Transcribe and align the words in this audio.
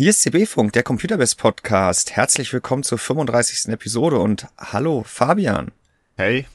Hier 0.00 0.08
ist 0.08 0.22
CB 0.22 0.46
Funk, 0.46 0.72
der 0.72 0.82
Computerbest 0.82 1.36
Podcast. 1.36 2.12
Herzlich 2.12 2.54
willkommen 2.54 2.82
zur 2.82 2.96
35. 2.96 3.70
Episode 3.70 4.18
und 4.18 4.46
hallo 4.56 5.02
Fabian. 5.06 5.72
Hey. 6.16 6.46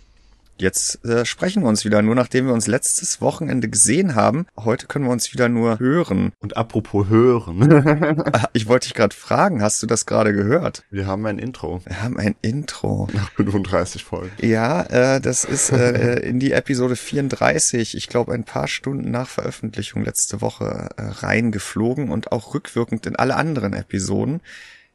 Jetzt 0.57 1.03
äh, 1.03 1.25
sprechen 1.25 1.63
wir 1.63 1.69
uns 1.69 1.83
wieder, 1.83 2.01
nur 2.01 2.15
nachdem 2.15 2.47
wir 2.47 2.53
uns 2.53 2.67
letztes 2.67 3.19
Wochenende 3.19 3.67
gesehen 3.67 4.15
haben. 4.15 4.45
Heute 4.55 4.87
können 4.87 5.05
wir 5.05 5.11
uns 5.11 5.33
wieder 5.33 5.49
nur 5.49 5.79
hören. 5.79 6.31
Und 6.39 6.55
apropos 6.55 7.09
hören. 7.09 8.23
ich 8.53 8.67
wollte 8.67 8.87
dich 8.87 8.93
gerade 8.93 9.15
fragen, 9.15 9.61
hast 9.61 9.83
du 9.83 9.87
das 9.87 10.05
gerade 10.05 10.33
gehört? 10.33 10.83
Wir 10.89 11.07
haben 11.07 11.25
ein 11.25 11.39
Intro. 11.39 11.81
Wir 11.85 12.01
haben 12.01 12.17
ein 12.17 12.35
Intro. 12.41 13.09
Nach 13.13 13.31
35 13.33 14.05
Folgen. 14.05 14.31
Ja, 14.41 14.83
äh, 14.83 15.19
das 15.19 15.43
ist 15.43 15.71
äh, 15.71 16.19
in 16.19 16.39
die 16.39 16.53
Episode 16.53 16.95
34, 16.95 17.95
ich 17.95 18.07
glaube 18.07 18.33
ein 18.33 18.45
paar 18.45 18.67
Stunden 18.67 19.11
nach 19.11 19.27
Veröffentlichung 19.27 20.03
letzte 20.05 20.41
Woche 20.41 20.89
äh, 20.95 21.01
reingeflogen 21.01 22.09
und 22.09 22.31
auch 22.31 22.53
rückwirkend 22.53 23.05
in 23.05 23.17
alle 23.17 23.35
anderen 23.35 23.73
Episoden. 23.73 24.41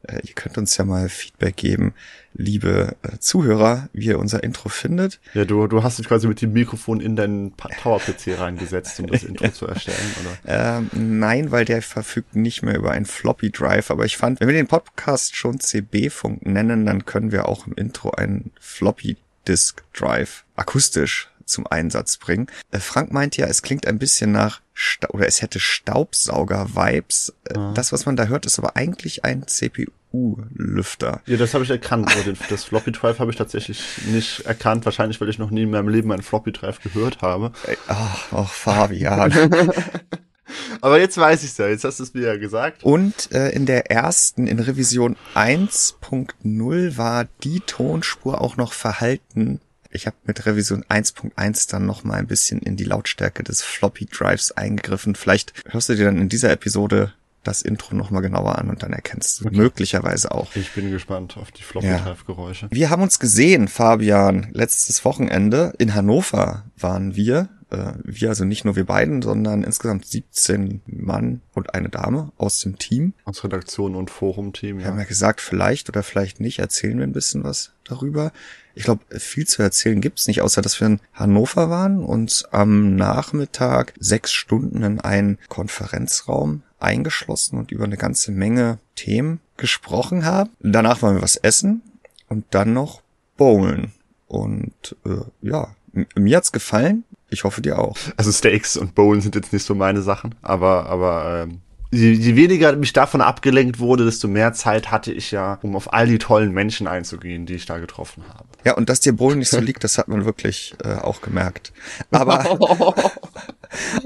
Äh, 0.03 0.21
ihr 0.25 0.35
könnt 0.35 0.59
uns 0.59 0.77
ja 0.77 0.85
mal 0.85 1.09
Feedback 1.09 1.57
geben, 1.57 1.95
liebe 2.33 2.97
äh, 3.03 3.19
Zuhörer, 3.19 3.89
wie 3.93 4.07
ihr 4.07 4.19
unser 4.19 4.43
Intro 4.43 4.69
findet. 4.69 5.21
Ja, 5.35 5.45
du, 5.45 5.67
du 5.67 5.83
hast 5.83 5.99
dich 5.99 6.09
quasi 6.09 6.27
mit 6.27 6.41
dem 6.41 6.53
Mikrofon 6.53 7.01
in 7.01 7.17
deinen 7.17 7.57
Tower-PC 7.57 8.39
reingesetzt, 8.39 8.99
um 9.01 9.07
das 9.09 9.25
Intro 9.25 9.51
zu 9.51 9.67
erstellen, 9.67 9.99
oder? 10.21 10.31
Ähm, 10.81 10.91
nein, 10.95 11.51
weil 11.51 11.65
der 11.65 11.83
verfügt 11.83 12.35
nicht 12.35 12.63
mehr 12.63 12.77
über 12.77 12.93
einen 12.93 13.05
Floppy 13.05 13.51
Drive. 13.51 13.91
Aber 13.91 14.05
ich 14.05 14.17
fand, 14.17 14.41
wenn 14.41 14.49
wir 14.49 14.55
den 14.55 14.67
Podcast 14.67 15.37
schon 15.37 15.61
CB-Funk 15.61 16.45
nennen, 16.47 16.87
dann 16.87 17.05
können 17.05 17.31
wir 17.31 17.49
auch 17.49 17.67
im 17.67 17.75
Intro 17.75 18.11
einen 18.11 18.53
Floppy 18.59 19.17
Disk 19.47 19.83
Drive 19.93 20.45
akustisch 20.57 21.31
zum 21.45 21.67
Einsatz 21.67 22.17
bringen. 22.17 22.47
Äh, 22.71 22.79
Frank 22.79 23.13
meint 23.13 23.37
ja, 23.37 23.47
es 23.47 23.63
klingt 23.63 23.87
ein 23.87 23.99
bisschen 23.99 24.33
nach 24.33 24.61
oder 25.09 25.27
es 25.27 25.43
hätte 25.43 25.61
Staubsauger-Vibes. 25.61 27.35
Äh, 27.45 27.55
ja. 27.55 27.73
Das, 27.73 27.93
was 27.93 28.07
man 28.07 28.17
da 28.17 28.25
hört, 28.25 28.47
ist 28.47 28.59
aber 28.59 28.77
eigentlich 28.77 29.25
ein 29.25 29.47
CPU-Lüfter. 29.47 31.21
Ja, 31.27 31.37
das 31.37 31.55
habe 31.55 31.65
ich 31.65 31.71
erkannt. 31.71 32.11
Das 32.49 32.65
Floppy 32.65 32.93
Drive 32.93 33.19
habe 33.19 33.31
ich 33.31 33.37
tatsächlich 33.37 33.83
nicht 34.07 34.41
erkannt. 34.47 34.85
Wahrscheinlich, 34.85 35.21
weil 35.21 35.29
ich 35.29 35.39
noch 35.39 35.51
nie 35.51 35.63
in 35.63 35.71
meinem 35.71 35.89
Leben 35.89 36.13
einen 36.13 36.23
Floppy 36.23 36.53
Drive 36.53 36.81
gehört 36.81 37.23
habe. 37.23 37.53
Ach, 37.89 38.33
oh, 38.33 38.45
Fabian. 38.45 39.33
Aber 40.81 40.99
jetzt 40.99 41.17
weiß 41.17 41.45
ich's 41.45 41.59
ja, 41.59 41.69
jetzt 41.69 41.85
hast 41.85 42.01
du 42.01 42.05
es 42.05 42.15
mir 42.15 42.27
ja 42.27 42.37
gesagt. 42.37 42.83
Und 42.83 43.31
äh, 43.33 43.51
in 43.51 43.67
der 43.67 43.91
ersten, 43.91 44.47
in 44.47 44.59
Revision 44.59 45.17
1.0 45.35 46.97
war 46.97 47.27
die 47.45 47.61
Tonspur 47.61 48.41
auch 48.41 48.57
noch 48.57 48.73
verhalten 48.73 49.61
ich 49.91 50.07
habe 50.07 50.17
mit 50.25 50.47
Revision 50.47 50.85
1.1 50.85 51.71
dann 51.71 51.87
noch 51.87 52.05
mal 52.05 52.15
ein 52.15 52.27
bisschen 52.27 52.61
in 52.61 52.77
die 52.77 52.85
Lautstärke 52.85 53.43
des 53.43 53.63
Floppy 53.63 54.07
Drives 54.07 54.53
eingegriffen. 54.53 55.15
Vielleicht 55.15 55.53
hörst 55.69 55.89
du 55.89 55.95
dir 55.95 56.05
dann 56.05 56.19
in 56.19 56.29
dieser 56.29 56.51
Episode 56.51 57.13
das 57.43 57.63
Intro 57.63 57.95
noch 57.95 58.11
mal 58.11 58.21
genauer 58.21 58.59
an 58.59 58.69
und 58.69 58.83
dann 58.83 58.93
erkennst 58.93 59.41
du 59.41 59.47
okay. 59.47 59.57
möglicherweise 59.57 60.31
auch. 60.31 60.55
Ich 60.55 60.73
bin 60.73 60.91
gespannt 60.91 61.37
auf 61.39 61.51
die 61.51 61.63
Floppy 61.63 61.89
Drive 61.89 62.27
Geräusche. 62.27 62.69
Wir 62.71 62.91
haben 62.91 63.03
uns 63.03 63.19
gesehen, 63.19 63.69
Fabian, 63.69 64.49
letztes 64.53 65.05
Wochenende 65.05 65.73
in 65.79 65.95
Hannover 65.95 66.65
waren 66.77 67.17
wir 67.17 67.49
äh, 67.71 67.93
wir, 68.05 68.29
also 68.29 68.45
nicht 68.45 68.65
nur 68.65 68.77
wir 68.77 68.85
beiden, 68.85 69.23
sondern 69.23 69.63
insgesamt 69.63 70.07
17 70.07 70.83
Mann 70.87 71.41
und 71.55 71.75
eine 71.75 71.89
Dame 71.89 72.33
aus 72.37 72.61
dem 72.61 72.79
Team. 72.79 73.15
Aus 73.25 73.45
Redaktion 73.45 73.95
und 73.95 74.11
Forum-Team, 74.11 74.79
ja. 74.79 74.85
Wir 74.85 74.91
haben 74.91 74.99
ja 74.99 75.05
gesagt, 75.05 75.41
vielleicht 75.41 75.89
oder 75.89 76.03
vielleicht 76.03 76.41
nicht, 76.41 76.59
erzählen 76.59 76.99
wir 76.99 77.07
ein 77.07 77.13
bisschen 77.13 77.45
was 77.45 77.73
darüber. 77.85 78.33
Ich 78.75 78.85
glaube, 78.85 79.03
viel 79.19 79.47
zu 79.47 79.63
erzählen 79.63 80.01
gibt's 80.01 80.27
nicht, 80.27 80.43
außer 80.43 80.63
dass 80.63 80.81
wir 80.81 80.87
in 80.87 81.01
Hannover 81.13 81.71
waren 81.71 82.03
und 82.03 82.45
am 82.51 82.95
Nachmittag 82.97 83.95
sechs 83.99 84.33
Stunden 84.33 84.83
in 84.83 85.01
einen 85.01 85.39
Konferenzraum 85.49 86.63
eingeschlossen 86.79 87.59
und 87.59 87.73
über 87.73 87.85
eine 87.85 87.97
ganze 87.97 88.33
Menge 88.33 88.79
Themen 88.95 89.41
gesprochen 89.57 90.25
haben. 90.25 90.51
Danach 90.61 91.03
wollen 91.03 91.17
wir 91.17 91.23
was 91.23 91.37
essen 91.37 91.83
und 92.29 92.47
dann 92.51 92.73
noch 92.73 93.03
bowlen. 93.37 93.93
Und 94.29 94.97
äh, 95.05 95.23
ja, 95.43 95.75
mir 96.15 96.37
hat's 96.37 96.53
gefallen. 96.53 97.05
Ich 97.31 97.45
hoffe 97.45 97.63
dir 97.63 97.79
auch. 97.79 97.97
Also 98.17 98.33
Steaks 98.33 98.77
und 98.77 98.95
Bowlen 98.95 99.21
sind 99.21 99.35
jetzt 99.35 99.53
nicht 99.53 99.65
so 99.65 99.75
meine 99.75 100.03
Sachen, 100.03 100.35
aber 100.43 100.87
aber 100.87 101.45
ähm, 101.45 101.61
je, 101.91 102.13
je 102.13 102.37
weniger 102.37 102.75
mich 102.77 102.93
davon 102.93 103.21
abgelenkt 103.21 103.79
wurde, 103.79 104.05
desto 104.05 104.29
mehr 104.29 104.53
Zeit 104.53 104.91
hatte 104.91 105.13
ich 105.13 105.31
ja, 105.31 105.59
um 105.63 105.77
auf 105.77 105.93
all 105.93 106.07
die 106.07 106.19
tollen 106.19 106.53
Menschen 106.53 106.87
einzugehen, 106.87 107.47
die 107.47 107.55
ich 107.55 107.67
da 107.67 107.79
getroffen 107.79 108.25
habe. 108.29 108.49
Ja, 108.65 108.75
und 108.75 108.89
dass 108.89 109.01
dir 109.01 109.13
Bowlen 109.13 109.39
nicht 109.39 109.51
so 109.51 109.61
liegt, 109.61 109.85
das 109.85 109.99
hat 109.99 110.09
man 110.09 110.25
wirklich 110.25 110.75
äh, 110.85 110.95
auch 110.95 111.21
gemerkt. 111.21 111.73
Aber, 112.11 112.59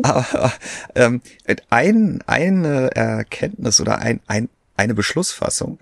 aber 0.03 0.53
ähm, 0.95 1.21
ein, 1.71 2.23
eine 2.27 2.91
Erkenntnis 2.95 3.81
oder 3.81 3.99
ein, 3.99 4.21
ein, 4.27 4.49
eine 4.77 4.95
Beschlussfassung 4.95 5.79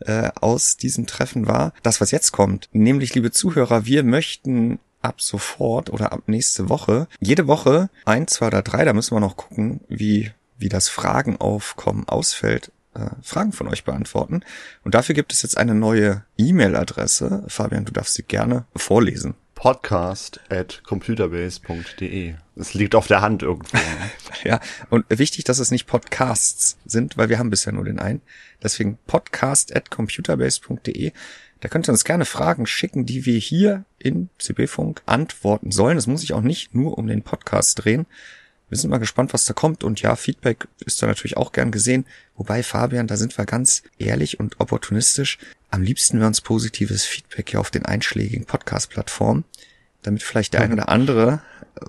äh, 0.00 0.30
aus 0.40 0.76
diesem 0.76 1.06
Treffen 1.06 1.46
war, 1.46 1.72
das, 1.82 2.00
was 2.00 2.10
jetzt 2.10 2.32
kommt. 2.32 2.68
Nämlich, 2.72 3.14
liebe 3.14 3.30
Zuhörer, 3.30 3.86
wir 3.86 4.02
möchten 4.02 4.78
ab 5.04 5.20
sofort 5.20 5.90
oder 5.90 6.12
ab 6.12 6.22
nächste 6.26 6.68
Woche 6.68 7.06
jede 7.20 7.46
Woche 7.46 7.90
ein, 8.04 8.26
zwei 8.26 8.48
oder 8.48 8.62
drei, 8.62 8.84
da 8.84 8.92
müssen 8.92 9.14
wir 9.14 9.20
noch 9.20 9.36
gucken, 9.36 9.80
wie, 9.88 10.30
wie 10.58 10.68
das 10.68 10.88
Fragenaufkommen 10.88 12.08
ausfällt, 12.08 12.72
äh, 12.94 13.10
Fragen 13.22 13.52
von 13.52 13.68
euch 13.68 13.84
beantworten. 13.84 14.42
Und 14.84 14.94
dafür 14.94 15.14
gibt 15.14 15.32
es 15.32 15.42
jetzt 15.42 15.58
eine 15.58 15.74
neue 15.74 16.24
E-Mail-Adresse. 16.38 17.44
Fabian, 17.48 17.84
du 17.84 17.92
darfst 17.92 18.14
sie 18.14 18.22
gerne 18.22 18.66
vorlesen. 18.74 19.34
Podcast 19.54 20.40
at 20.50 20.82
computerbase.de. 20.84 22.34
Es 22.56 22.74
liegt 22.74 22.94
auf 22.94 23.06
der 23.06 23.20
Hand 23.20 23.42
irgendwo. 23.42 23.78
ja, 24.44 24.60
und 24.90 25.06
wichtig, 25.08 25.44
dass 25.44 25.58
es 25.58 25.70
nicht 25.70 25.86
Podcasts 25.86 26.76
sind, 26.84 27.16
weil 27.16 27.28
wir 27.28 27.38
haben 27.38 27.50
bisher 27.50 27.72
nur 27.72 27.84
den 27.84 27.98
einen. 27.98 28.20
Deswegen 28.62 28.98
podcast 29.06 29.74
at 29.74 29.90
computerbase.de. 29.90 31.12
Da 31.64 31.70
könnt 31.70 31.88
ihr 31.88 31.92
uns 31.92 32.04
gerne 32.04 32.26
Fragen 32.26 32.66
schicken, 32.66 33.06
die 33.06 33.24
wir 33.24 33.38
hier 33.38 33.86
in 33.98 34.28
CB-Funk 34.38 35.00
antworten 35.06 35.72
sollen. 35.72 35.96
Es 35.96 36.06
muss 36.06 36.20
sich 36.20 36.34
auch 36.34 36.42
nicht 36.42 36.74
nur 36.74 36.98
um 36.98 37.06
den 37.06 37.22
Podcast 37.22 37.82
drehen. 37.82 38.04
Wir 38.68 38.76
sind 38.76 38.90
mal 38.90 38.98
gespannt, 38.98 39.32
was 39.32 39.46
da 39.46 39.54
kommt. 39.54 39.82
Und 39.82 40.02
ja, 40.02 40.14
Feedback 40.14 40.68
ist 40.84 41.02
da 41.02 41.06
natürlich 41.06 41.38
auch 41.38 41.52
gern 41.52 41.70
gesehen. 41.70 42.04
Wobei, 42.36 42.62
Fabian, 42.62 43.06
da 43.06 43.16
sind 43.16 43.38
wir 43.38 43.46
ganz 43.46 43.82
ehrlich 43.98 44.38
und 44.38 44.60
opportunistisch. 44.60 45.38
Am 45.70 45.80
liebsten 45.80 46.18
wäre 46.18 46.26
uns 46.26 46.42
positives 46.42 47.06
Feedback 47.06 47.48
hier 47.48 47.60
auf 47.60 47.70
den 47.70 47.86
einschlägigen 47.86 48.44
Podcast-Plattformen, 48.44 49.44
damit 50.02 50.22
vielleicht 50.22 50.52
der 50.52 50.60
ein 50.60 50.72
oder 50.74 50.90
andere 50.90 51.40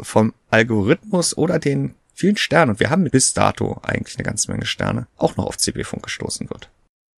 vom 0.01 0.33
Algorithmus 0.51 1.37
oder 1.37 1.59
den 1.59 1.95
vielen 2.13 2.37
Sternen, 2.37 2.71
und 2.71 2.79
wir 2.79 2.91
haben 2.91 3.03
bis 3.09 3.33
dato 3.33 3.81
eigentlich 3.83 4.15
eine 4.15 4.23
ganze 4.23 4.49
Menge 4.49 4.67
Sterne, 4.67 5.07
auch 5.17 5.35
noch 5.35 5.47
auf 5.47 5.57
CB-Funk 5.57 6.03
gestoßen 6.03 6.49
wird. 6.49 6.69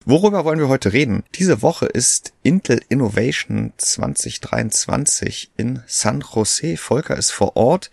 Worüber 0.10 0.46
wollen 0.46 0.60
wir 0.60 0.70
heute 0.70 0.94
reden? 0.94 1.26
Diese 1.36 1.62
Woche 1.62 1.86
ist 1.86 2.32
Intel 2.42 2.80
Innovation 2.88 3.74
2023 3.76 5.52
in 5.58 5.84
San 5.86 6.22
Jose. 6.22 6.78
Volker 6.78 7.18
ist 7.18 7.32
vor 7.32 7.58
Ort. 7.58 7.92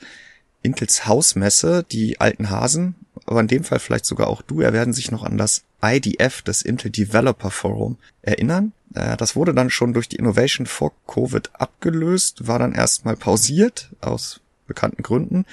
Intels 0.63 1.09
Hausmesse, 1.09 1.83
die 1.83 2.21
alten 2.21 2.51
Hasen, 2.51 2.95
aber 3.27 3.41
in 3.41 3.49
dem 3.49 3.65
Fall 3.65 3.81
vielleicht 3.81 4.07
sogar 4.07 4.29
auch 4.29 4.43
du, 4.43 4.61
er 4.61 4.73
werden 4.73 4.95
sich 4.95 5.11
noch 5.11 5.25
an 5.25 5.39
das 5.39 5.65
IDF, 5.83 6.43
das 6.43 6.63
Intel 6.63 6.93
Developer 6.93 7.51
Forum, 7.51 7.99
erinnern. 8.23 8.73
Äh, 8.95 9.17
das 9.17 9.35
wurde 9.35 9.53
dann 9.53 9.69
schon 9.69 9.93
durch 9.93 10.09
die 10.09 10.17
Innovation 10.17 10.67
vor 10.67 10.93
Covid 11.09 11.51
abgelöst, 11.55 12.47
war 12.47 12.61
dann 12.61 12.75
erstmal 12.75 13.17
pausiert 13.17 13.91
aus 14.01 14.41
bekannten 14.69 15.03
Gründen 15.03 15.47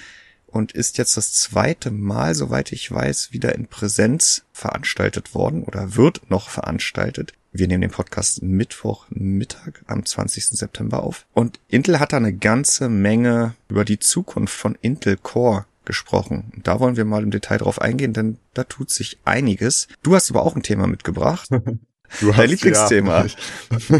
und 0.51 0.71
ist 0.73 0.97
jetzt 0.97 1.17
das 1.17 1.33
zweite 1.33 1.91
Mal, 1.91 2.35
soweit 2.35 2.71
ich 2.71 2.91
weiß, 2.91 3.31
wieder 3.31 3.55
in 3.55 3.67
Präsenz 3.67 4.43
veranstaltet 4.51 5.33
worden 5.33 5.63
oder 5.63 5.95
wird 5.95 6.29
noch 6.29 6.49
veranstaltet. 6.49 7.33
Wir 7.53 7.67
nehmen 7.67 7.81
den 7.81 7.91
Podcast 7.91 8.41
Mittwoch 8.43 9.07
Mittag 9.09 9.83
am 9.87 10.05
20. 10.05 10.45
September 10.45 11.03
auf. 11.03 11.25
Und 11.33 11.59
Intel 11.67 11.99
hat 11.99 12.13
da 12.13 12.17
eine 12.17 12.33
ganze 12.33 12.87
Menge 12.87 13.55
über 13.67 13.83
die 13.83 13.99
Zukunft 13.99 14.55
von 14.55 14.77
Intel 14.81 15.17
Core 15.17 15.65
gesprochen. 15.83 16.53
Da 16.63 16.79
wollen 16.79 16.95
wir 16.95 17.05
mal 17.05 17.23
im 17.23 17.31
Detail 17.31 17.57
drauf 17.57 17.81
eingehen, 17.81 18.13
denn 18.13 18.37
da 18.53 18.63
tut 18.63 18.89
sich 18.89 19.19
einiges. 19.25 19.87
Du 20.03 20.15
hast 20.15 20.29
aber 20.29 20.43
auch 20.43 20.55
ein 20.55 20.63
Thema 20.63 20.87
mitgebracht. 20.87 21.49
Du 22.19 22.29
hast, 22.29 22.39
Dein 22.39 22.49
Lieblingsthema. 22.49 23.25
Ja. 23.25 23.99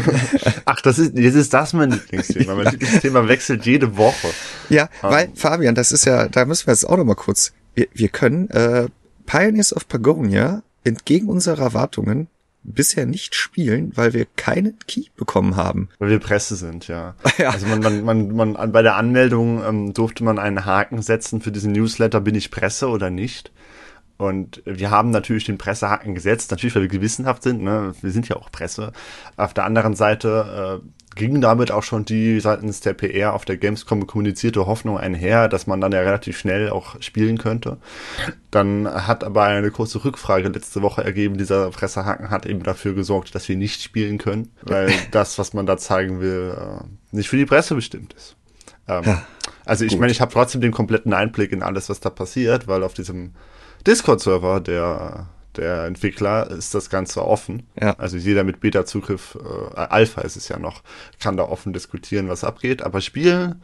Ach, 0.64 0.80
das 0.80 0.98
ist, 0.98 1.16
jetzt 1.16 1.34
ist 1.34 1.54
das 1.54 1.72
mein 1.72 1.90
Lieblingsthema. 1.90 2.54
Mein 2.54 2.66
Lieblingsthema 2.72 3.26
wechselt 3.28 3.64
jede 3.64 3.96
Woche. 3.96 4.28
Ja, 4.68 4.88
um. 5.02 5.10
weil, 5.10 5.30
Fabian, 5.34 5.74
das 5.74 5.92
ist 5.92 6.04
ja, 6.04 6.28
da 6.28 6.44
müssen 6.44 6.66
wir 6.66 6.74
jetzt 6.74 6.88
auch 6.88 6.96
noch 6.96 7.04
mal 7.04 7.14
kurz, 7.14 7.52
wir, 7.74 7.88
wir 7.92 8.08
können 8.08 8.50
äh, 8.50 8.88
Pioneers 9.26 9.74
of 9.74 9.88
Pagonia 9.88 10.62
entgegen 10.84 11.28
unserer 11.28 11.62
Erwartungen 11.62 12.28
bisher 12.64 13.06
nicht 13.06 13.34
spielen, 13.34 13.92
weil 13.96 14.12
wir 14.12 14.26
keinen 14.36 14.78
Key 14.86 15.06
bekommen 15.16 15.56
haben. 15.56 15.88
Weil 15.98 16.10
wir 16.10 16.18
Presse 16.20 16.56
sind, 16.56 16.88
ja. 16.88 17.14
ja. 17.38 17.50
Also 17.50 17.66
man, 17.66 17.80
man, 17.80 18.04
man, 18.04 18.52
man, 18.52 18.72
bei 18.72 18.82
der 18.82 18.96
Anmeldung 18.96 19.64
ähm, 19.64 19.94
durfte 19.94 20.22
man 20.24 20.38
einen 20.38 20.64
Haken 20.64 21.02
setzen 21.02 21.40
für 21.40 21.50
diesen 21.50 21.72
Newsletter, 21.72 22.20
bin 22.20 22.34
ich 22.34 22.50
Presse 22.50 22.88
oder 22.88 23.10
nicht. 23.10 23.52
Und 24.18 24.62
wir 24.64 24.90
haben 24.90 25.10
natürlich 25.10 25.44
den 25.44 25.58
Pressehaken 25.58 26.14
gesetzt, 26.14 26.50
natürlich, 26.50 26.74
weil 26.74 26.82
wir 26.82 26.88
gewissenhaft 26.88 27.42
sind. 27.42 27.62
Ne? 27.62 27.92
Wir 28.00 28.10
sind 28.10 28.28
ja 28.28 28.36
auch 28.36 28.52
Presse. 28.52 28.92
Auf 29.36 29.54
der 29.54 29.64
anderen 29.64 29.94
Seite 29.94 30.80
äh, 30.82 30.88
ging 31.14 31.40
damit 31.40 31.70
auch 31.70 31.82
schon 31.82 32.04
die 32.04 32.40
seitens 32.40 32.80
der 32.80 32.94
PR 32.94 33.34
auf 33.34 33.44
der 33.44 33.56
Gamescom 33.56 34.06
kommunizierte 34.06 34.66
Hoffnung 34.66 34.98
einher, 34.98 35.48
dass 35.48 35.66
man 35.66 35.80
dann 35.80 35.92
ja 35.92 36.00
relativ 36.00 36.38
schnell 36.38 36.70
auch 36.70 37.00
spielen 37.00 37.38
könnte. 37.38 37.78
Dann 38.50 38.88
hat 38.88 39.24
aber 39.24 39.44
eine 39.44 39.70
kurze 39.70 40.04
Rückfrage 40.04 40.48
letzte 40.48 40.82
Woche 40.82 41.04
ergeben, 41.04 41.36
dieser 41.36 41.70
Pressehaken 41.70 42.30
hat 42.30 42.46
eben 42.46 42.62
dafür 42.62 42.94
gesorgt, 42.94 43.34
dass 43.34 43.48
wir 43.48 43.56
nicht 43.56 43.82
spielen 43.82 44.18
können, 44.18 44.52
weil 44.62 44.92
das, 45.10 45.38
was 45.38 45.52
man 45.52 45.66
da 45.66 45.76
zeigen 45.76 46.20
will, 46.20 46.56
äh, 46.56 46.84
nicht 47.14 47.28
für 47.28 47.36
die 47.36 47.46
Presse 47.46 47.74
bestimmt 47.74 48.14
ist. 48.14 48.36
Ähm, 48.88 49.18
also 49.64 49.84
ich 49.84 49.98
meine, 49.98 50.12
ich 50.12 50.20
habe 50.20 50.32
trotzdem 50.32 50.60
den 50.60 50.72
kompletten 50.72 51.12
Einblick 51.12 51.52
in 51.52 51.62
alles, 51.62 51.88
was 51.88 52.00
da 52.00 52.10
passiert, 52.10 52.68
weil 52.68 52.82
auf 52.82 52.94
diesem 52.94 53.32
Discord-Server, 53.86 54.60
der 54.60 55.26
der 55.56 55.84
Entwickler 55.84 56.50
ist 56.50 56.74
das 56.74 56.88
Ganze 56.90 57.24
offen. 57.26 57.66
Ja. 57.80 57.94
Also 57.98 58.16
jeder 58.16 58.44
mit 58.44 58.60
Beta-Zugriff, 58.60 59.36
äh, 59.36 59.78
Alpha 59.78 60.22
ist 60.22 60.36
es 60.36 60.48
ja 60.48 60.58
noch, 60.58 60.82
kann 61.20 61.36
da 61.36 61.44
offen 61.44 61.72
diskutieren, 61.72 62.28
was 62.28 62.44
abgeht. 62.44 62.82
Aber 62.82 63.00
spielen 63.00 63.60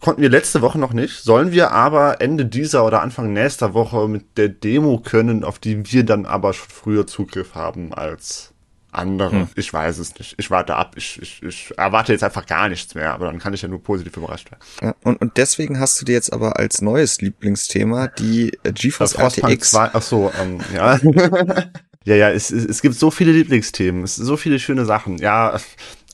konnten 0.00 0.22
wir 0.22 0.28
letzte 0.28 0.62
Woche 0.62 0.78
noch 0.78 0.92
nicht. 0.92 1.22
Sollen 1.22 1.52
wir 1.52 1.70
aber 1.70 2.20
Ende 2.20 2.46
dieser 2.46 2.84
oder 2.84 3.02
Anfang 3.02 3.32
nächster 3.32 3.74
Woche 3.74 4.08
mit 4.08 4.38
der 4.38 4.48
Demo 4.48 4.98
können, 4.98 5.44
auf 5.44 5.58
die 5.58 5.92
wir 5.92 6.04
dann 6.04 6.26
aber 6.26 6.52
schon 6.52 6.68
früher 6.68 7.06
Zugriff 7.06 7.54
haben 7.54 7.94
als 7.94 8.54
andere. 8.98 9.30
Hm. 9.30 9.48
Ich 9.54 9.72
weiß 9.72 9.98
es 9.98 10.18
nicht. 10.18 10.34
Ich 10.38 10.50
warte 10.50 10.76
ab. 10.76 10.94
Ich, 10.96 11.20
ich, 11.22 11.42
ich 11.42 11.72
erwarte 11.76 12.12
jetzt 12.12 12.24
einfach 12.24 12.46
gar 12.46 12.68
nichts 12.68 12.94
mehr, 12.94 13.14
aber 13.14 13.26
dann 13.26 13.38
kann 13.38 13.54
ich 13.54 13.62
ja 13.62 13.68
nur 13.68 13.82
positiv 13.82 14.16
überrascht 14.16 14.50
werden. 14.50 14.62
Ja, 14.82 14.94
und, 15.04 15.20
und 15.20 15.36
deswegen 15.36 15.80
hast 15.80 16.00
du 16.00 16.04
dir 16.04 16.12
jetzt 16.12 16.32
aber 16.32 16.58
als 16.58 16.82
neues 16.82 17.20
Lieblingsthema 17.20 18.08
die 18.08 18.52
äh, 18.64 18.72
GeForce 18.72 19.18
RTX. 19.18 19.70
2, 19.70 19.90
ach 19.92 20.02
so, 20.02 20.30
ähm, 20.40 20.60
ja. 20.74 20.98
ja, 22.04 22.14
ja, 22.14 22.30
es, 22.30 22.50
es, 22.50 22.64
es 22.64 22.82
gibt 22.82 22.94
so 22.94 23.10
viele 23.10 23.32
Lieblingsthemen, 23.32 24.02
es 24.02 24.16
so 24.16 24.36
viele 24.36 24.58
schöne 24.58 24.84
Sachen. 24.84 25.18
Ja, 25.18 25.58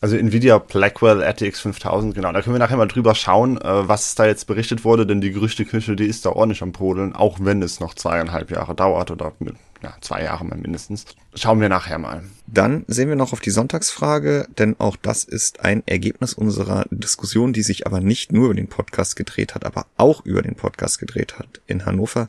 also 0.05 0.17
Nvidia 0.17 0.59
Blackwell 0.59 1.23
RTX 1.23 1.61
5000, 1.61 2.15
genau. 2.15 2.31
Da 2.31 2.43
können 2.43 2.55
wir 2.55 2.59
nachher 2.59 2.77
mal 2.77 2.87
drüber 2.87 3.15
schauen, 3.15 3.59
äh, 3.59 3.89
was 3.89 4.15
da 4.15 4.27
jetzt 4.27 4.47
berichtet 4.47 4.85
wurde, 4.85 5.07
denn 5.07 5.23
die 5.23 5.31
Gerüchteküche, 5.31 5.97
die 5.97 6.05
ist 6.05 6.27
da 6.27 6.31
ordentlich 6.31 6.63
am 6.63 6.73
Brodeln, 6.73 7.15
auch 7.15 7.39
wenn 7.41 7.63
es 7.63 7.81
noch 7.81 7.95
zweieinhalb 7.95 8.51
Jahre 8.51 8.75
dauert 8.75 9.11
oder 9.11 9.33
ja, 9.85 9.95
zwei 10.01 10.25
Jahre 10.25 10.45
mal 10.45 10.59
mindestens. 10.59 11.05
Schauen 11.35 11.61
wir 11.61 11.69
nachher 11.69 11.99
mal. 11.99 12.25
Dann 12.47 12.85
sehen 12.89 13.09
wir 13.09 13.17
noch 13.17 13.33
auf 13.33 13.41
die 13.41 13.51
Sonntagsfrage, 13.51 14.49
denn 14.59 14.77
auch 14.79 14.97
das 14.97 15.25
ist 15.25 15.61
ein 15.61 15.83
Ergebnis 15.87 16.33
unserer 16.35 16.87
Diskussion, 16.91 17.53
die 17.53 17.63
sich 17.63 17.87
aber 17.87 18.01
nicht 18.01 18.33
nur 18.33 18.47
über 18.47 18.55
den 18.55 18.69
Podcast 18.69 19.15
gedreht 19.15 19.55
hat, 19.55 19.65
aber 19.65 19.87
auch 19.97 20.25
über 20.25 20.43
den 20.43 20.55
Podcast 20.55 20.99
gedreht 20.99 21.39
hat 21.39 21.61
in 21.67 21.85
Hannover 21.85 22.29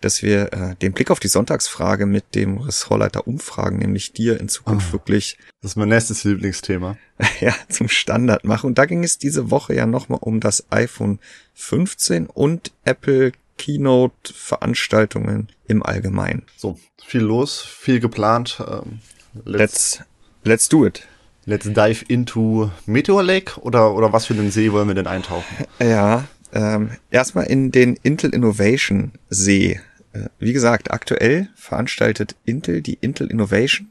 dass 0.00 0.22
wir 0.22 0.52
äh, 0.52 0.76
den 0.76 0.92
Blick 0.92 1.10
auf 1.10 1.18
die 1.18 1.28
Sonntagsfrage 1.28 2.06
mit 2.06 2.34
dem 2.34 2.58
Ressortleiter 2.58 3.26
Umfragen, 3.26 3.78
nämlich 3.78 4.12
dir 4.12 4.38
in 4.38 4.48
Zukunft 4.48 4.88
oh, 4.90 4.92
wirklich. 4.92 5.38
Das 5.60 5.72
ist 5.72 5.76
mein 5.76 5.88
nächstes 5.88 6.24
Lieblingsthema. 6.24 6.96
Ja, 7.40 7.52
zum 7.68 7.88
Standard 7.88 8.44
machen. 8.44 8.68
Und 8.68 8.78
da 8.78 8.86
ging 8.86 9.02
es 9.02 9.18
diese 9.18 9.50
Woche 9.50 9.74
ja 9.74 9.86
nochmal 9.86 10.20
um 10.22 10.38
das 10.38 10.70
iPhone 10.70 11.18
15 11.54 12.26
und 12.26 12.72
Apple 12.84 13.32
Keynote 13.58 14.32
Veranstaltungen 14.32 15.48
im 15.66 15.82
Allgemeinen. 15.82 16.44
So, 16.56 16.78
viel 17.04 17.20
los, 17.20 17.60
viel 17.60 18.00
geplant. 18.00 18.62
Ähm, 18.66 19.00
let's, 19.44 19.98
let's, 19.98 20.02
let's 20.44 20.68
do 20.68 20.86
it. 20.86 21.06
Let's 21.44 21.64
dive 21.64 22.04
into 22.08 22.70
Meteor 22.86 23.22
Lake 23.22 23.58
oder, 23.60 23.94
oder 23.94 24.12
was 24.12 24.26
für 24.26 24.34
einen 24.34 24.50
See 24.50 24.70
wollen 24.72 24.88
wir 24.88 24.94
denn 24.94 25.06
eintauchen? 25.06 25.44
Ja, 25.80 26.24
ähm, 26.52 26.90
erstmal 27.10 27.46
in 27.46 27.70
den 27.70 27.98
Intel 28.02 28.34
Innovation 28.34 29.12
See. 29.30 29.80
Äh, 30.12 30.28
wie 30.38 30.52
gesagt, 30.52 30.90
aktuell 30.90 31.48
veranstaltet 31.54 32.36
Intel 32.44 32.82
die 32.82 32.98
Intel 33.00 33.30
Innovation, 33.30 33.88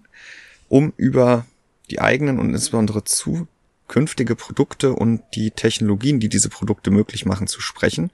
um 0.68 0.94
über 0.98 1.46
die 1.90 2.00
eigenen 2.00 2.40
und 2.40 2.50
insbesondere 2.50 3.04
zukünftige 3.04 4.36
Produkte 4.36 4.94
und 4.94 5.22
die 5.34 5.52
Technologien, 5.52 6.20
die 6.20 6.30
diese 6.30 6.50
Produkte 6.50 6.92
möglich 6.92 7.26
machen, 7.26 7.48
zu 7.48 7.62
sprechen. 7.62 8.12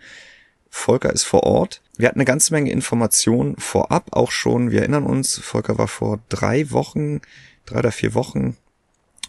Volker 0.76 1.14
ist 1.14 1.24
vor 1.24 1.44
Ort. 1.44 1.82
Wir 1.98 2.08
hatten 2.08 2.20
eine 2.20 2.26
ganze 2.26 2.52
Menge 2.52 2.72
Informationen 2.72 3.56
vorab 3.58 4.08
auch 4.12 4.32
schon. 4.32 4.72
Wir 4.72 4.80
erinnern 4.80 5.04
uns, 5.04 5.38
Volker 5.38 5.78
war 5.78 5.88
vor 5.88 6.20
drei 6.30 6.72
Wochen, 6.72 7.22
drei 7.66 7.80
oder 7.80 7.92
vier 7.92 8.16
Wochen 8.16 8.58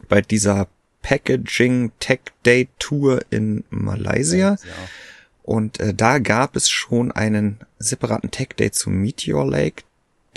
bei 0.09 0.23
dieser 0.23 0.69
Packaging 1.03 1.93
Tech 2.01 2.21
Day 2.47 2.69
Tour 2.79 3.21
in 3.29 3.63
Malaysia. 3.69 4.53
Ja. 4.53 4.59
Und 5.43 5.81
äh, 5.81 5.93
da 5.93 6.19
gab 6.19 6.57
es 6.57 6.71
schon 6.71 7.13
einen 7.13 7.61
separaten 7.79 8.31
Tech 8.31 8.49
Day 8.59 8.71
zu 8.71 8.89
Meteor 8.89 9.47
Lake, 9.47 9.85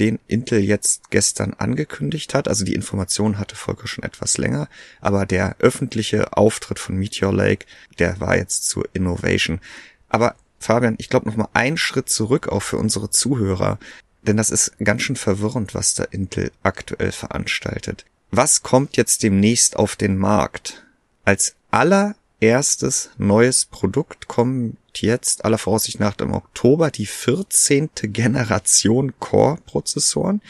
den 0.01 0.19
Intel 0.27 0.59
jetzt 0.59 1.09
gestern 1.09 1.53
angekündigt 1.53 2.33
hat. 2.33 2.49
Also 2.49 2.65
die 2.65 2.75
Information 2.75 3.39
hatte 3.39 3.55
Volker 3.55 3.87
schon 3.87 4.03
etwas 4.03 4.37
länger, 4.37 4.67
aber 4.99 5.25
der 5.25 5.55
öffentliche 5.59 6.35
Auftritt 6.35 6.79
von 6.79 6.97
Meteor 6.97 7.33
Lake, 7.33 7.65
der 7.97 8.19
war 8.19 8.37
jetzt 8.37 8.67
zur 8.67 8.89
Innovation. 8.93 9.61
Aber 10.09 10.35
Fabian, 10.59 10.95
ich 10.97 11.09
glaube 11.09 11.27
noch 11.29 11.37
mal 11.37 11.49
einen 11.53 11.77
Schritt 11.77 12.09
zurück 12.09 12.47
auch 12.47 12.61
für 12.61 12.77
unsere 12.77 13.09
Zuhörer, 13.09 13.79
denn 14.23 14.37
das 14.37 14.49
ist 14.49 14.77
ganz 14.79 15.03
schön 15.03 15.15
verwirrend, 15.15 15.73
was 15.73 15.93
da 15.93 16.03
Intel 16.03 16.51
aktuell 16.63 17.11
veranstaltet. 17.11 18.05
Was 18.31 18.63
kommt 18.63 18.97
jetzt 18.97 19.23
demnächst 19.23 19.77
auf 19.77 19.95
den 19.95 20.17
Markt? 20.17 20.85
Als 21.23 21.55
allererstes 21.71 23.11
neues 23.17 23.65
Produkt 23.65 24.27
kommt 24.27 24.77
jetzt 24.95 25.45
aller 25.45 25.57
Voraussicht 25.57 25.99
nach 25.99 26.17
im 26.19 26.33
Oktober 26.33 26.91
die 26.91 27.05
14. 27.05 27.89
Generation 28.01 29.13
Core-Prozessoren. 29.19 30.41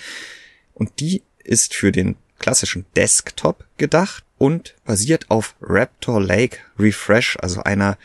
Und 0.74 1.00
die 1.00 1.21
ist 1.44 1.75
für 1.75 1.92
den 1.92 2.15
klassischen 2.39 2.86
Desktop 2.95 3.65
gedacht 3.77 4.24
und 4.38 4.75
basiert 4.86 5.30
auf 5.30 5.56
Raptor 5.62 6.21
Lake 6.21 6.60
Refresh, 6.77 7.38
also 7.42 7.63
einer 7.63 7.98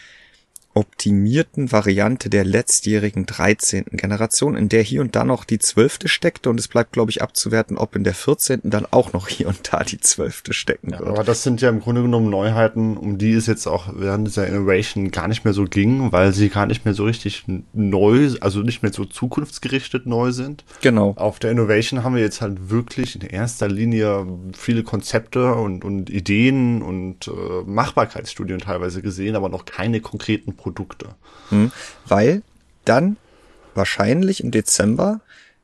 optimierten 0.75 1.71
Variante 1.71 2.31
der 2.31 2.45
letztjährigen 2.45 3.27
13. 3.27 3.85
Generation, 3.93 4.57
in 4.57 4.69
der 4.69 4.83
hier 4.83 5.03
und 5.03 5.15
da 5.15 5.25
noch 5.25 5.45
die 5.45 5.59
12. 5.59 6.01
steckte 6.07 6.49
und 6.49 6.59
es 6.59 6.69
bleibt, 6.69 6.93
glaube 6.93 7.11
ich, 7.11 7.21
abzuwerten, 7.21 7.77
ob 7.77 7.95
in 7.95 8.05
der 8.05 8.15
14. 8.15 8.61
dann 8.65 8.87
auch 8.91 9.13
noch 9.13 9.29
hier 9.29 9.49
und 9.49 9.73
da 9.73 9.85
die 9.85 10.01
12. 10.01 10.45
stecken 10.51 10.93
wird. 10.93 11.03
Ja, 11.03 11.07
aber 11.09 11.25
das 11.25 11.43
sind 11.43 11.61
ja 11.61 11.69
im 11.69 11.81
Grunde 11.81 12.03
genommen 12.03 12.31
Neuheiten, 12.31 12.97
um 12.97 13.19
die 13.19 13.33
es 13.33 13.47
jetzt 13.47 13.67
auch 13.67 13.91
während 13.95 14.27
dieser 14.27 14.47
Innovation 14.47 15.11
gar 15.11 15.29
nicht 15.29 15.45
mehr 15.45 15.55
so 15.55 15.65
ging, 15.65 16.11
weil 16.13 16.33
sie 16.33 16.49
gar 16.49 16.67
nicht 16.67 16.85
mehr 16.85 16.95
so 16.95 17.05
richtig 17.05 17.45
neu, 17.73 18.31
also 18.41 18.61
nicht 18.61 18.83
mehr 18.83 18.93
so 18.93 19.05
zukunftsgerichtet 19.05 20.07
neu 20.07 20.33
sind. 20.33 20.65
Genau. 20.81 21.15
Auf 21.17 21.39
der 21.39 21.51
Innovation 21.51 22.03
haben 22.03 22.15
wir 22.15 22.23
jetzt 22.23 22.41
halt 22.41 22.71
wirklich 22.71 23.15
in 23.15 23.29
erster 23.29 23.69
Linie 23.69 24.27
viele 24.55 24.83
Konzepte 24.83 25.55
und, 25.55 25.85
und 25.85 26.09
Ideen 26.09 26.81
und 26.83 27.29
äh, 27.29 27.31
Machbarkeitsstudien 27.67 28.61
teilweise 28.61 29.03
gesehen, 29.03 29.37
aber 29.37 29.51
noch 29.51 29.67
keine 29.67 30.01
konkreten 30.01 30.55
Produkte. 30.63 31.15
Hm, 31.49 31.73
weil 32.07 32.43
dann 32.85 33.17
wahrscheinlich 33.75 34.43
im 34.43 34.51
Dezember, 34.51 35.21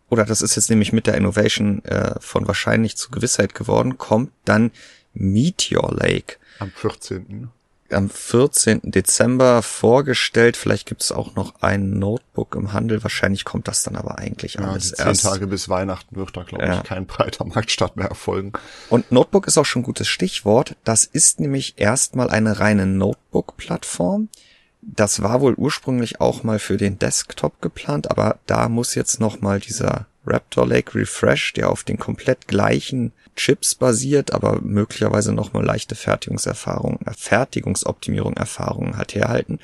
oder 0.09 0.25
das 0.25 0.43
ist 0.43 0.57
jetzt 0.57 0.71
nämlich 0.71 0.93
mit 0.93 1.07
der 1.07 1.15
Innovation 1.15 1.85
äh, 1.85 2.15
von 2.21 2.49
wahrscheinlich 2.49 2.97
zu 2.97 3.11
Gewissheit 3.11 3.55
geworden, 3.55 3.99
kommt 3.99 4.33
dann 4.45 4.73
Meteor 5.15 5.95
Lake. 5.95 6.37
Am 6.59 6.73
14. 6.75 7.51
Am 7.91 8.11
14. 8.11 8.81
Dezember 8.83 9.63
vorgestellt. 9.63 10.59
Vielleicht 10.59 10.87
gibt 10.87 11.03
es 11.03 11.11
auch 11.11 11.35
noch 11.37 11.63
ein 11.63 11.99
Notebook 11.99 12.55
im 12.55 12.75
Handel. 12.75 13.03
Wahrscheinlich 13.03 13.47
kommt 13.47 13.67
das 13.67 13.83
dann 13.83 13.97
aber 13.97 14.19
eigentlich 14.19 14.55
ja, 14.55 14.61
alles 14.61 14.93
zehn 14.93 15.07
erst. 15.07 15.23
Zehn 15.23 15.31
Tage 15.31 15.47
bis 15.47 15.71
Weihnachten 15.71 16.17
wird 16.17 16.37
da, 16.37 16.43
glaube 16.43 16.67
ja. 16.67 16.79
ich, 16.79 16.83
kein 16.83 17.07
breiter 17.07 17.47
Marktstart 17.47 17.97
mehr 17.97 18.09
erfolgen. 18.09 18.53
Und 18.91 19.11
Notebook 19.11 19.47
ist 19.47 19.57
auch 19.57 19.65
schon 19.65 19.81
ein 19.81 19.85
gutes 19.85 20.09
Stichwort. 20.09 20.77
Das 20.85 21.07
ist 21.07 21.41
nämlich 21.41 21.79
erstmal 21.79 22.29
eine 22.29 22.61
reine 22.61 22.85
Notebook-Plattform 22.85 24.29
das 24.81 25.23
war 25.23 25.41
wohl 25.41 25.55
ursprünglich 25.55 26.21
auch 26.21 26.45
mal 26.45 26.59
für 26.59 26.77
den 26.77 26.99
Desktop 26.99 27.61
geplant, 27.61 28.11
aber 28.11 28.39
da 28.47 28.69
muss 28.69 28.95
jetzt 28.95 29.21
noch 29.21 29.41
mal 29.41 29.61
dieser 29.61 30.07
Raptor 30.27 30.67
Lake 30.67 30.95
Refresh, 30.95 31.55
der 31.55 31.71
auf 31.71 31.85
den 31.85 31.99
komplett 31.99 32.49
gleichen 32.49 33.13
Chips 33.35 33.75
basiert, 33.75 34.33
aber 34.33 34.61
möglicherweise 34.61 35.33
noch 35.33 35.53
mal 35.53 35.65
leichte 35.65 35.95
Fertigungserfahrung, 35.95 37.01
äh, 37.07 37.13
Fertigungsoptimierung 37.17 38.35
Erfahrungen 38.35 38.97
hat 38.97 39.15
herhalten. 39.15 39.59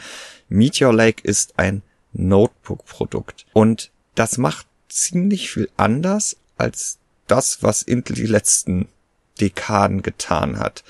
Meteor 0.49 0.92
Lake 0.92 1.23
ist 1.23 1.59
ein 1.59 1.83
Notebook-Produkt 2.12 3.47
und 3.52 3.90
das 4.14 4.38
macht 4.38 4.66
ziemlich 4.88 5.50
viel 5.50 5.68
anders 5.76 6.37
als 6.56 6.99
das, 7.26 7.62
was 7.62 7.83
Intel 7.83 8.14
die 8.14 8.26
letzten 8.26 8.88
Dekaden 9.40 10.02
getan 10.02 10.59
hat. 10.59 10.85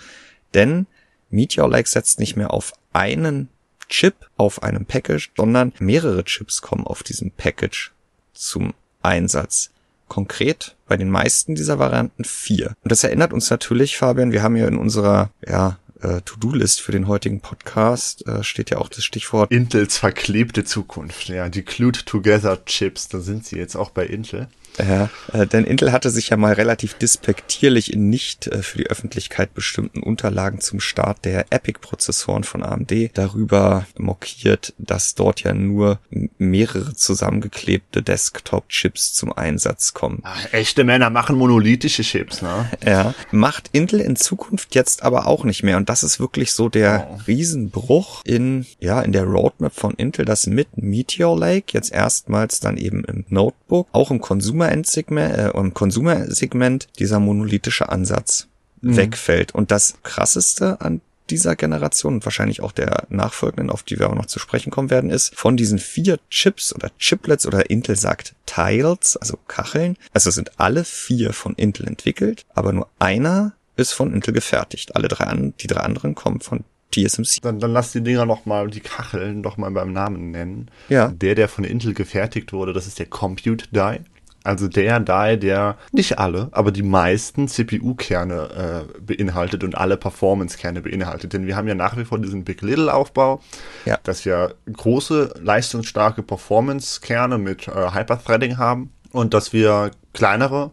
Denn 0.52 0.86
Meteor 1.30 1.68
Lake 1.68 1.88
setzt 1.88 2.18
nicht 2.18 2.36
mehr 2.36 2.52
auf 2.52 2.74
einen 2.92 3.48
Chip 3.88 4.14
auf 4.36 4.62
einem 4.62 4.86
Package, 4.86 5.32
sondern 5.36 5.72
mehrere 5.78 6.24
Chips 6.24 6.62
kommen 6.62 6.86
auf 6.86 7.02
diesem 7.02 7.30
Package 7.30 7.92
zum 8.32 8.74
Einsatz. 9.02 9.70
Konkret 10.08 10.76
bei 10.86 10.96
den 10.96 11.10
meisten 11.10 11.54
dieser 11.54 11.78
Varianten 11.78 12.24
vier. 12.24 12.74
Und 12.82 12.92
das 12.92 13.04
erinnert 13.04 13.32
uns 13.32 13.50
natürlich, 13.50 13.96
Fabian, 13.96 14.32
wir 14.32 14.42
haben 14.42 14.56
ja 14.56 14.68
in 14.68 14.76
unserer 14.76 15.30
ja, 15.46 15.78
äh, 16.02 16.20
To-Do-List 16.20 16.80
für 16.80 16.92
den 16.92 17.08
heutigen 17.08 17.40
Podcast 17.40 18.26
äh, 18.26 18.44
steht 18.44 18.70
ja 18.70 18.78
auch 18.78 18.88
das 18.88 19.04
Stichwort 19.04 19.50
Intels 19.50 19.96
verklebte 19.98 20.64
Zukunft. 20.64 21.28
Ja, 21.28 21.48
die 21.48 21.64
Glued 21.64 22.06
Together 22.06 22.64
Chips, 22.66 23.08
da 23.08 23.20
sind 23.20 23.46
sie 23.46 23.56
jetzt 23.56 23.76
auch 23.76 23.90
bei 23.90 24.06
Intel. 24.06 24.48
Ja, 24.78 25.10
äh, 25.32 25.46
denn 25.46 25.64
Intel 25.64 25.92
hatte 25.92 26.10
sich 26.10 26.30
ja 26.30 26.36
mal 26.36 26.54
relativ 26.54 26.94
dispektierlich 26.94 27.92
in 27.92 28.08
nicht 28.08 28.46
äh, 28.48 28.62
für 28.62 28.78
die 28.78 28.86
Öffentlichkeit 28.86 29.54
bestimmten 29.54 30.02
Unterlagen 30.02 30.60
zum 30.60 30.80
Start 30.80 31.24
der 31.24 31.46
EPIC-Prozessoren 31.50 32.44
von 32.44 32.62
AMD 32.62 33.10
darüber 33.14 33.86
mokiert, 33.96 34.74
dass 34.78 35.14
dort 35.14 35.42
ja 35.42 35.54
nur 35.54 35.98
mehrere 36.38 36.94
zusammengeklebte 36.94 38.02
Desktop-Chips 38.02 39.14
zum 39.14 39.32
Einsatz 39.32 39.94
kommen. 39.94 40.20
Ach, 40.24 40.52
echte 40.52 40.84
Männer 40.84 41.10
machen 41.10 41.36
monolithische 41.36 42.02
Chips, 42.02 42.42
ne? 42.42 42.68
Ja, 42.84 43.14
macht 43.30 43.70
Intel 43.72 44.00
in 44.00 44.16
Zukunft 44.16 44.74
jetzt 44.74 45.02
aber 45.02 45.26
auch 45.26 45.44
nicht 45.44 45.62
mehr 45.62 45.76
und 45.76 45.88
das 45.88 46.02
ist 46.02 46.20
wirklich 46.20 46.52
so 46.52 46.68
der 46.68 47.08
oh. 47.10 47.18
Riesenbruch 47.26 48.22
in 48.24 48.66
ja 48.80 49.00
in 49.00 49.12
der 49.12 49.24
Roadmap 49.24 49.74
von 49.74 49.94
Intel, 49.94 50.24
dass 50.24 50.46
mit 50.46 50.76
Meteor 50.76 51.38
Lake 51.38 51.66
jetzt 51.72 51.92
erstmals 51.92 52.60
dann 52.60 52.76
eben 52.76 53.04
im 53.04 53.24
Notebook 53.28 53.88
auch 53.92 54.10
im 54.10 54.20
Consumer 54.20 54.63
Consumer-Endsegment, 54.64 55.36
äh, 55.36 55.50
im 55.50 55.74
Consumer-Segment 55.74 56.88
dieser 56.98 57.20
monolithische 57.20 57.88
Ansatz 57.88 58.48
mhm. 58.80 58.96
wegfällt. 58.96 59.54
Und 59.54 59.70
das 59.70 59.94
krasseste 60.02 60.80
an 60.80 61.00
dieser 61.30 61.56
Generation 61.56 62.14
und 62.14 62.24
wahrscheinlich 62.26 62.60
auch 62.60 62.72
der 62.72 63.06
nachfolgenden, 63.08 63.70
auf 63.70 63.82
die 63.82 63.98
wir 63.98 64.10
auch 64.10 64.14
noch 64.14 64.26
zu 64.26 64.38
sprechen 64.38 64.70
kommen 64.70 64.90
werden, 64.90 65.10
ist, 65.10 65.34
von 65.34 65.56
diesen 65.56 65.78
vier 65.78 66.18
Chips 66.28 66.74
oder 66.74 66.90
Chiplets 66.98 67.46
oder 67.46 67.70
Intel 67.70 67.96
sagt 67.96 68.34
Tiles, 68.44 69.16
also 69.16 69.38
Kacheln, 69.48 69.96
also 70.12 70.30
sind 70.30 70.60
alle 70.60 70.84
vier 70.84 71.32
von 71.32 71.54
Intel 71.54 71.86
entwickelt, 71.86 72.44
aber 72.54 72.72
nur 72.72 72.88
einer 72.98 73.54
ist 73.76 73.92
von 73.92 74.12
Intel 74.12 74.34
gefertigt. 74.34 74.94
Alle 74.96 75.08
drei, 75.08 75.24
an, 75.24 75.54
die 75.60 75.66
drei 75.66 75.80
anderen 75.80 76.14
kommen 76.14 76.40
von 76.40 76.62
TSMC. 76.92 77.40
Dann, 77.42 77.58
dann 77.58 77.72
lass 77.72 77.92
die 77.92 78.02
Dinger 78.02 78.26
noch 78.26 78.46
mal, 78.46 78.68
die 78.70 78.80
Kacheln 78.80 79.40
noch 79.40 79.56
mal 79.56 79.70
beim 79.70 79.92
Namen 79.92 80.30
nennen. 80.30 80.70
Ja. 80.88 81.08
Der, 81.08 81.34
der 81.34 81.48
von 81.48 81.64
Intel 81.64 81.94
gefertigt 81.94 82.52
wurde, 82.52 82.72
das 82.72 82.86
ist 82.86 82.98
der 82.98 83.06
Compute 83.06 83.66
Die. 83.72 83.98
Also 84.44 84.68
der 84.68 85.00
DAI, 85.00 85.36
der 85.36 85.76
nicht 85.90 86.18
alle, 86.18 86.48
aber 86.52 86.70
die 86.70 86.82
meisten 86.82 87.48
CPU-Kerne 87.48 88.86
äh, 88.94 89.00
beinhaltet 89.00 89.64
und 89.64 89.74
alle 89.74 89.96
Performance-Kerne 89.96 90.82
beinhaltet. 90.82 91.32
Denn 91.32 91.46
wir 91.46 91.56
haben 91.56 91.66
ja 91.66 91.74
nach 91.74 91.96
wie 91.96 92.04
vor 92.04 92.18
diesen 92.18 92.44
Big 92.44 92.60
Little-Aufbau, 92.60 93.40
ja. 93.86 93.98
dass 94.02 94.26
wir 94.26 94.54
große, 94.70 95.34
leistungsstarke 95.40 96.22
Performance-Kerne 96.22 97.38
mit 97.38 97.68
äh, 97.68 97.92
Hyperthreading 97.94 98.58
haben 98.58 98.92
und 99.12 99.32
dass 99.32 99.54
wir 99.54 99.92
kleinere, 100.12 100.72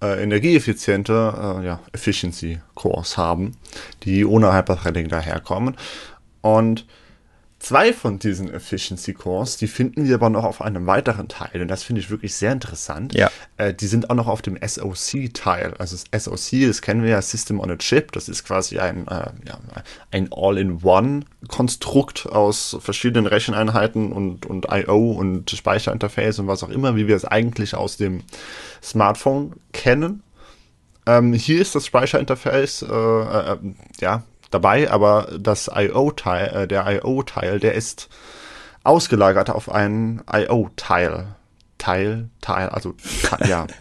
äh, 0.00 0.22
energieeffiziente 0.22 1.58
äh, 1.60 1.66
ja, 1.66 1.80
Efficiency-Cores 1.92 3.16
haben, 3.16 3.56
die 4.04 4.24
ohne 4.24 4.54
Hyperthreading 4.54 5.08
daherkommen. 5.08 5.76
Und 6.40 6.86
Zwei 7.62 7.92
von 7.92 8.18
diesen 8.18 8.52
Efficiency 8.52 9.14
Cores, 9.14 9.56
die 9.56 9.68
finden 9.68 10.04
wir 10.08 10.16
aber 10.16 10.30
noch 10.30 10.42
auf 10.42 10.60
einem 10.60 10.88
weiteren 10.88 11.28
Teil 11.28 11.62
und 11.62 11.68
das 11.68 11.84
finde 11.84 12.00
ich 12.00 12.10
wirklich 12.10 12.34
sehr 12.34 12.50
interessant. 12.50 13.14
Ja. 13.14 13.30
Äh, 13.56 13.72
die 13.72 13.86
sind 13.86 14.10
auch 14.10 14.16
noch 14.16 14.26
auf 14.26 14.42
dem 14.42 14.58
SoC-Teil. 14.60 15.74
Also 15.78 15.96
das 16.10 16.24
SoC, 16.24 16.66
das 16.66 16.82
kennen 16.82 17.04
wir 17.04 17.10
ja, 17.10 17.22
System 17.22 17.60
on 17.60 17.70
a 17.70 17.76
Chip. 17.76 18.10
Das 18.10 18.28
ist 18.28 18.42
quasi 18.42 18.80
ein, 18.80 19.06
äh, 19.06 19.30
ja, 19.46 19.60
ein 20.10 20.30
All-in-One-Konstrukt 20.32 22.26
aus 22.26 22.76
verschiedenen 22.80 23.28
Recheneinheiten 23.28 24.10
und, 24.10 24.44
und 24.44 24.66
I.O. 24.68 25.12
und 25.12 25.48
Speicherinterface 25.48 26.40
und 26.40 26.48
was 26.48 26.64
auch 26.64 26.70
immer, 26.70 26.96
wie 26.96 27.06
wir 27.06 27.14
es 27.14 27.24
eigentlich 27.24 27.76
aus 27.76 27.96
dem 27.96 28.24
Smartphone 28.82 29.52
kennen. 29.72 30.24
Ähm, 31.06 31.32
hier 31.32 31.60
ist 31.60 31.76
das 31.76 31.86
Speicherinterface, 31.86 32.82
äh, 32.82 32.92
äh, 32.92 33.56
ja, 34.00 34.24
dabei, 34.52 34.90
aber 34.90 35.28
das 35.38 35.70
IO-Teil, 35.74 36.62
äh, 36.62 36.68
der 36.68 36.86
IO-Teil, 36.86 37.58
der 37.58 37.74
ist 37.74 38.08
ausgelagert 38.84 39.50
auf 39.50 39.70
einen 39.70 40.22
IO-Teil. 40.32 41.34
Teil, 41.78 42.28
Teil, 42.40 42.68
also 42.68 42.94
ja. 43.44 43.66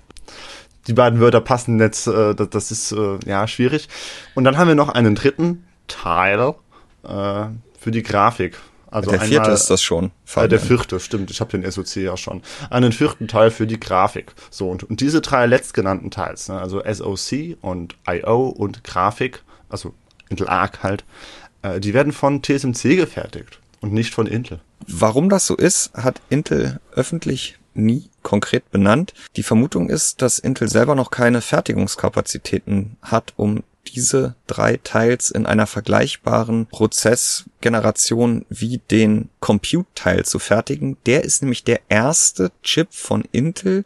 Die 0.87 0.93
beiden 0.93 1.19
Wörter 1.19 1.41
passen 1.41 1.79
jetzt, 1.79 2.07
äh, 2.07 2.33
das, 2.33 2.49
das 2.49 2.71
ist 2.71 2.91
äh, 2.91 3.19
ja 3.25 3.47
schwierig. 3.47 3.87
Und 4.33 4.43
dann 4.45 4.57
haben 4.57 4.67
wir 4.67 4.75
noch 4.75 4.89
einen 4.89 5.13
dritten 5.13 5.63
Teil 5.87 6.55
äh, 7.03 7.45
für 7.79 7.91
die 7.91 8.01
Grafik. 8.01 8.57
Also 8.91 9.09
der 9.11 9.21
vierte 9.21 9.51
ist 9.51 9.69
das 9.69 9.81
schon. 9.81 10.11
Äh, 10.35 10.49
der 10.49 10.59
vierte, 10.59 10.99
stimmt. 10.99 11.31
Ich 11.31 11.39
habe 11.39 11.57
den 11.57 11.69
SOC 11.69 11.95
ja 11.97 12.17
schon. 12.17 12.41
Einen 12.69 12.91
vierten 12.91 13.27
Teil 13.27 13.49
für 13.49 13.65
die 13.65 13.79
Grafik. 13.79 14.33
So, 14.49 14.69
und, 14.69 14.83
und 14.83 14.99
diese 14.99 15.21
drei 15.21 15.45
letztgenannten 15.45 16.11
Teils, 16.11 16.49
ne, 16.49 16.59
also 16.59 16.81
SOC 16.83 17.57
und 17.61 17.95
IO 18.05 18.49
und 18.49 18.83
Grafik, 18.83 19.43
also 19.69 19.93
Intel 20.31 20.47
Arc 20.47 20.81
halt, 20.81 21.03
äh, 21.61 21.79
die 21.79 21.93
werden 21.93 22.13
von 22.13 22.41
TSMC 22.41 22.95
gefertigt 22.95 23.59
und 23.81 23.93
nicht 23.93 24.13
von 24.13 24.27
Intel. 24.27 24.61
Warum 24.87 25.29
das 25.29 25.45
so 25.45 25.55
ist, 25.55 25.93
hat 25.93 26.21
Intel 26.29 26.79
öffentlich 26.93 27.57
nie 27.73 28.09
konkret 28.23 28.69
benannt. 28.71 29.13
Die 29.35 29.43
Vermutung 29.43 29.89
ist, 29.89 30.21
dass 30.21 30.39
Intel 30.39 30.67
selber 30.69 30.95
noch 30.95 31.11
keine 31.11 31.41
Fertigungskapazitäten 31.41 32.97
hat, 33.01 33.33
um 33.37 33.63
diese 33.87 34.35
drei 34.47 34.77
Teils 34.77 35.31
in 35.31 35.45
einer 35.45 35.67
vergleichbaren 35.67 36.67
Prozessgeneration 36.67 38.45
wie 38.49 38.77
den 38.77 39.29
Compute-Teil 39.39 40.25
zu 40.25 40.39
fertigen. 40.39 40.97
Der 41.05 41.23
ist 41.23 41.41
nämlich 41.41 41.63
der 41.63 41.81
erste 41.89 42.51
Chip 42.63 42.89
von 42.91 43.23
Intel, 43.31 43.85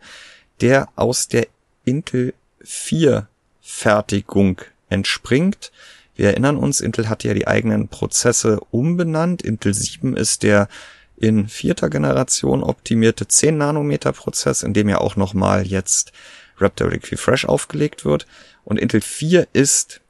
der 0.61 0.89
aus 0.95 1.27
der 1.27 1.47
Intel 1.85 2.33
4 2.61 3.27
Fertigung 3.61 4.61
entspringt. 4.89 5.71
Wir 6.15 6.29
erinnern 6.29 6.57
uns, 6.57 6.81
Intel 6.81 7.09
hat 7.09 7.23
ja 7.23 7.33
die 7.33 7.47
eigenen 7.47 7.89
Prozesse 7.89 8.59
umbenannt. 8.71 9.41
Intel 9.41 9.73
7 9.73 10.15
ist 10.15 10.43
der 10.43 10.69
in 11.17 11.47
vierter 11.47 11.89
Generation 11.89 12.63
optimierte 12.63 13.27
10 13.27 13.57
Nanometer 13.57 14.13
Prozess, 14.13 14.63
in 14.63 14.73
dem 14.73 14.89
ja 14.89 14.99
auch 14.99 15.15
nochmal 15.15 15.65
jetzt 15.67 16.11
Raptor 16.57 16.89
Liquid 16.89 17.17
Fresh 17.17 17.45
aufgelegt 17.45 18.05
wird. 18.05 18.25
Und 18.63 18.79
Intel 18.79 19.01
4 19.01 19.47
ist 19.53 20.01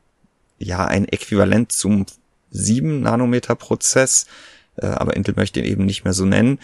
ja 0.59 0.85
ein 0.85 1.07
Äquivalent 1.07 1.71
zum 1.71 2.05
7 2.51 3.01
Nanometer 3.01 3.55
Prozess, 3.55 4.27
äh, 4.77 4.85
aber 4.85 5.15
Intel 5.15 5.33
möchte 5.35 5.59
ihn 5.59 5.65
eben 5.65 5.85
nicht 5.85 6.03
mehr 6.03 6.13
so 6.13 6.25
nennen. 6.25 6.59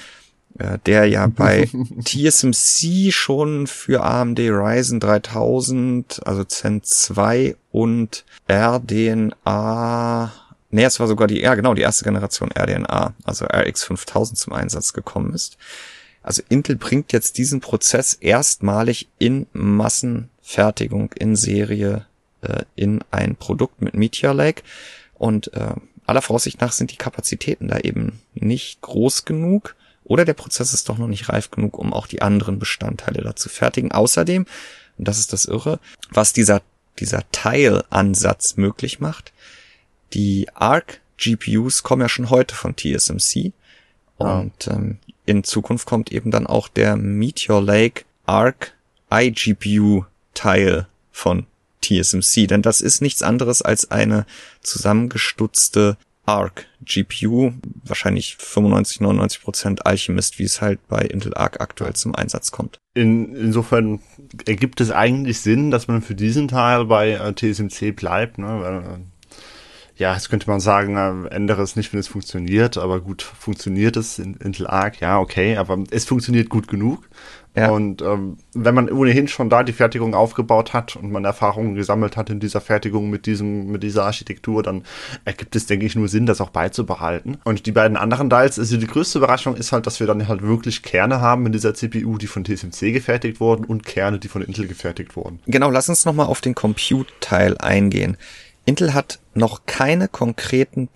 Äh, 0.61 0.77
der 0.85 1.05
ja 1.05 1.27
bei 1.35 1.67
TSMC 2.03 3.11
schon 3.11 3.67
für 3.67 4.03
AMD 4.03 4.39
Ryzen 4.39 4.99
3000, 4.99 6.21
also 6.25 6.43
Zen 6.43 6.83
2 6.83 7.55
und 7.71 8.25
RDNA, 8.49 10.31
nee, 10.69 10.83
es 10.83 10.99
war 10.99 11.07
sogar 11.07 11.27
die, 11.27 11.41
ja 11.41 11.55
genau, 11.55 11.73
die 11.73 11.81
erste 11.81 12.03
Generation 12.03 12.51
RDNA, 12.51 13.13
also 13.23 13.45
RX 13.45 13.85
5000 13.85 14.37
zum 14.37 14.53
Einsatz 14.53 14.93
gekommen 14.93 15.33
ist. 15.33 15.57
Also 16.23 16.43
Intel 16.49 16.75
bringt 16.75 17.13
jetzt 17.13 17.39
diesen 17.39 17.61
Prozess 17.61 18.13
erstmalig 18.13 19.09
in 19.17 19.47
Massenfertigung, 19.53 21.11
in 21.13 21.35
Serie, 21.35 22.05
äh, 22.41 22.63
in 22.75 23.03
ein 23.09 23.35
Produkt 23.35 23.81
mit 23.81 23.95
Meteor 23.95 24.35
Lake 24.35 24.61
und 25.15 25.51
äh, 25.53 25.73
aller 26.05 26.21
Voraussicht 26.21 26.61
nach 26.61 26.73
sind 26.73 26.91
die 26.91 26.97
Kapazitäten 26.97 27.69
da 27.69 27.79
eben 27.79 28.19
nicht 28.35 28.81
groß 28.81 29.25
genug 29.25 29.75
oder 30.11 30.25
der 30.25 30.33
Prozess 30.33 30.73
ist 30.73 30.89
doch 30.89 30.97
noch 30.97 31.07
nicht 31.07 31.29
reif 31.29 31.51
genug, 31.51 31.79
um 31.79 31.93
auch 31.93 32.05
die 32.05 32.21
anderen 32.21 32.59
Bestandteile 32.59 33.21
dazu 33.21 33.47
fertigen. 33.47 33.93
Außerdem, 33.93 34.45
und 34.97 35.07
das 35.07 35.17
ist 35.17 35.31
das 35.31 35.45
Irre, 35.45 35.79
was 36.09 36.33
dieser, 36.33 36.61
dieser 36.99 37.23
Teilansatz 37.31 38.57
möglich 38.57 38.99
macht, 38.99 39.31
die 40.11 40.49
ARC 40.53 40.99
GPUs 41.15 41.83
kommen 41.83 42.01
ja 42.01 42.09
schon 42.09 42.29
heute 42.29 42.53
von 42.53 42.75
TSMC. 42.75 43.53
Und 44.17 44.67
ähm, 44.67 44.97
in 45.25 45.45
Zukunft 45.45 45.87
kommt 45.87 46.11
eben 46.11 46.29
dann 46.29 46.45
auch 46.45 46.67
der 46.67 46.97
Meteor 46.97 47.63
Lake 47.63 48.03
ARC 48.25 48.73
iGPU 49.09 50.03
Teil 50.33 50.87
von 51.13 51.45
TSMC, 51.81 52.47
denn 52.47 52.61
das 52.61 52.81
ist 52.81 53.01
nichts 53.01 53.23
anderes 53.23 53.61
als 53.61 53.91
eine 53.91 54.25
zusammengestutzte 54.61 55.95
Arc 56.25 56.67
GPU, 56.83 57.53
wahrscheinlich 57.83 58.35
95, 58.37 59.01
99 59.01 59.41
Prozent 59.41 59.85
Alchemist, 59.85 60.39
wie 60.39 60.43
es 60.43 60.61
halt 60.61 60.79
bei 60.87 61.01
Intel 61.01 61.33
Arc 61.33 61.61
aktuell 61.61 61.93
zum 61.93 62.15
Einsatz 62.15 62.51
kommt. 62.51 62.79
In, 62.93 63.35
insofern 63.35 63.99
ergibt 64.45 64.81
es 64.81 64.91
eigentlich 64.91 65.39
Sinn, 65.41 65.71
dass 65.71 65.87
man 65.87 66.01
für 66.01 66.15
diesen 66.15 66.47
Teil 66.47 66.85
bei 66.85 67.11
äh, 67.11 67.33
TSMC 67.33 67.95
bleibt, 67.95 68.37
ne? 68.37 68.59
Weil, 68.61 68.77
äh, 68.77 68.99
ja, 69.95 70.13
jetzt 70.13 70.29
könnte 70.29 70.49
man 70.49 70.59
sagen, 70.59 70.97
äh, 70.97 71.27
ändere 71.33 71.61
es 71.61 71.75
nicht, 71.75 71.93
wenn 71.93 71.99
es 71.99 72.07
funktioniert, 72.07 72.77
aber 72.77 73.01
gut, 73.01 73.21
funktioniert 73.21 73.97
es 73.97 74.19
in 74.19 74.35
Intel 74.35 74.67
Arc, 74.67 74.99
ja, 74.99 75.19
okay, 75.19 75.57
aber 75.57 75.83
es 75.91 76.05
funktioniert 76.05 76.49
gut 76.49 76.67
genug. 76.67 77.07
Ja. 77.55 77.70
Und 77.72 78.01
ähm, 78.01 78.38
wenn 78.53 78.74
man 78.74 78.89
ohnehin 78.89 79.27
schon 79.27 79.50
da 79.50 79.63
die 79.63 79.74
Fertigung 79.74 80.15
aufgebaut 80.15 80.72
hat 80.72 80.96
und 80.96 81.12
man 81.12 81.25
Erfahrungen 81.25 81.75
gesammelt 81.75 82.15
hat 82.15 82.29
in 82.29 82.39
dieser 82.39 82.62
Fertigung 82.62 83.10
mit 83.10 83.25
diesem, 83.25 83.67
mit 83.67 83.84
dieser 83.84 84.05
Architektur, 84.05 84.63
dann 84.63 84.84
ergibt 85.25 85.55
es, 85.55 85.65
denke 85.65 85.86
ich, 85.86 85.96
nur 85.96 86.08
Sinn, 86.08 86.25
das 86.25 86.39
auch 86.39 86.51
beizubehalten. 86.51 87.38
Und 87.43 87.65
die 87.65 87.74
beiden 87.74 87.98
anderen 87.98 88.29
Dials, 88.29 88.58
also 88.58 88.77
die 88.77 88.88
größte 88.88 89.17
Überraschung 89.17 89.55
ist 89.55 89.74
halt, 89.74 89.86
dass 89.86 90.00
wir 90.00 90.08
dann 90.08 90.27
halt 90.29 90.41
wirklich 90.41 90.81
Kerne 90.81 91.20
haben 91.20 91.46
in 91.46 91.51
dieser 91.51 91.74
CPU, 91.74 92.17
die 92.17 92.27
von 92.27 92.46
TSMC 92.46 92.93
gefertigt 92.93 93.41
wurden 93.41 93.65
und 93.65 93.86
Kerne, 93.86 94.20
die 94.20 94.29
von 94.29 94.41
Intel 94.41 94.67
gefertigt 94.67 95.17
wurden. 95.17 95.39
Genau, 95.46 95.70
lass 95.70 95.89
uns 95.89 96.05
nochmal 96.05 96.27
auf 96.27 96.39
den 96.39 96.55
Compute-Teil 96.55 97.58
eingehen. 97.58 98.15
Intel 98.65 98.93
hat 98.93 99.20
noch 99.34 99.65
keine 99.65 100.08
konkreten 100.08 100.88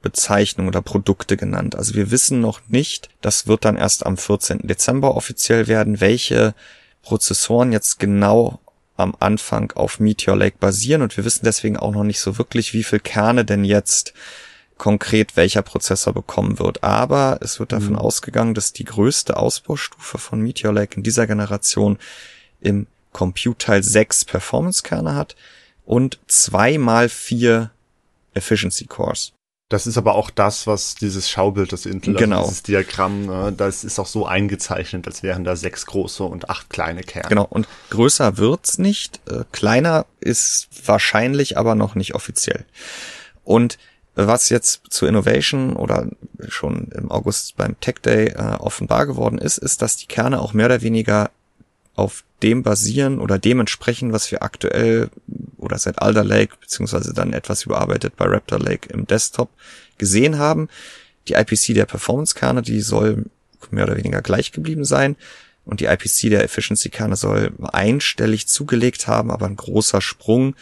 Produktbezeichnungen 0.00 0.68
oder 0.68 0.82
Produkte 0.82 1.36
genannt. 1.36 1.76
Also 1.76 1.94
wir 1.94 2.10
wissen 2.10 2.40
noch 2.40 2.60
nicht, 2.68 3.10
das 3.20 3.46
wird 3.46 3.64
dann 3.64 3.76
erst 3.76 4.06
am 4.06 4.16
14. 4.16 4.60
Dezember 4.66 5.14
offiziell 5.14 5.68
werden, 5.68 6.00
welche 6.00 6.54
Prozessoren 7.02 7.72
jetzt 7.72 7.98
genau 7.98 8.60
am 8.96 9.14
Anfang 9.18 9.72
auf 9.72 10.00
Meteor 10.00 10.36
Lake 10.36 10.56
basieren 10.58 11.02
und 11.02 11.16
wir 11.16 11.24
wissen 11.24 11.44
deswegen 11.44 11.76
auch 11.76 11.92
noch 11.92 12.04
nicht 12.04 12.20
so 12.20 12.38
wirklich, 12.38 12.74
wie 12.74 12.82
viel 12.82 13.00
Kerne 13.00 13.44
denn 13.44 13.64
jetzt 13.64 14.12
konkret 14.76 15.36
welcher 15.36 15.62
Prozessor 15.62 16.12
bekommen 16.12 16.58
wird. 16.58 16.82
Aber 16.82 17.38
es 17.42 17.60
wird 17.60 17.72
davon 17.72 17.92
mhm. 17.92 17.98
ausgegangen, 17.98 18.54
dass 18.54 18.72
die 18.72 18.84
größte 18.84 19.36
Ausbaustufe 19.36 20.18
von 20.18 20.40
Meteor 20.40 20.72
Lake 20.72 20.96
in 20.96 21.02
dieser 21.02 21.26
Generation 21.26 21.98
im 22.60 22.86
Compute 23.12 23.58
Teil 23.58 23.82
6 23.82 24.24
Performance-Kerne 24.26 25.14
hat 25.14 25.34
und 25.84 26.18
zwei 26.26 26.78
mal 26.78 27.08
vier 27.08 27.70
Efficiency 28.34 28.86
Cores. 28.86 29.32
Das 29.70 29.86
ist 29.86 29.96
aber 29.96 30.16
auch 30.16 30.30
das, 30.30 30.66
was 30.66 30.96
dieses 30.96 31.30
Schaubild 31.30 31.70
des 31.70 31.86
Intel, 31.86 32.14
also 32.14 32.24
genau. 32.24 32.38
Also 32.38 32.48
dieses 32.48 32.62
Diagramm, 32.64 33.26
ne, 33.26 33.54
das 33.56 33.84
ist 33.84 34.00
auch 34.00 34.06
so 34.06 34.26
eingezeichnet, 34.26 35.06
als 35.06 35.22
wären 35.22 35.44
da 35.44 35.54
sechs 35.54 35.86
große 35.86 36.24
und 36.24 36.50
acht 36.50 36.68
kleine 36.70 37.02
Kerne. 37.02 37.28
Genau, 37.28 37.46
und 37.48 37.68
größer 37.90 38.36
wird's 38.36 38.78
nicht, 38.78 39.20
äh, 39.30 39.44
kleiner 39.52 40.06
ist 40.18 40.68
wahrscheinlich 40.84 41.56
aber 41.56 41.76
noch 41.76 41.94
nicht 41.94 42.16
offiziell. 42.16 42.64
Und 43.44 43.78
was 44.16 44.48
jetzt 44.48 44.82
zu 44.90 45.06
Innovation 45.06 45.76
oder 45.76 46.08
schon 46.48 46.88
im 46.88 47.12
August 47.12 47.56
beim 47.56 47.78
Tech 47.78 48.00
Day 48.04 48.30
äh, 48.30 48.56
offenbar 48.58 49.06
geworden 49.06 49.38
ist, 49.38 49.58
ist, 49.58 49.82
dass 49.82 49.96
die 49.96 50.06
Kerne 50.06 50.40
auch 50.40 50.52
mehr 50.52 50.66
oder 50.66 50.82
weniger 50.82 51.30
auf 51.94 52.24
dem 52.42 52.62
basieren 52.62 53.18
oder 53.18 53.38
dementsprechend, 53.38 54.12
was 54.12 54.30
wir 54.30 54.42
aktuell 54.42 55.10
oder 55.58 55.78
seit 55.78 56.00
Alder 56.00 56.24
Lake 56.24 56.56
beziehungsweise 56.60 57.12
dann 57.12 57.32
etwas 57.32 57.64
überarbeitet 57.64 58.16
bei 58.16 58.24
Raptor 58.26 58.58
Lake 58.58 58.88
im 58.92 59.06
Desktop 59.06 59.50
gesehen 59.98 60.38
haben. 60.38 60.68
Die 61.28 61.34
IPC 61.34 61.74
der 61.74 61.84
Performance-Kerne, 61.84 62.62
die 62.62 62.80
soll 62.80 63.26
mehr 63.70 63.84
oder 63.84 63.96
weniger 63.96 64.22
gleich 64.22 64.52
geblieben 64.52 64.84
sein 64.84 65.16
und 65.64 65.80
die 65.80 65.86
IPC 65.86 66.30
der 66.30 66.44
Efficiency-Kerne 66.44 67.16
soll 67.16 67.52
einstellig 67.62 68.48
zugelegt 68.48 69.06
haben, 69.06 69.30
aber 69.30 69.46
ein 69.46 69.56
großer 69.56 70.00
Sprung 70.00 70.56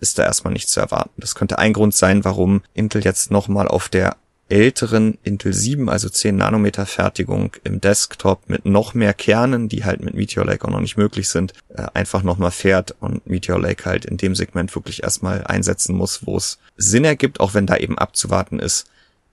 ist 0.00 0.18
da 0.18 0.24
erstmal 0.24 0.52
nicht 0.52 0.68
zu 0.68 0.80
erwarten. 0.80 1.12
Das 1.16 1.36
könnte 1.36 1.58
ein 1.58 1.72
Grund 1.72 1.94
sein, 1.94 2.24
warum 2.24 2.62
Intel 2.74 3.04
jetzt 3.04 3.30
nochmal 3.30 3.68
auf 3.68 3.88
der 3.88 4.16
älteren 4.52 5.16
Intel 5.22 5.54
7, 5.54 5.88
also 5.88 6.10
10 6.10 6.36
Nanometer 6.36 6.84
Fertigung 6.84 7.56
im 7.64 7.80
Desktop 7.80 8.50
mit 8.50 8.66
noch 8.66 8.92
mehr 8.92 9.14
Kernen, 9.14 9.70
die 9.70 9.84
halt 9.86 10.02
mit 10.02 10.12
Meteor 10.12 10.44
Lake 10.44 10.66
auch 10.66 10.70
noch 10.70 10.80
nicht 10.80 10.98
möglich 10.98 11.30
sind, 11.30 11.54
äh, 11.70 11.86
einfach 11.94 12.22
nochmal 12.22 12.50
fährt 12.50 12.94
und 13.00 13.26
Meteor 13.26 13.58
Lake 13.58 13.86
halt 13.86 14.04
in 14.04 14.18
dem 14.18 14.34
Segment 14.34 14.74
wirklich 14.74 15.02
erstmal 15.04 15.42
einsetzen 15.44 15.96
muss, 15.96 16.26
wo 16.26 16.36
es 16.36 16.58
Sinn 16.76 17.06
ergibt, 17.06 17.40
auch 17.40 17.54
wenn 17.54 17.66
da 17.66 17.78
eben 17.78 17.96
abzuwarten 17.96 18.58
ist, 18.58 18.84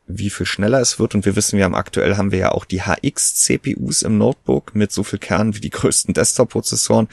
wie 0.07 0.29
viel 0.29 0.45
schneller 0.45 0.79
es 0.79 0.99
wird. 0.99 1.15
Und 1.15 1.25
wir 1.25 1.35
wissen, 1.35 1.57
wir 1.57 1.65
haben 1.65 1.75
aktuell 1.75 2.15
haben 2.15 2.31
wir 2.31 2.39
ja 2.39 2.51
auch 2.53 2.63
die 2.63 2.83
HX-CPUs 2.83 4.03
im 4.03 4.17
Notebook 4.17 4.73
mit 4.73 4.93
so 4.93 5.03
viel 5.03 5.19
Kernen 5.19 5.53
wie 5.53 5.59
die 5.59 5.69
größten 5.69 6.13
Desktop-Prozessoren. 6.13 7.09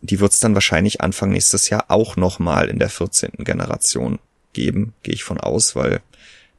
Die 0.00 0.18
wird 0.18 0.32
es 0.32 0.40
dann 0.40 0.54
wahrscheinlich 0.54 1.00
Anfang 1.02 1.30
nächstes 1.30 1.70
Jahr 1.70 1.84
auch 1.86 2.16
nochmal 2.16 2.68
in 2.68 2.80
der 2.80 2.90
14. 2.90 3.44
Generation 3.44 4.18
geben, 4.52 4.92
gehe 5.04 5.14
ich 5.14 5.22
von 5.22 5.38
aus, 5.38 5.76
weil 5.76 6.00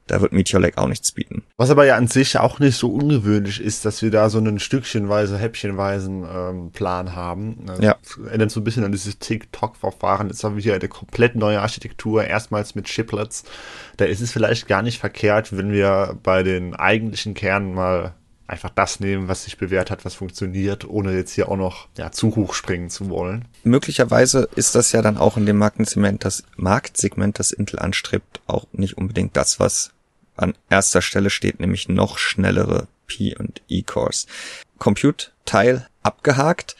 da 0.09 0.21
wird 0.21 0.31
Meteor 0.31 0.69
auch 0.75 0.87
nichts 0.87 1.11
bieten. 1.11 1.43
Was 1.57 1.69
aber 1.69 1.85
ja 1.85 1.95
an 1.95 2.07
sich 2.07 2.37
auch 2.37 2.59
nicht 2.59 2.77
so 2.77 2.91
ungewöhnlich 2.91 3.61
ist, 3.61 3.85
dass 3.85 4.01
wir 4.01 4.11
da 4.11 4.29
so 4.29 4.39
einen 4.39 4.59
stückchenweise, 4.59 5.37
häppchenweisen 5.37 6.23
ähm, 6.23 6.71
Plan 6.71 7.15
haben. 7.15 7.65
Das 7.65 7.79
ja. 7.79 7.95
Erinnert 8.25 8.51
so 8.51 8.59
ein 8.59 8.63
bisschen 8.63 8.83
an 8.83 8.91
dieses 8.91 9.19
TikTok-Verfahren. 9.19 10.27
Jetzt 10.27 10.43
haben 10.43 10.55
wir 10.55 10.63
hier 10.63 10.73
eine 10.73 10.87
komplett 10.87 11.35
neue 11.35 11.61
Architektur, 11.61 12.23
erstmals 12.23 12.75
mit 12.75 12.87
Chiplets. 12.87 13.43
Da 13.97 14.05
ist 14.05 14.21
es 14.21 14.31
vielleicht 14.31 14.67
gar 14.67 14.81
nicht 14.81 14.99
verkehrt, 14.99 15.55
wenn 15.55 15.71
wir 15.71 16.17
bei 16.23 16.43
den 16.43 16.75
eigentlichen 16.75 17.35
Kernen 17.35 17.73
mal 17.73 18.15
einfach 18.49 18.71
das 18.71 18.99
nehmen, 18.99 19.27
was 19.27 19.43
sich 19.43 19.57
bewährt 19.57 19.91
hat, 19.91 20.05
was 20.05 20.15
funktioniert, 20.15 20.89
ohne 20.89 21.15
jetzt 21.15 21.33
hier 21.33 21.49
auch 21.49 21.57
noch 21.57 21.87
ja, 21.97 22.11
zu 22.11 22.35
hoch 22.35 22.53
springen 22.53 22.89
zu 22.89 23.09
wollen. 23.09 23.45
Möglicherweise 23.63 24.49
ist 24.55 24.75
das 24.75 24.91
ja 24.91 25.01
dann 25.01 25.17
auch 25.17 25.37
in 25.37 25.45
dem 25.45 25.57
Marktsegment, 25.57 26.25
das 26.25 26.43
Marktsegment, 26.57 27.37
das 27.37 27.51
Intel 27.51 27.79
anstrebt, 27.79 28.41
auch 28.47 28.65
nicht 28.71 28.97
unbedingt 28.97 29.37
das, 29.37 29.59
was 29.59 29.91
an 30.39 30.55
erster 30.69 31.01
Stelle 31.01 31.29
steht, 31.29 31.59
nämlich 31.59 31.89
noch 31.89 32.17
schnellere 32.17 32.87
P- 33.07 33.35
und 33.35 33.61
E-Cores. 33.67 34.27
Compute-Teil 34.77 35.87
abgehakt. 36.03 36.75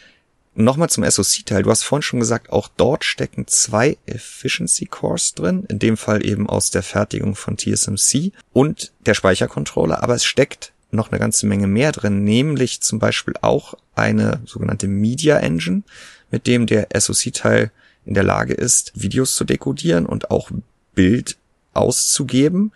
Nochmal 0.55 0.89
zum 0.89 1.09
SoC-Teil. 1.09 1.63
Du 1.63 1.69
hast 1.69 1.83
vorhin 1.83 2.01
schon 2.01 2.19
gesagt, 2.19 2.51
auch 2.51 2.67
dort 2.75 3.03
stecken 3.03 3.47
zwei 3.47 3.97
Efficiency-Cores 4.05 5.35
drin. 5.35 5.65
In 5.65 5.79
dem 5.79 5.97
Fall 5.97 6.25
eben 6.25 6.49
aus 6.49 6.71
der 6.71 6.83
Fertigung 6.83 7.35
von 7.35 7.57
TSMC 7.57 8.31
und 8.51 8.91
der 9.05 9.13
Speichercontroller. 9.13 10.03
Aber 10.03 10.15
es 10.15 10.25
steckt 10.25 10.73
noch 10.91 11.11
eine 11.11 11.19
ganze 11.19 11.45
Menge 11.45 11.67
mehr 11.67 11.91
drin, 11.91 12.23
nämlich 12.23 12.81
zum 12.81 12.99
Beispiel 12.99 13.35
auch 13.41 13.75
eine 13.95 14.41
sogenannte 14.45 14.87
Media 14.87 15.37
Engine, 15.37 15.83
mit 16.31 16.47
dem 16.47 16.65
der 16.65 16.87
SoC-Teil 16.93 17.71
in 18.05 18.13
der 18.15 18.23
Lage 18.23 18.53
ist, 18.53 18.91
Videos 18.95 19.35
zu 19.35 19.43
dekodieren 19.43 20.05
und 20.05 20.31
auch 20.31 20.49
Bild 20.95 21.37
auszugeben. 21.73 22.71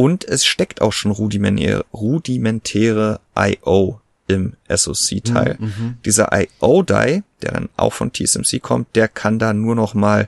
Und 0.00 0.24
es 0.24 0.46
steckt 0.46 0.80
auch 0.80 0.94
schon 0.94 1.12
rudimentäre, 1.12 1.84
rudimentäre 1.92 3.20
I.O. 3.38 4.00
im 4.28 4.54
SoC-Teil. 4.66 5.58
Mhm, 5.58 5.66
mhm. 5.66 5.98
Dieser 6.06 6.30
I.O.-Die, 6.32 7.22
der 7.42 7.52
dann 7.52 7.68
auch 7.76 7.92
von 7.92 8.10
TSMC 8.10 8.62
kommt, 8.62 8.96
der 8.96 9.08
kann 9.08 9.38
da 9.38 9.52
nur 9.52 9.74
noch 9.74 9.92
mal 9.92 10.26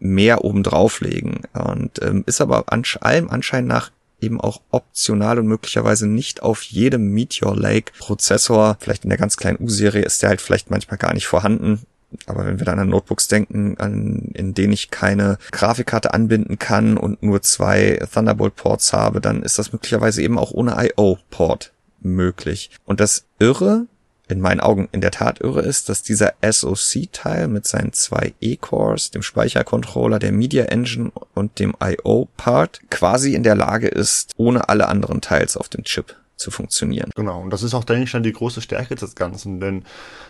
mehr 0.00 0.44
oben 0.44 0.64
drauflegen 0.64 1.42
und 1.52 2.02
ähm, 2.02 2.24
ist 2.26 2.40
aber 2.40 2.64
an 2.72 2.82
allem 3.00 3.30
Anschein 3.30 3.68
nach 3.68 3.92
eben 4.20 4.40
auch 4.40 4.60
optional 4.72 5.38
und 5.38 5.46
möglicherweise 5.46 6.08
nicht 6.08 6.42
auf 6.42 6.62
jedem 6.62 7.12
Meteor 7.12 7.54
Lake 7.54 7.92
Prozessor, 7.96 8.76
vielleicht 8.80 9.04
in 9.04 9.10
der 9.10 9.20
ganz 9.20 9.36
kleinen 9.36 9.58
U-Serie 9.60 10.02
ist 10.02 10.20
der 10.22 10.30
halt 10.30 10.40
vielleicht 10.40 10.68
manchmal 10.68 10.98
gar 10.98 11.14
nicht 11.14 11.28
vorhanden. 11.28 11.82
Aber 12.26 12.46
wenn 12.46 12.58
wir 12.58 12.64
dann 12.64 12.78
an 12.78 12.88
Notebooks 12.88 13.28
denken, 13.28 13.76
an, 13.78 14.30
in 14.34 14.54
denen 14.54 14.72
ich 14.72 14.90
keine 14.90 15.38
Grafikkarte 15.50 16.14
anbinden 16.14 16.58
kann 16.58 16.96
und 16.96 17.22
nur 17.22 17.42
zwei 17.42 17.98
Thunderbolt-Ports 18.12 18.92
habe, 18.92 19.20
dann 19.20 19.42
ist 19.42 19.58
das 19.58 19.72
möglicherweise 19.72 20.22
eben 20.22 20.38
auch 20.38 20.52
ohne 20.52 20.76
IO-Port 20.78 21.72
möglich. 22.00 22.70
Und 22.84 23.00
das 23.00 23.24
Irre, 23.38 23.86
in 24.28 24.40
meinen 24.40 24.60
Augen 24.60 24.88
in 24.92 25.00
der 25.00 25.12
Tat 25.12 25.40
irre 25.40 25.62
ist, 25.62 25.88
dass 25.88 26.02
dieser 26.02 26.34
SoC-Teil 26.42 27.48
mit 27.48 27.66
seinen 27.66 27.92
zwei 27.92 28.34
E-Cores, 28.40 29.10
dem 29.10 29.22
Speichercontroller, 29.22 30.18
der 30.18 30.32
Media 30.32 30.64
Engine 30.64 31.12
und 31.34 31.58
dem 31.58 31.74
IO-Part 31.80 32.80
quasi 32.90 33.34
in 33.34 33.44
der 33.44 33.54
Lage 33.54 33.88
ist, 33.88 34.32
ohne 34.36 34.68
alle 34.68 34.88
anderen 34.88 35.20
Teils 35.20 35.56
auf 35.56 35.68
dem 35.68 35.84
Chip 35.84 36.16
zu 36.36 36.50
funktionieren. 36.50 37.10
Genau, 37.14 37.40
und 37.40 37.50
das 37.50 37.62
ist 37.62 37.74
auch, 37.74 37.84
denke 37.84 38.04
ich, 38.04 38.12
dann 38.12 38.22
die 38.22 38.32
große 38.32 38.60
Stärke 38.60 38.94
des 38.94 39.14
Ganzen, 39.14 39.58
denn 39.60 39.84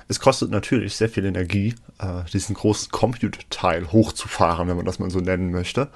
es 0.09 0.21
kostet 0.21 0.51
natürlich 0.51 0.97
sehr 0.97 1.09
viel 1.09 1.25
Energie, 1.25 1.75
äh, 1.99 2.23
diesen 2.33 2.55
großen 2.55 2.91
Compute-Teil 2.91 3.93
hochzufahren, 3.93 4.69
wenn 4.69 4.77
man 4.77 4.87
das 4.87 4.99
mal 4.99 5.11
so 5.11 5.21
nennen 5.21 5.51
möchte. 5.51 5.89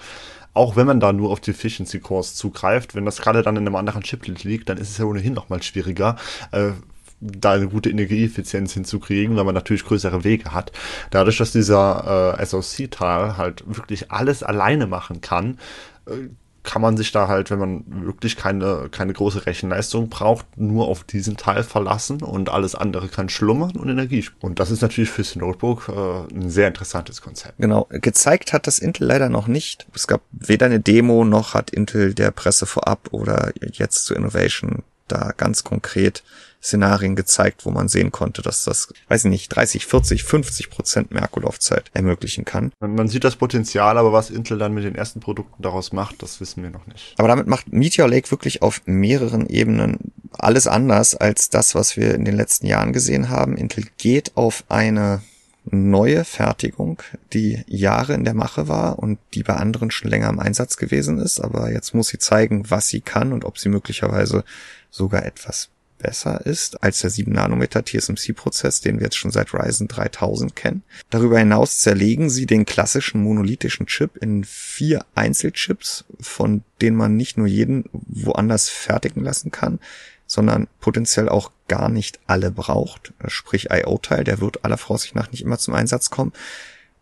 Auch 0.53 0.75
wenn 0.75 0.87
man 0.87 0.99
da 0.99 1.13
nur 1.13 1.31
auf 1.31 1.41
die 1.41 1.53
Efficiency 1.53 2.01
Cores 2.01 2.35
zugreift, 2.35 2.97
wenn 2.97 3.05
das 3.05 3.19
gerade 3.19 3.43
dann 3.43 3.57
in 3.57 3.67
einem 3.67 3.77
anderen 3.77 4.03
Chiplet 4.03 4.43
liegt, 4.43 4.69
dann 4.69 4.79
ist 4.79 4.91
es 4.91 4.99
ja 4.99 5.05
ohnehin 5.05 5.33
nochmal 5.33 5.63
schwieriger, 5.63 6.17
äh, 6.51 6.73
da 7.21 7.53
eine 7.53 7.69
gute 7.69 7.91
Energieeffizienz 7.91 8.73
hinzukriegen, 8.73 9.37
weil 9.37 9.45
man 9.45 9.55
natürlich 9.55 9.85
größere 9.85 10.25
Wege 10.25 10.53
hat. 10.53 10.73
Dadurch, 11.11 11.37
dass 11.37 11.53
dieser 11.53 12.37
äh, 12.39 12.45
SoC-Teil 12.45 13.37
halt 13.37 13.63
wirklich 13.67 14.11
alles 14.11 14.43
alleine 14.43 14.87
machen 14.87 15.21
kann, 15.21 15.59
äh, 16.07 16.31
kann 16.63 16.83
man 16.83 16.97
sich 16.97 17.11
da 17.11 17.29
halt, 17.29 17.51
wenn 17.51 17.59
man 17.59 17.85
wirklich 18.05 18.37
keine, 18.37 18.89
keine 18.91 19.13
große 19.13 19.47
Rechenleistung 19.47 20.09
braucht, 20.09 20.47
nur 20.59 20.89
auf 20.89 21.05
diesen 21.05 21.37
Teil 21.37 21.65
verlassen 21.65 22.23
und 22.23 22.51
alles 22.51 22.75
andere 22.75 23.09
kann 23.09 23.29
schlummern 23.29 23.77
und 23.77 23.89
Energie. 23.89 24.27
Und 24.41 24.61
das 24.61 24.71
ist 24.71 24.83
natürlich 24.83 25.11
fürs 25.11 25.37
Notebook 25.37 25.89
äh, 25.89 26.35
ein 26.35 26.51
sehr 26.51 26.69
interessantes 26.69 27.23
Konzept. 27.23 27.59
Genau. 27.59 27.87
Gezeigt 27.91 28.53
hat 28.53 28.67
das 28.67 28.79
Intel 28.79 29.07
leider 29.07 29.29
noch 29.29 29.47
nicht. 29.47 29.87
Es 29.95 30.07
gab 30.07 30.21
weder 30.33 30.67
eine 30.67 30.81
Demo 30.81 31.25
noch 31.25 31.55
hat 31.55 31.71
Intel 31.71 32.15
der 32.15 32.31
Presse 32.31 32.67
vorab 32.67 33.09
oder 33.13 33.53
jetzt 33.73 34.05
zu 34.05 34.15
Innovation 34.15 34.83
da 35.09 35.33
ganz 35.37 35.65
konkret 35.65 36.23
Szenarien 36.63 37.17
gezeigt, 37.17 37.65
wo 37.65 37.71
man 37.71 37.89
sehen 37.89 38.13
konnte, 38.13 38.43
dass 38.43 38.65
das, 38.65 38.93
weiß 39.09 39.25
ich 39.25 39.31
nicht, 39.31 39.49
30, 39.49 39.87
40, 39.87 40.25
50 40.25 40.71
Prozent 40.71 41.11
mehr 41.11 41.23
Akkulaufzeit 41.23 41.91
ermöglichen 41.95 42.45
kann. 42.45 42.73
Man, 42.81 43.09
sieht 43.09 43.25
das 43.25 43.37
Potenzial, 43.37 43.97
aber 43.97 44.13
was 44.13 44.31
Intel 44.31 44.59
dann 44.59 44.75
mit 44.75 44.85
den 44.85 44.95
ersten 44.95 45.21
Produkten 45.21 45.63
daraus 45.63 45.93
macht, 45.93 46.23
das 46.23 46.41
wissen 46.41 46.63
wir 46.63 46.71
noch 46.71 46.87
nicht. 46.87 47.15
Aber 47.17 47.29
damit 47.29 47.47
macht 47.47 47.73
Meteor 47.73 48.09
Lake 48.09 48.31
wirklich 48.31 48.63
auf 48.63 48.83
mehreren 48.85 49.47
Ebenen 49.49 50.13
alles 50.33 50.67
anders 50.67 51.15
als 51.15 51.49
das, 51.49 51.75
was 51.75 51.97
wir 51.97 52.15
in 52.15 52.25
den 52.25 52.37
letzten 52.37 52.67
Jahren 52.67 52.93
gesehen 52.93 53.31
haben. 53.31 53.57
Intel 53.57 53.87
geht 53.97 54.37
auf 54.37 54.65
eine 54.69 55.23
neue 55.65 56.25
Fertigung, 56.25 57.03
die 57.33 57.63
Jahre 57.67 58.15
in 58.15 58.25
der 58.25 58.35
Mache 58.35 58.69
war 58.69 58.99
und 58.99 59.19
die 59.35 59.43
bei 59.43 59.55
anderen 59.55 59.91
schon 59.91 60.11
länger 60.11 60.29
im 60.29 60.41
Einsatz 60.41 60.77
gewesen 60.77 61.19
ist. 61.19 61.41
Aber 61.41 61.73
jetzt 61.73 61.95
muss 61.95 62.09
sie 62.09 62.19
zeigen, 62.19 62.71
was 62.71 62.89
sie 62.89 63.01
kann 63.01 63.33
und 63.33 63.45
ob 63.45 63.59
sie 63.59 63.69
möglicherweise 63.69 64.45
sogar 64.91 65.25
etwas 65.25 65.71
besser 66.03 66.45
ist 66.47 66.83
als 66.83 67.01
der 67.01 67.11
7 67.11 67.33
Nanometer 67.33 67.85
TSMC-Prozess, 67.85 68.81
den 68.81 68.99
wir 68.99 69.05
jetzt 69.05 69.17
schon 69.17 69.31
seit 69.31 69.55
Ryzen 69.55 69.89
3000 69.89 70.57
kennen. 70.57 70.83
Darüber 71.11 71.39
hinaus 71.39 71.79
zerlegen 71.79 72.31
sie 72.31 72.47
den 72.47 72.65
klassischen 72.65 73.23
monolithischen 73.23 73.87
Chip 73.87 74.17
in 74.17 74.45
vier 74.45 75.05
Einzelchips, 75.15 76.05
von 76.21 76.63
denen 76.81 76.97
man 76.97 77.17
nicht 77.17 77.39
nur 77.39 77.47
jeden 77.47 77.85
woanders 77.93 78.69
fertigen 78.69 79.23
lassen 79.23 79.51
kann, 79.51 79.79
sondern 80.27 80.69
potenziell 80.81 81.29
auch 81.29 81.51
gar 81.69 81.89
nicht 81.89 82.21
alle 82.27 82.51
braucht. 82.51 83.13
Sprich 83.27 83.69
IO-Teil, 83.71 84.25
der 84.25 84.41
wird 84.41 84.65
aller 84.65 84.79
Vorsicht 84.79 85.15
nach 85.15 85.31
nicht 85.31 85.43
immer 85.43 85.59
zum 85.59 85.75
Einsatz 85.75 86.11
kommen. 86.11 86.33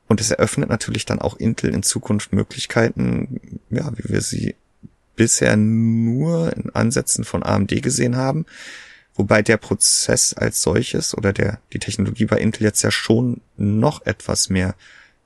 Und 0.07 0.23
es 0.23 0.31
eröffnet 0.31 0.71
natürlich 0.71 1.05
dann 1.05 1.19
auch 1.19 1.37
Intel 1.37 1.75
in 1.75 1.83
Zukunft 1.83 2.33
Möglichkeiten, 2.33 3.61
ja, 3.69 3.93
wie 3.97 4.09
wir 4.09 4.23
sie 4.23 4.55
bisher 5.15 5.57
nur 5.57 6.57
in 6.57 6.71
Ansätzen 6.75 7.25
von 7.25 7.43
AMD 7.43 7.83
gesehen 7.83 8.17
haben. 8.17 8.47
Wobei 9.19 9.43
der 9.43 9.57
Prozess 9.57 10.33
als 10.33 10.63
solches 10.63 11.15
oder 11.15 11.33
der, 11.33 11.59
die 11.73 11.81
Technologie 11.81 12.25
bei 12.25 12.39
Intel 12.39 12.63
jetzt 12.63 12.83
ja 12.83 12.93
schon 12.93 13.41
noch 13.57 14.07
etwas 14.07 14.49
mehr 14.49 14.77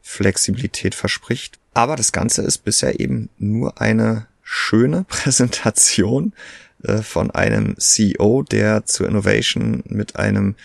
Flexibilität 0.00 0.94
verspricht. 0.94 1.59
Aber 1.74 1.94
das 1.94 2.11
Ganze 2.11 2.40
ist 2.40 2.64
bisher 2.64 2.98
eben 3.00 3.28
nur 3.38 3.83
eine 3.83 4.26
schöne 4.42 5.05
Präsentation 5.09 6.33
äh, 6.83 7.02
von 7.02 7.31
einem 7.33 7.78
CEO, 7.78 8.42
der 8.42 8.87
zur 8.87 9.09
Innovation 9.09 9.83
mit 9.87 10.16
einem 10.16 10.57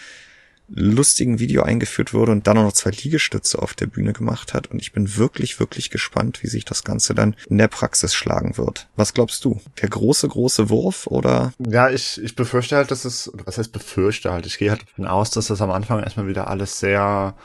lustigen 0.70 1.40
Video 1.40 1.64
eingeführt 1.64 2.14
wurde 2.14 2.32
und 2.32 2.46
dann 2.48 2.58
auch 2.58 2.64
noch 2.64 2.74
zwei 2.74 2.92
Liegestütze 2.92 3.62
auf 3.62 3.74
der 3.74 3.88
Bühne 3.88 4.14
gemacht 4.14 4.54
hat. 4.54 4.68
Und 4.68 4.80
ich 4.80 4.92
bin 4.92 5.16
wirklich, 5.16 5.60
wirklich 5.60 5.90
gespannt, 5.90 6.44
wie 6.44 6.48
sich 6.48 6.66
das 6.66 6.84
Ganze 6.84 7.16
dann 7.16 7.36
in 7.50 7.58
der 7.58 7.70
Praxis 7.70 8.14
schlagen 8.14 8.58
wird. 8.58 8.88
Was 8.96 9.14
glaubst 9.14 9.46
du? 9.46 9.62
Der 9.82 9.90
große, 9.90 10.28
große 10.28 10.70
Wurf 10.70 11.08
oder? 11.08 11.54
Ja, 11.60 11.90
ich, 11.90 12.22
ich 12.22 12.36
befürchte 12.36 12.76
halt, 12.76 12.92
dass 12.92 13.06
es, 13.06 13.32
was 13.46 13.58
heißt 13.58 13.72
befürchte 13.72 14.32
halt? 14.32 14.46
Ich 14.46 14.58
gehe 14.58 14.72
halt 14.72 14.82
davon 14.82 15.08
aus, 15.08 15.32
dass 15.32 15.48
das 15.48 15.62
am 15.62 15.72
Anfang 15.72 16.04
erstmal 16.04 16.28
wieder 16.28 16.48
alles 16.50 16.80
sehr 16.80 17.36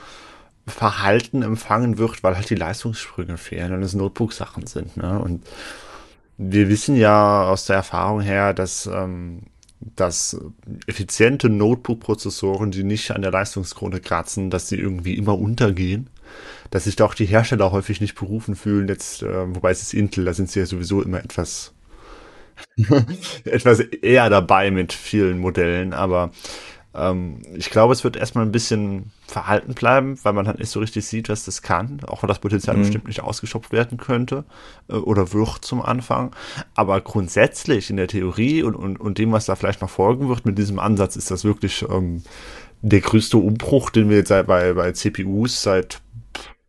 verhalten 0.66 1.42
empfangen 1.42 1.98
wird, 1.98 2.22
weil 2.22 2.36
halt 2.36 2.50
die 2.50 2.54
Leistungssprünge 2.54 3.36
fehlen 3.36 3.72
und 3.72 3.82
es 3.82 3.94
Notebook-Sachen 3.94 4.66
sind. 4.66 4.96
Ne? 4.96 5.18
Und 5.18 5.44
wir 6.38 6.68
wissen 6.68 6.96
ja 6.96 7.44
aus 7.48 7.66
der 7.66 7.76
Erfahrung 7.76 8.20
her, 8.20 8.54
dass 8.54 8.86
ähm, 8.86 9.42
dass 9.96 10.40
effiziente 10.86 11.48
Notebook-Prozessoren, 11.48 12.70
die 12.70 12.84
nicht 12.84 13.10
an 13.10 13.22
der 13.22 13.30
Leistungskrone 13.30 14.00
kratzen, 14.00 14.50
dass 14.50 14.68
sie 14.68 14.76
irgendwie 14.76 15.14
immer 15.14 15.38
untergehen. 15.38 16.08
Dass 16.70 16.84
sich 16.84 16.96
da 16.96 17.04
auch 17.04 17.14
die 17.14 17.26
Hersteller 17.26 17.72
häufig 17.72 18.00
nicht 18.00 18.14
berufen 18.14 18.56
fühlen, 18.56 18.88
jetzt, 18.88 19.22
äh, 19.22 19.54
wobei 19.54 19.70
es 19.70 19.82
ist 19.82 19.94
Intel, 19.94 20.24
da 20.24 20.32
sind 20.32 20.50
sie 20.50 20.60
ja 20.60 20.66
sowieso 20.66 21.02
immer 21.02 21.22
etwas, 21.22 21.74
etwas 23.44 23.80
eher 23.80 24.30
dabei 24.30 24.70
mit 24.70 24.92
vielen 24.92 25.38
Modellen, 25.38 25.92
aber 25.92 26.30
ähm, 26.94 27.42
ich 27.54 27.70
glaube, 27.70 27.92
es 27.92 28.04
wird 28.04 28.16
erstmal 28.16 28.44
ein 28.44 28.52
bisschen 28.52 29.10
verhalten 29.26 29.74
bleiben, 29.74 30.18
weil 30.22 30.32
man 30.32 30.46
halt 30.46 30.58
nicht 30.58 30.70
so 30.70 30.80
richtig 30.80 31.06
sieht, 31.06 31.28
was 31.28 31.44
das 31.44 31.62
kann. 31.62 32.00
Auch 32.06 32.22
wenn 32.22 32.28
das 32.28 32.38
Potenzial 32.38 32.76
mhm. 32.76 32.82
bestimmt 32.82 33.06
nicht 33.06 33.22
ausgeschöpft 33.22 33.72
werden 33.72 33.98
könnte 33.98 34.44
äh, 34.88 34.94
oder 34.94 35.32
wird 35.32 35.64
zum 35.64 35.80
Anfang. 35.80 36.34
Aber 36.74 37.00
grundsätzlich 37.00 37.88
in 37.90 37.96
der 37.96 38.08
Theorie 38.08 38.62
und, 38.62 38.74
und, 38.74 39.00
und 39.00 39.18
dem, 39.18 39.32
was 39.32 39.46
da 39.46 39.56
vielleicht 39.56 39.80
noch 39.80 39.90
folgen 39.90 40.28
wird, 40.28 40.44
mit 40.44 40.58
diesem 40.58 40.78
Ansatz 40.78 41.16
ist 41.16 41.30
das 41.30 41.44
wirklich 41.44 41.84
ähm, 41.88 42.22
der 42.82 43.00
größte 43.00 43.38
Umbruch, 43.38 43.90
den 43.90 44.10
wir 44.10 44.18
jetzt 44.18 44.28
bei, 44.28 44.74
bei 44.74 44.92
CPUs 44.92 45.62
seit 45.62 46.00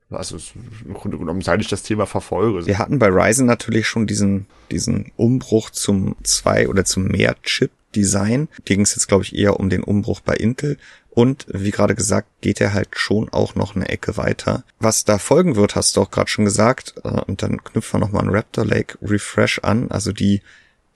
also 0.10 0.38
im 0.86 0.94
Grunde 0.94 1.18
genommen, 1.18 1.42
seit 1.42 1.60
ich 1.60 1.70
das 1.70 1.82
Thema 1.82 2.06
verfolge. 2.06 2.68
Wir 2.68 2.78
hatten 2.78 3.00
bei 3.00 3.08
Ryzen 3.08 3.48
natürlich 3.48 3.88
schon 3.88 4.06
diesen, 4.06 4.46
diesen 4.70 5.12
Umbruch 5.16 5.72
zum 5.72 6.16
zwei 6.22 6.70
oder 6.70 6.86
zum 6.86 7.06
mehr 7.06 7.36
Chip 7.42 7.72
Design. 7.96 8.50
Hier 8.56 8.66
ging 8.66 8.82
es 8.82 8.96
jetzt, 8.96 9.08
glaube 9.08 9.24
ich, 9.24 9.36
eher 9.36 9.60
um 9.60 9.70
den 9.70 9.84
Umbruch 9.84 10.20
bei 10.20 10.36
Intel. 10.36 10.78
Und 11.10 11.46
wie 11.48 11.72
gerade 11.72 11.96
gesagt, 11.96 12.28
geht 12.42 12.60
er 12.60 12.74
halt 12.74 12.90
schon 12.94 13.30
auch 13.30 13.56
noch 13.56 13.76
eine 13.76 13.88
Ecke 13.88 14.18
weiter. 14.18 14.64
Was 14.80 15.06
da 15.06 15.20
folgen 15.20 15.56
wird, 15.56 15.76
hast 15.76 15.96
du 15.96 16.02
auch 16.02 16.12
gerade 16.12 16.30
schon 16.30 16.46
gesagt. 16.46 16.96
Äh, 17.04 17.22
und 17.22 17.42
dann 17.44 17.64
knüpfen 17.64 18.00
wir 18.00 18.06
nochmal 18.06 18.24
an 18.24 18.34
Raptor 18.34 18.66
Lake 18.66 18.98
Refresh 19.02 19.60
an. 19.64 19.92
Also 19.92 20.12
die 20.12 20.42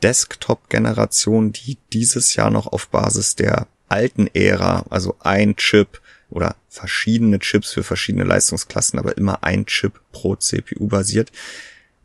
Desktop-Generation, 0.03 1.51
die 1.51 1.77
dieses 1.93 2.35
Jahr 2.35 2.49
noch 2.49 2.67
auf 2.67 2.89
Basis 2.89 3.35
der 3.35 3.67
alten 3.89 4.27
Ära, 4.33 4.85
also 4.89 5.15
ein 5.19 5.55
Chip 5.55 6.01
oder 6.29 6.55
verschiedene 6.69 7.39
Chips 7.39 7.71
für 7.71 7.83
verschiedene 7.83 8.25
Leistungsklassen, 8.25 8.99
aber 8.99 9.17
immer 9.17 9.43
ein 9.43 9.65
Chip 9.65 9.99
pro 10.11 10.35
CPU 10.35 10.87
basiert, 10.87 11.31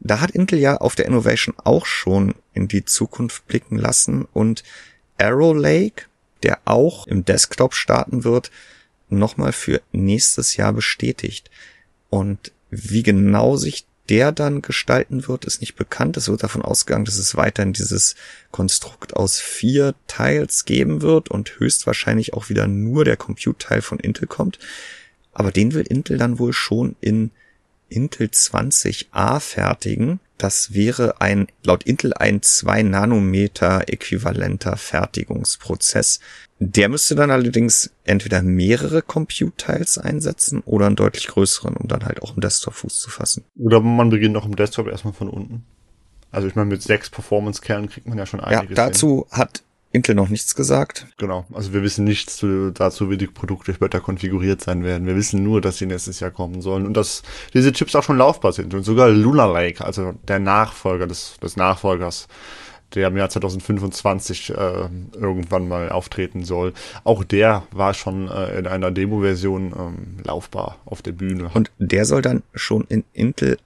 da 0.05 0.21
hat 0.21 0.33
Intel 0.33 0.59
ja 0.59 0.77
auf 0.79 0.97
der 0.97 1.07
Innovation 1.07 1.55
auch 1.63 1.87
schon 1.87 2.35
in 2.55 2.67
die 2.67 2.85
Zukunft 2.85 3.47
blicken 3.47 3.77
lassen 3.77 4.27
und 4.33 4.65
Arrow 5.19 5.57
Lake, 5.57 6.07
der 6.43 6.59
auch 6.65 7.07
im 7.07 7.25
Desktop 7.25 7.75
starten 7.75 8.25
wird, 8.25 8.51
nochmal 9.09 9.53
für 9.53 9.81
nächstes 9.93 10.57
Jahr 10.57 10.73
bestätigt. 10.73 11.51
Und 12.11 12.53
wie 12.71 13.05
genau 13.05 13.57
sich 13.57 13.87
der 14.09 14.33
dann 14.33 14.63
gestalten 14.63 15.29
wird, 15.29 15.45
ist 15.45 15.61
nicht 15.61 15.77
bekannt. 15.77 16.17
Es 16.17 16.29
wird 16.29 16.43
davon 16.43 16.63
ausgegangen, 16.63 17.05
dass 17.05 17.19
es 17.19 17.37
weiterhin 17.37 17.73
dieses 17.73 18.17
Konstrukt 18.51 19.15
aus 19.15 19.39
vier 19.39 19.95
Teils 20.09 20.65
geben 20.65 21.01
wird 21.01 21.31
und 21.31 21.61
höchstwahrscheinlich 21.61 22.35
auch 22.35 22.49
wieder 22.49 22.67
nur 22.67 23.05
der 23.05 23.17
Compute-Teil 23.17 23.83
von 23.83 24.01
Intel 24.01 24.27
kommt. 24.27 24.59
Aber 25.33 25.53
den 25.53 25.73
will 25.73 25.87
Intel 25.87 26.19
dann 26.19 26.41
wohl 26.41 26.53
schon 26.53 26.97
in 27.01 27.31
Intel 27.93 28.29
20A 28.29 29.41
fertigen. 29.41 30.21
Das 30.39 30.75
wäre 30.75 31.21
ein, 31.21 31.47
laut 31.63 31.85
Intel 31.85 32.15
ein 32.15 32.43
2 32.43 32.83
Nanometer 32.83 33.85
äquivalenter 33.89 34.77
Fertigungsprozess. 34.77 36.19
Der 36.59 36.89
müsste 36.89 37.15
dann 37.15 37.31
allerdings 37.31 37.91
entweder 38.05 38.43
mehrere 38.43 39.03
Compute-Teils 39.03 39.99
einsetzen 39.99 40.61
oder 40.65 40.87
einen 40.87 40.97
deutlich 40.97 41.29
größeren, 41.29 41.77
um 41.77 41.89
dann 41.89 42.05
halt 42.05 42.23
auch 42.23 42.35
im 42.35 42.41
Desktop 42.41 42.75
Fuß 42.75 42.99
zu 42.99 43.11
fassen. 43.11 43.45
Oder 43.57 43.81
man 43.81 44.11
beginnt 44.11 44.37
auch 44.37 44.47
im 44.47 44.57
Desktop 44.57 44.89
erstmal 44.89 45.15
von 45.15 45.29
unten. 45.29 45.65
Also 46.33 46.49
ich 46.49 46.57
meine, 46.57 46.71
mit 46.71 46.83
sechs 46.83 47.11
Performance-Kernen 47.11 47.89
kriegt 47.89 48.09
man 48.09 48.19
ja 48.19 48.27
schon 48.27 48.41
einiges. 48.41 48.77
Ja, 48.77 48.87
dazu 48.87 49.27
hin. 49.29 49.39
hat 49.39 49.63
Intel 49.93 50.15
noch 50.15 50.29
nichts 50.29 50.55
gesagt. 50.55 51.07
Genau, 51.19 51.45
also 51.53 51.73
wir 51.73 51.83
wissen 51.83 52.05
nichts 52.05 52.37
zu, 52.37 52.71
dazu, 52.73 53.11
wie 53.11 53.19
die 53.19 53.27
Produkte 53.27 53.75
später 53.75 54.01
konfiguriert 54.01 54.63
sein 54.63 54.85
werden. 54.85 55.07
Wir 55.07 55.17
wissen 55.17 55.43
nur, 55.43 55.61
dass 55.61 55.79
sie 55.79 55.87
nächstes 55.87 56.21
Jahr 56.21 56.31
kommen 56.31 56.63
sollen 56.63 56.87
und 56.87 56.97
dass 56.97 57.23
diese 57.53 57.73
Chips 57.73 57.95
auch 57.95 58.03
schon 58.03 58.17
laufbar 58.17 58.53
sind. 58.53 58.73
Und 58.73 58.85
sogar 58.85 59.11
Lunar 59.11 59.53
Lake, 59.53 59.85
also 59.85 60.15
der 60.27 60.39
Nachfolger 60.39 61.07
des, 61.07 61.37
des 61.43 61.57
Nachfolgers, 61.57 62.27
der 62.95 63.09
im 63.09 63.17
Jahr 63.17 63.29
2025 63.29 64.51
äh, 64.51 64.55
irgendwann 65.15 65.69
mal 65.69 65.91
auftreten 65.91 66.45
soll, 66.45 66.73
auch 67.05 67.25
der 67.25 67.65
war 67.71 67.95
schon 67.95 68.29
äh, 68.29 68.59
in 68.59 68.67
einer 68.67 68.91
Demo-Version 68.91 69.75
ähm, 69.79 70.17
laufbar 70.25 70.79
auf 70.85 71.03
der 71.03 71.13
Bühne. 71.13 71.51
Und 71.53 71.71
der 71.79 72.05
soll 72.07 72.23
dann 72.23 72.43
schon 72.55 72.85
in 72.89 73.05
Intel 73.13 73.59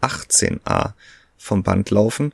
18a 0.00 0.92
vom 1.38 1.62
Band 1.62 1.90
laufen. 1.90 2.32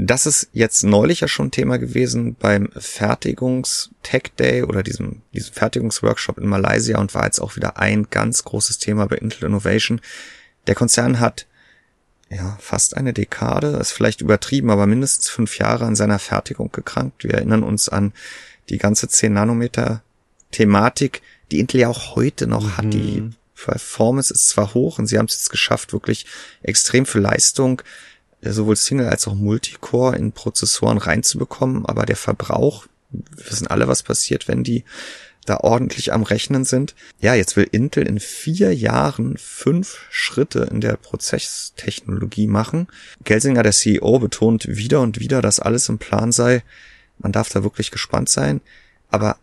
Das 0.00 0.26
ist 0.26 0.48
jetzt 0.52 0.84
neulich 0.84 1.20
ja 1.20 1.28
schon 1.28 1.50
Thema 1.50 1.76
gewesen 1.76 2.36
beim 2.36 2.70
Fertigungs-Tech 2.76 4.30
Day 4.38 4.62
oder 4.62 4.84
diesem, 4.84 5.22
diesem 5.34 5.52
Fertigungsworkshop 5.52 6.38
in 6.38 6.46
Malaysia 6.46 6.98
und 7.00 7.12
war 7.16 7.24
jetzt 7.24 7.40
auch 7.40 7.56
wieder 7.56 7.78
ein 7.78 8.06
ganz 8.08 8.44
großes 8.44 8.78
Thema 8.78 9.06
bei 9.06 9.16
Intel 9.16 9.46
Innovation. 9.46 10.00
Der 10.68 10.76
Konzern 10.76 11.18
hat 11.18 11.48
ja 12.30 12.56
fast 12.60 12.96
eine 12.96 13.12
Dekade, 13.12 13.76
ist 13.80 13.90
vielleicht 13.90 14.20
übertrieben, 14.20 14.70
aber 14.70 14.86
mindestens 14.86 15.28
fünf 15.30 15.58
Jahre 15.58 15.86
an 15.86 15.96
seiner 15.96 16.20
Fertigung 16.20 16.70
gekrankt. 16.70 17.24
Wir 17.24 17.34
erinnern 17.34 17.64
uns 17.64 17.88
an 17.88 18.12
die 18.68 18.78
ganze 18.78 19.08
10 19.08 19.32
Nanometer 19.32 20.02
Thematik, 20.52 21.22
die 21.50 21.58
Intel 21.58 21.80
ja 21.80 21.88
auch 21.88 22.14
heute 22.14 22.46
noch 22.46 22.64
mhm. 22.64 22.76
hat. 22.76 22.92
Die 22.92 23.20
mhm. 23.22 23.34
Performance 23.56 24.32
ist 24.32 24.48
zwar 24.48 24.74
hoch 24.74 25.00
und 25.00 25.06
sie 25.08 25.18
haben 25.18 25.26
es 25.26 25.34
jetzt 25.34 25.50
geschafft, 25.50 25.92
wirklich 25.92 26.26
extrem 26.62 27.04
viel 27.04 27.22
Leistung 27.22 27.82
sowohl 28.42 28.76
Single 28.76 29.08
als 29.08 29.26
auch 29.26 29.34
Multicore 29.34 30.16
in 30.16 30.32
Prozessoren 30.32 30.98
reinzubekommen, 30.98 31.86
aber 31.86 32.06
der 32.06 32.16
Verbrauch, 32.16 32.86
wir 33.10 33.50
wissen 33.50 33.66
alle, 33.66 33.88
was 33.88 34.02
passiert, 34.02 34.48
wenn 34.48 34.64
die 34.64 34.84
da 35.48 35.58
ordentlich 35.60 36.12
am 36.12 36.22
Rechnen 36.22 36.64
sind. 36.64 36.94
Ja, 37.20 37.34
jetzt 37.34 37.56
will 37.56 37.66
Intel 37.70 38.06
in 38.06 38.20
vier 38.20 38.74
Jahren 38.74 39.36
fünf 39.38 40.06
Schritte 40.10 40.68
in 40.70 40.80
der 40.80 40.96
Prozesstechnologie 40.96 42.46
machen. 42.46 42.88
Gelsinger, 43.24 43.62
der 43.62 43.72
CEO, 43.72 44.18
betont 44.18 44.66
wieder 44.68 45.00
und 45.00 45.20
wieder, 45.20 45.40
dass 45.40 45.60
alles 45.60 45.88
im 45.88 45.98
Plan 45.98 46.32
sei. 46.32 46.62
Man 47.18 47.32
darf 47.32 47.48
da 47.48 47.62
wirklich 47.62 47.90
gespannt 47.90 48.28
sein. 48.28 48.60
Aber 49.10 49.38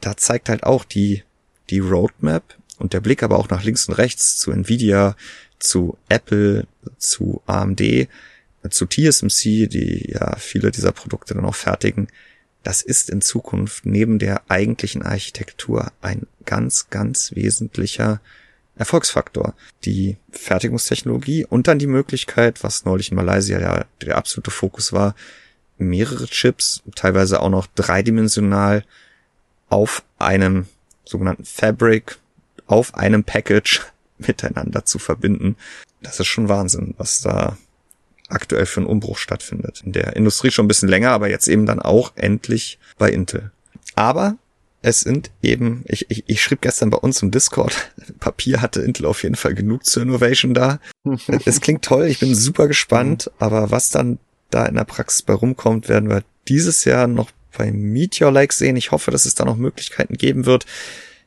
da 0.00 0.16
zeigt 0.16 0.48
halt 0.48 0.64
auch 0.64 0.84
die, 0.84 1.24
die 1.68 1.80
Roadmap 1.80 2.56
und 2.78 2.94
der 2.94 3.00
Blick 3.00 3.22
aber 3.22 3.38
auch 3.38 3.50
nach 3.50 3.62
links 3.62 3.86
und 3.86 3.94
rechts 3.94 4.38
zu 4.38 4.50
Nvidia, 4.50 5.14
zu 5.58 5.98
Apple, 6.08 6.66
zu 6.96 7.42
AMD, 7.46 8.08
zu 8.68 8.86
TSMC, 8.86 9.68
die 9.68 10.10
ja 10.12 10.36
viele 10.36 10.70
dieser 10.70 10.92
Produkte 10.92 11.34
dann 11.34 11.44
auch 11.44 11.54
fertigen, 11.54 12.08
das 12.62 12.82
ist 12.82 13.08
in 13.08 13.22
Zukunft 13.22 13.86
neben 13.86 14.18
der 14.18 14.42
eigentlichen 14.48 15.02
Architektur 15.02 15.92
ein 16.02 16.26
ganz, 16.44 16.90
ganz 16.90 17.34
wesentlicher 17.34 18.20
Erfolgsfaktor. 18.76 19.54
Die 19.84 20.16
Fertigungstechnologie 20.30 21.46
und 21.46 21.68
dann 21.68 21.78
die 21.78 21.86
Möglichkeit, 21.86 22.62
was 22.62 22.84
neulich 22.84 23.10
in 23.10 23.16
Malaysia 23.16 23.58
ja 23.58 23.84
der 24.02 24.18
absolute 24.18 24.50
Fokus 24.50 24.92
war, 24.92 25.14
mehrere 25.78 26.26
Chips, 26.26 26.82
teilweise 26.94 27.40
auch 27.40 27.48
noch 27.48 27.66
dreidimensional 27.74 28.84
auf 29.70 30.02
einem 30.18 30.66
sogenannten 31.04 31.44
Fabric, 31.44 32.18
auf 32.66 32.94
einem 32.94 33.24
Package 33.24 33.86
miteinander 34.18 34.84
zu 34.84 34.98
verbinden. 34.98 35.56
Das 36.02 36.20
ist 36.20 36.26
schon 36.26 36.48
Wahnsinn, 36.48 36.94
was 36.98 37.22
da 37.22 37.56
aktuell 38.30 38.66
für 38.66 38.80
einen 38.80 38.86
Umbruch 38.86 39.18
stattfindet. 39.18 39.82
In 39.84 39.92
der 39.92 40.16
Industrie 40.16 40.50
schon 40.50 40.64
ein 40.64 40.68
bisschen 40.68 40.88
länger, 40.88 41.10
aber 41.10 41.28
jetzt 41.28 41.48
eben 41.48 41.66
dann 41.66 41.80
auch 41.80 42.12
endlich 42.16 42.78
bei 42.98 43.10
Intel. 43.10 43.50
Aber 43.94 44.36
es 44.82 45.00
sind 45.00 45.30
eben, 45.42 45.84
ich, 45.86 46.10
ich, 46.10 46.24
ich 46.26 46.42
schrieb 46.42 46.62
gestern 46.62 46.90
bei 46.90 46.98
uns 46.98 47.22
im 47.22 47.30
Discord, 47.30 47.92
Papier 48.20 48.62
hatte 48.62 48.80
Intel 48.80 49.06
auf 49.06 49.22
jeden 49.22 49.34
Fall 49.34 49.54
genug 49.54 49.84
zur 49.84 50.02
Innovation 50.02 50.54
da. 50.54 50.80
es 51.44 51.60
klingt 51.60 51.84
toll, 51.84 52.06
ich 52.06 52.20
bin 52.20 52.34
super 52.34 52.68
gespannt, 52.68 53.30
aber 53.38 53.70
was 53.70 53.90
dann 53.90 54.18
da 54.50 54.66
in 54.66 54.74
der 54.74 54.84
Praxis 54.84 55.22
bei 55.22 55.34
rumkommt, 55.34 55.88
werden 55.88 56.08
wir 56.08 56.22
dieses 56.48 56.84
Jahr 56.84 57.06
noch 57.06 57.30
bei 57.56 57.70
Meteor 57.70 58.32
Lake 58.32 58.54
sehen. 58.54 58.76
Ich 58.76 58.90
hoffe, 58.90 59.10
dass 59.10 59.26
es 59.26 59.34
da 59.34 59.44
noch 59.44 59.56
Möglichkeiten 59.56 60.14
geben 60.14 60.46
wird, 60.46 60.66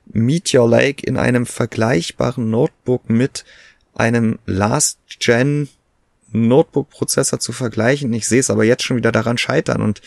Meteor 0.06 0.68
Lake 0.68 1.06
in 1.06 1.18
einem 1.18 1.46
vergleichbaren 1.46 2.50
Notebook 2.50 3.10
mit 3.10 3.46
einem 3.94 4.40
Last-Gen 4.46 5.70
Notebook-Prozessor 6.34 7.40
zu 7.40 7.54
vergleichen. 7.54 8.12
Ich 8.14 8.28
sehe 8.28 8.40
es 8.40 8.50
aber 8.50 8.64
jetzt 8.64 8.84
schon 8.84 8.98
wieder 8.98 9.12
daran 9.12 9.38
scheitern 9.38 9.82
und 9.82 10.02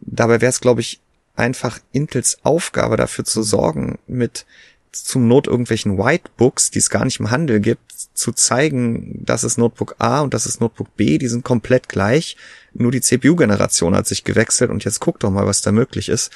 dabei 0.00 0.40
wäre 0.40 0.50
es, 0.50 0.60
glaube 0.60 0.80
ich, 0.80 1.00
einfach 1.34 1.78
Intels 1.92 2.38
Aufgabe 2.42 2.96
dafür 2.96 3.24
zu 3.24 3.42
sorgen, 3.42 3.98
mit 4.06 4.44
zum 4.92 5.26
Not 5.26 5.46
irgendwelchen 5.46 5.96
Whitebooks, 5.96 6.70
die 6.70 6.78
es 6.78 6.90
gar 6.90 7.04
nicht 7.04 7.18
im 7.18 7.30
Handel 7.30 7.60
gibt, 7.60 7.92
zu 8.12 8.32
zeigen, 8.32 9.24
dass 9.24 9.42
es 9.42 9.56
Notebook 9.56 9.96
A 9.98 10.20
und 10.20 10.34
das 10.34 10.44
ist 10.44 10.60
Notebook 10.60 10.94
B, 10.96 11.16
die 11.16 11.28
sind 11.28 11.44
komplett 11.44 11.88
gleich. 11.88 12.36
Nur 12.74 12.92
die 12.92 13.00
CPU-Generation 13.00 13.96
hat 13.96 14.06
sich 14.06 14.24
gewechselt 14.24 14.70
und 14.70 14.84
jetzt 14.84 15.00
guck 15.00 15.18
doch 15.20 15.30
mal, 15.30 15.46
was 15.46 15.62
da 15.62 15.72
möglich 15.72 16.10
ist. 16.10 16.30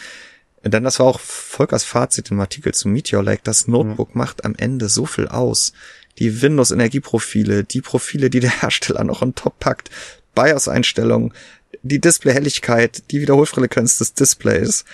Denn 0.65 0.85
das 0.85 0.99
war 0.99 1.07
auch 1.07 1.21
Volkers 1.21 1.85
Fazit 1.85 2.31
im 2.31 2.41
Artikel 2.41 2.73
zu 2.73 2.89
Meteor 2.89 3.23
Lake. 3.23 3.43
Das 3.45 3.69
Notebook 3.69 4.15
mhm. 4.15 4.19
macht 4.19 4.45
am 4.45 4.55
Ende 4.57 4.89
so 4.89 5.07
viel 5.07 5.29
aus. 5.29 5.73
Die 6.18 6.42
Windows-Energieprofile, 6.42 7.64
die 7.64 7.81
Profile, 7.81 8.31
die 8.31 8.40
der 8.40 8.50
Hersteller 8.62 9.05
noch 9.05 9.22
on 9.22 9.35
top 9.35 9.59
packt, 9.59 9.90
BIOS-Einstellungen, 10.35 11.33
die 11.83 12.00
Display-Helligkeit, 12.00 13.11
die 13.11 13.20
Wiederholfrequenz 13.20 13.98
des 13.98 14.14
Displays 14.14 14.85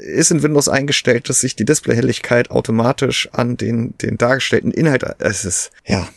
ist 0.00 0.30
in 0.30 0.42
Windows 0.42 0.68
eingestellt, 0.68 1.28
dass 1.28 1.40
sich 1.40 1.56
die 1.56 1.64
Display-Helligkeit 1.64 2.50
automatisch 2.50 3.28
an 3.32 3.56
den, 3.56 3.96
den 3.98 4.16
dargestellten 4.18 4.72
Inhalt, 4.72 5.04
es 5.18 5.44
ist, 5.44 5.70
ja. 5.84 6.08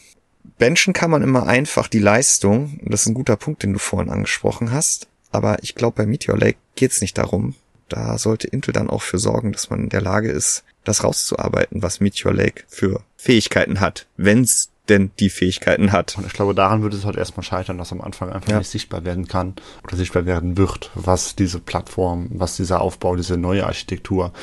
Benchen 0.58 0.94
kann 0.94 1.12
man 1.12 1.24
immer 1.24 1.48
einfach 1.48 1.88
die 1.88 2.00
Leistung, 2.00 2.80
das 2.84 3.02
ist 3.02 3.08
ein 3.08 3.14
guter 3.14 3.36
Punkt, 3.36 3.64
den 3.64 3.74
du 3.74 3.80
vorhin 3.80 4.12
angesprochen 4.12 4.72
hast, 4.72 5.08
aber 5.32 5.58
ich 5.62 5.76
glaube, 5.76 5.98
bei 5.98 6.06
Meteor 6.06 6.38
Lake 6.38 6.58
geht's 6.76 7.02
nicht 7.02 7.18
darum. 7.18 7.56
Da 7.90 8.18
sollte 8.18 8.48
Intel 8.48 8.74
dann 8.74 8.90
auch 8.90 9.02
für 9.02 9.20
sorgen, 9.20 9.52
dass 9.52 9.70
man 9.70 9.82
in 9.82 9.90
der 9.90 10.02
Lage 10.02 10.32
ist, 10.32 10.64
das 10.84 11.04
rauszuarbeiten, 11.04 11.82
was 11.82 12.00
Meteor 12.00 12.34
Lake 12.34 12.64
für 12.68 13.02
Fähigkeiten 13.16 13.80
hat, 13.80 14.08
wenn's 14.18 14.70
denn 14.90 15.12
die 15.20 15.30
Fähigkeiten 15.30 15.92
hat. 15.92 16.18
Und 16.18 16.28
ich 16.28 16.34
glaube, 16.34 16.54
daran 16.54 16.82
würde 16.82 16.98
es 16.98 17.06
halt 17.06 17.16
erstmal 17.16 17.44
scheitern, 17.44 17.78
dass 17.78 17.92
am 17.92 18.02
Anfang 18.02 18.32
einfach 18.32 18.50
ja. 18.50 18.60
nicht 18.60 18.70
sichtbar 18.70 19.06
werden 19.06 19.28
kann 19.28 19.56
oder 19.84 19.96
sichtbar 19.96 20.26
werden 20.26 20.58
wird, 20.58 20.92
was 20.94 21.36
diese 21.36 21.60
Plattform, 21.60 22.28
was 22.34 22.58
dieser 22.58 22.82
Aufbau, 22.82 23.16
diese 23.16 23.38
neue 23.38 23.66
Architektur 23.66 24.34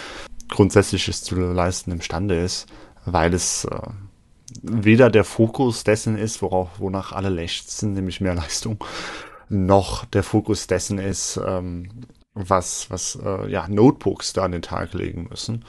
grundsätzliches 0.48 1.22
zu 1.22 1.36
leisten 1.36 1.92
imstande 1.92 2.40
ist, 2.40 2.66
weil 3.04 3.34
es 3.34 3.64
äh, 3.66 3.80
weder 4.62 5.10
der 5.10 5.24
Fokus 5.24 5.84
dessen 5.84 6.16
ist, 6.16 6.42
worauf, 6.42 6.68
wonach 6.78 7.12
alle 7.12 7.28
lechzen, 7.28 7.92
nämlich 7.92 8.20
mehr 8.20 8.34
Leistung, 8.34 8.82
noch 9.48 10.04
der 10.06 10.22
Fokus 10.22 10.66
dessen 10.66 10.98
ist, 10.98 11.38
ähm, 11.44 11.88
was, 12.34 12.90
was 12.90 13.18
äh, 13.24 13.50
ja, 13.50 13.66
Notebooks 13.68 14.32
da 14.32 14.44
an 14.44 14.52
den 14.52 14.62
Tag 14.62 14.94
legen 14.94 15.26
müssen. 15.28 15.64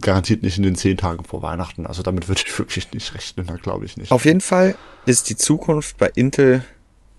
Garantiert 0.00 0.42
nicht 0.42 0.58
in 0.58 0.64
den 0.64 0.74
zehn 0.74 0.96
Tagen 0.96 1.24
vor 1.24 1.42
Weihnachten. 1.42 1.86
Also 1.86 2.02
damit 2.02 2.28
würde 2.28 2.42
ich 2.44 2.58
wirklich 2.58 2.92
nicht 2.92 3.14
rechnen, 3.14 3.46
da 3.46 3.54
glaube 3.54 3.84
ich 3.84 3.96
nicht. 3.96 4.12
Auf 4.12 4.24
jeden 4.24 4.40
Fall 4.40 4.76
ist 5.06 5.30
die 5.30 5.36
Zukunft 5.36 5.98
bei 5.98 6.10
Intel 6.14 6.64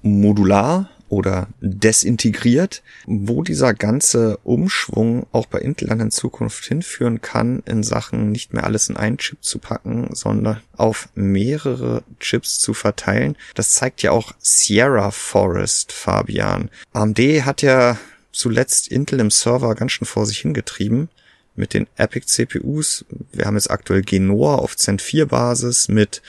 modular 0.01 0.89
oder 1.11 1.49
desintegriert, 1.59 2.81
wo 3.05 3.43
dieser 3.43 3.73
ganze 3.73 4.37
Umschwung 4.43 5.27
auch 5.33 5.45
bei 5.45 5.59
Intel 5.59 5.89
dann 5.89 5.99
in 5.99 6.11
Zukunft 6.11 6.63
hinführen 6.65 7.19
kann, 7.19 7.61
in 7.65 7.83
Sachen 7.83 8.31
nicht 8.31 8.53
mehr 8.53 8.63
alles 8.63 8.87
in 8.87 8.95
einen 8.95 9.17
Chip 9.17 9.43
zu 9.43 9.59
packen, 9.59 10.07
sondern 10.13 10.61
auf 10.77 11.09
mehrere 11.13 12.03
Chips 12.21 12.59
zu 12.59 12.73
verteilen. 12.73 13.35
Das 13.55 13.73
zeigt 13.73 14.01
ja 14.03 14.11
auch 14.11 14.31
Sierra 14.39 15.11
Forest, 15.11 15.91
Fabian. 15.91 16.69
AMD 16.93 17.19
hat 17.45 17.61
ja 17.61 17.97
zuletzt 18.31 18.87
Intel 18.87 19.19
im 19.19 19.31
Server 19.31 19.75
ganz 19.75 19.93
schön 19.93 20.07
vor 20.07 20.25
sich 20.25 20.39
hingetrieben 20.39 21.09
mit 21.55 21.73
den 21.73 21.87
Epic 21.97 22.27
CPUs. 22.27 23.05
Wir 23.31 23.45
haben 23.45 23.55
jetzt 23.55 23.71
aktuell 23.71 24.01
Genoa 24.01 24.55
auf 24.55 24.77
Zen 24.77 24.99
4 24.99 25.27
Basis 25.27 25.87
mit 25.87 26.21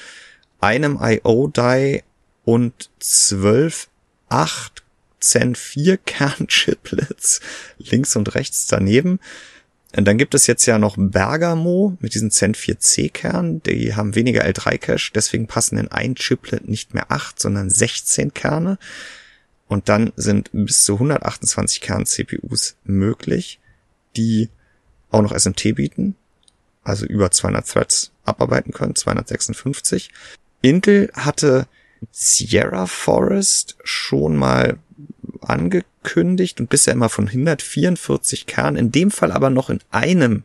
einem 0.61 0.99
IO-Die 1.01 2.03
und 2.45 2.91
zwölf, 2.99 3.89
acht 4.29 4.83
Zen 5.21 5.55
4 5.55 5.97
Kernchiplets 5.99 7.41
links 7.79 8.17
und 8.17 8.35
rechts 8.35 8.67
daneben. 8.67 9.21
Und 9.95 10.07
dann 10.07 10.17
gibt 10.17 10.35
es 10.35 10.47
jetzt 10.47 10.65
ja 10.67 10.79
noch 10.79 10.97
Bergamo 10.99 11.97
mit 12.01 12.15
diesen 12.15 12.31
Zen 12.31 12.55
4C 12.55 13.13
Kernen. 13.13 13.63
Die 13.63 13.95
haben 13.95 14.15
weniger 14.15 14.45
L3 14.45 14.79
Cache, 14.79 15.13
deswegen 15.15 15.47
passen 15.47 15.77
in 15.77 15.89
ein 15.89 16.15
Chiplet 16.15 16.67
nicht 16.67 16.95
mehr 16.95 17.13
acht, 17.13 17.39
sondern 17.39 17.69
16 17.69 18.33
Kerne. 18.33 18.79
Und 19.73 19.89
dann 19.89 20.13
sind 20.17 20.51
bis 20.53 20.85
zu 20.85 20.95
128 20.95 21.81
Kern-CPUs 21.81 22.77
möglich, 22.85 23.59
die 24.17 24.51
auch 25.11 25.23
noch 25.23 25.35
SMT 25.35 25.75
bieten, 25.77 26.15
also 26.85 27.07
über 27.07 27.31
200 27.31 27.67
Threads 27.67 28.13
abarbeiten 28.25 28.75
können, 28.75 28.95
256. 28.95 30.11
Intel 30.61 31.11
hatte 31.15 31.67
Sierra 32.11 32.87
Forest 32.87 33.79
schon 33.83 34.37
mal 34.37 34.79
angekündigt 35.41 36.61
und 36.61 36.69
bisher 36.69 36.93
immer 36.93 37.09
von 37.09 37.29
144 37.29 38.45
Kern, 38.45 38.77
in 38.77 38.93
dem 38.93 39.11
Fall 39.11 39.33
aber 39.33 39.49
noch 39.49 39.71
in 39.71 39.81
einem 39.91 40.45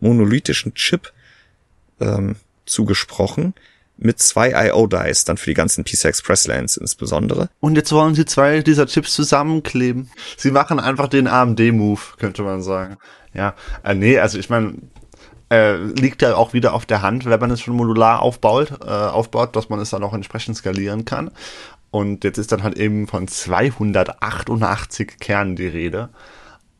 monolithischen 0.00 0.74
Chip 0.74 1.12
ähm, 2.00 2.34
zugesprochen 2.64 3.54
mit 3.98 4.18
zwei 4.18 4.68
IO-Dies, 4.68 5.24
dann 5.24 5.36
für 5.36 5.50
die 5.50 5.54
ganzen 5.54 5.84
PCI 5.84 6.08
Express 6.08 6.46
Lanes 6.46 6.76
insbesondere. 6.76 7.48
Und 7.60 7.76
jetzt 7.76 7.92
wollen 7.92 8.14
sie 8.14 8.24
zwei 8.24 8.60
dieser 8.60 8.86
Chips 8.86 9.14
zusammenkleben. 9.14 10.10
Sie 10.36 10.50
machen 10.50 10.78
einfach 10.78 11.08
den 11.08 11.26
AMD-Move, 11.26 12.00
könnte 12.18 12.42
man 12.42 12.62
sagen. 12.62 12.98
Ja, 13.32 13.54
äh, 13.84 13.94
nee, 13.94 14.18
also 14.18 14.38
ich 14.38 14.50
meine, 14.50 14.74
äh, 15.50 15.76
liegt 15.76 16.22
ja 16.22 16.36
auch 16.36 16.52
wieder 16.52 16.74
auf 16.74 16.86
der 16.86 17.02
Hand, 17.02 17.24
wenn 17.24 17.40
man 17.40 17.50
es 17.50 17.60
schon 17.60 17.76
modular 17.76 18.20
aufbaut, 18.20 18.72
äh, 18.84 18.88
aufbaut, 18.88 19.54
dass 19.56 19.68
man 19.68 19.80
es 19.80 19.90
dann 19.90 20.02
auch 20.02 20.14
entsprechend 20.14 20.56
skalieren 20.56 21.04
kann. 21.04 21.30
Und 21.90 22.24
jetzt 22.24 22.38
ist 22.38 22.52
dann 22.52 22.62
halt 22.62 22.76
eben 22.76 23.06
von 23.06 23.28
288 23.28 25.18
Kernen 25.20 25.56
die 25.56 25.68
Rede. 25.68 26.10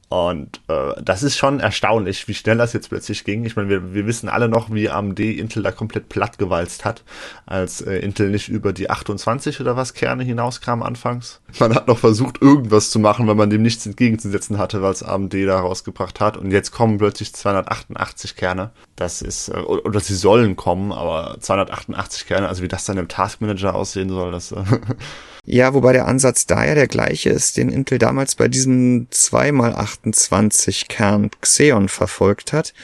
Und 0.08 0.60
äh, 0.68 1.02
das 1.02 1.24
ist 1.24 1.36
schon 1.36 1.58
erstaunlich, 1.58 2.28
wie 2.28 2.34
schnell 2.34 2.58
das 2.58 2.72
jetzt 2.72 2.90
plötzlich 2.90 3.24
ging. 3.24 3.44
Ich 3.44 3.56
meine, 3.56 3.68
wir, 3.68 3.92
wir 3.92 4.06
wissen 4.06 4.28
alle 4.28 4.48
noch, 4.48 4.72
wie 4.72 4.88
AMD 4.88 5.18
Intel 5.18 5.64
da 5.64 5.72
komplett 5.72 6.08
plattgewalzt 6.08 6.84
hat, 6.84 7.02
als 7.44 7.80
äh, 7.80 7.98
Intel 7.98 8.30
nicht 8.30 8.48
über 8.48 8.72
die 8.72 8.88
28 8.88 9.60
oder 9.60 9.76
was 9.76 9.94
Kerne 9.94 10.22
hinauskam 10.22 10.82
anfangs. 10.82 11.40
Man 11.58 11.74
hat 11.74 11.88
noch 11.88 11.98
versucht, 11.98 12.40
irgendwas 12.40 12.90
zu 12.90 13.00
machen, 13.00 13.26
weil 13.26 13.34
man 13.34 13.50
dem 13.50 13.62
nichts 13.62 13.84
entgegenzusetzen 13.84 14.58
hatte, 14.58 14.80
was 14.80 15.02
AMD 15.02 15.34
da 15.34 15.58
rausgebracht 15.58 16.20
hat. 16.20 16.36
Und 16.36 16.52
jetzt 16.52 16.70
kommen 16.70 16.98
plötzlich 16.98 17.34
288 17.34 18.36
Kerne. 18.36 18.70
Das 18.94 19.22
ist, 19.22 19.48
äh, 19.48 19.58
oder 19.58 19.98
sie 19.98 20.14
sollen 20.14 20.54
kommen, 20.54 20.92
aber 20.92 21.36
288 21.40 22.26
Kerne, 22.26 22.48
also 22.48 22.62
wie 22.62 22.68
das 22.68 22.84
dann 22.84 22.98
im 22.98 23.08
Taskmanager 23.08 23.74
aussehen 23.74 24.10
soll, 24.10 24.30
das... 24.30 24.52
Äh, 24.52 24.62
Ja, 25.48 25.74
wobei 25.74 25.92
der 25.92 26.08
Ansatz 26.08 26.46
da 26.46 26.64
ja 26.64 26.74
der 26.74 26.88
gleiche 26.88 27.30
ist, 27.30 27.56
den 27.56 27.70
Intel 27.70 27.98
damals 27.98 28.34
bei 28.34 28.48
diesem 28.48 29.06
2x28 29.10 30.88
Kern 30.88 31.30
Xeon 31.40 31.88
verfolgt 31.88 32.52
hat. 32.52 32.74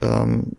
Ähm, 0.00 0.52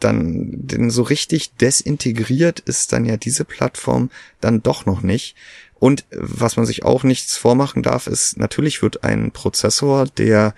dann, 0.00 0.48
denn 0.66 0.90
so 0.90 1.02
richtig 1.02 1.54
desintegriert 1.54 2.60
ist 2.60 2.92
dann 2.92 3.04
ja 3.04 3.16
diese 3.16 3.44
Plattform 3.44 4.10
dann 4.40 4.62
doch 4.62 4.84
noch 4.84 5.02
nicht. 5.02 5.36
Und 5.78 6.04
was 6.10 6.56
man 6.56 6.66
sich 6.66 6.84
auch 6.84 7.04
nichts 7.04 7.36
vormachen 7.36 7.84
darf, 7.84 8.08
ist, 8.08 8.36
natürlich 8.36 8.82
wird 8.82 9.04
ein 9.04 9.30
Prozessor, 9.30 10.06
der 10.06 10.54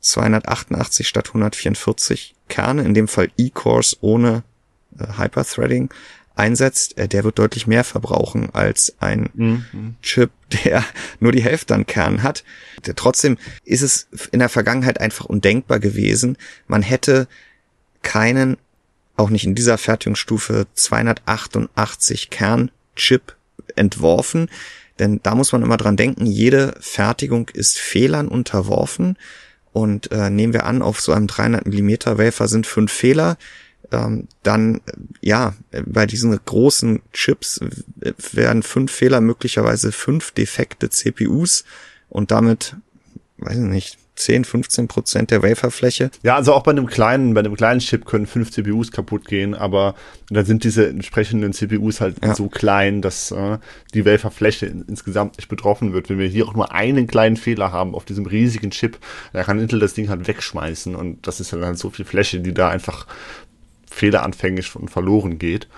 288 0.00 1.06
statt 1.06 1.28
144 1.28 2.34
Kerne, 2.48 2.82
in 2.82 2.94
dem 2.94 3.06
Fall 3.06 3.30
E-Cores 3.36 3.98
ohne 4.00 4.44
äh, 4.98 5.18
Hyperthreading, 5.18 5.90
einsetzt, 6.40 6.98
äh, 6.98 7.06
der 7.06 7.22
wird 7.22 7.38
deutlich 7.38 7.66
mehr 7.66 7.84
verbrauchen 7.84 8.50
als 8.52 8.94
ein 8.98 9.30
mhm. 9.34 9.94
Chip, 10.02 10.30
der 10.64 10.84
nur 11.20 11.32
die 11.32 11.42
Hälfte 11.42 11.74
an 11.74 11.86
Kern 11.86 12.22
hat. 12.22 12.42
Trotzdem 12.96 13.36
ist 13.64 13.82
es 13.82 14.08
in 14.32 14.40
der 14.40 14.48
Vergangenheit 14.48 15.00
einfach 15.00 15.26
undenkbar 15.26 15.78
gewesen. 15.78 16.36
Man 16.66 16.82
hätte 16.82 17.28
keinen, 18.02 18.56
auch 19.16 19.30
nicht 19.30 19.44
in 19.44 19.54
dieser 19.54 19.78
Fertigungsstufe, 19.78 20.66
288 20.74 22.30
Kern 22.30 22.70
Chip 22.96 23.36
entworfen, 23.76 24.48
Denn 24.98 25.20
da 25.22 25.34
muss 25.34 25.52
man 25.52 25.62
immer 25.62 25.78
dran 25.78 25.96
denken, 25.96 26.26
jede 26.26 26.74
Fertigung 26.80 27.48
ist 27.48 27.78
Fehlern 27.78 28.28
unterworfen. 28.28 29.16
Und 29.72 30.10
äh, 30.10 30.28
nehmen 30.28 30.52
wir 30.52 30.66
an, 30.66 30.82
auf 30.82 31.00
so 31.00 31.12
einem 31.12 31.26
300 31.26 31.66
Millimeter 31.66 32.18
Wafer 32.18 32.48
sind 32.48 32.66
fünf 32.66 32.92
Fehler, 32.92 33.38
ähm, 33.92 34.28
dann 34.42 34.80
ja, 35.20 35.54
bei 35.86 36.06
diesen 36.06 36.38
großen 36.44 37.02
Chips 37.12 37.60
werden 38.32 38.62
fünf 38.62 38.92
Fehler 38.92 39.20
möglicherweise 39.20 39.92
fünf 39.92 40.32
defekte 40.32 40.90
CPUs 40.90 41.64
und 42.08 42.30
damit, 42.30 42.76
weiß 43.38 43.56
ich 43.56 43.64
nicht, 43.64 43.98
10, 44.20 44.44
15 44.44 44.88
Prozent 44.88 45.30
der 45.30 45.42
Waferfläche. 45.42 46.10
Ja, 46.22 46.36
also 46.36 46.52
auch 46.52 46.62
bei 46.62 46.70
einem 46.70 46.86
kleinen, 46.86 47.34
bei 47.34 47.40
einem 47.40 47.56
kleinen 47.56 47.80
Chip 47.80 48.04
können 48.04 48.26
fünf 48.26 48.50
CPUs 48.50 48.92
kaputt 48.92 49.26
gehen, 49.26 49.54
aber 49.54 49.94
dann 50.28 50.44
sind 50.44 50.62
diese 50.62 50.88
entsprechenden 50.88 51.52
CPUs 51.52 52.00
halt 52.00 52.16
ja. 52.22 52.34
so 52.34 52.48
klein, 52.48 53.02
dass 53.02 53.30
äh, 53.30 53.58
die 53.94 54.04
Waferfläche 54.04 54.66
in, 54.66 54.82
insgesamt 54.82 55.38
nicht 55.38 55.48
betroffen 55.48 55.92
wird. 55.92 56.10
Wenn 56.10 56.18
wir 56.18 56.28
hier 56.28 56.46
auch 56.46 56.54
nur 56.54 56.72
einen 56.72 57.06
kleinen 57.06 57.36
Fehler 57.36 57.72
haben 57.72 57.94
auf 57.94 58.04
diesem 58.04 58.26
riesigen 58.26 58.70
Chip, 58.70 58.98
dann 59.32 59.44
kann 59.44 59.58
Intel 59.58 59.80
das 59.80 59.94
Ding 59.94 60.08
halt 60.08 60.28
wegschmeißen 60.28 60.94
und 60.94 61.26
das 61.26 61.40
ist 61.40 61.52
dann 61.52 61.64
halt 61.64 61.78
so 61.78 61.90
viel 61.90 62.04
Fläche, 62.04 62.40
die 62.40 62.52
da 62.52 62.68
einfach 62.68 63.06
fehleranfänglich 63.90 64.74
und 64.76 64.90
verloren 64.90 65.38
geht. 65.38 65.68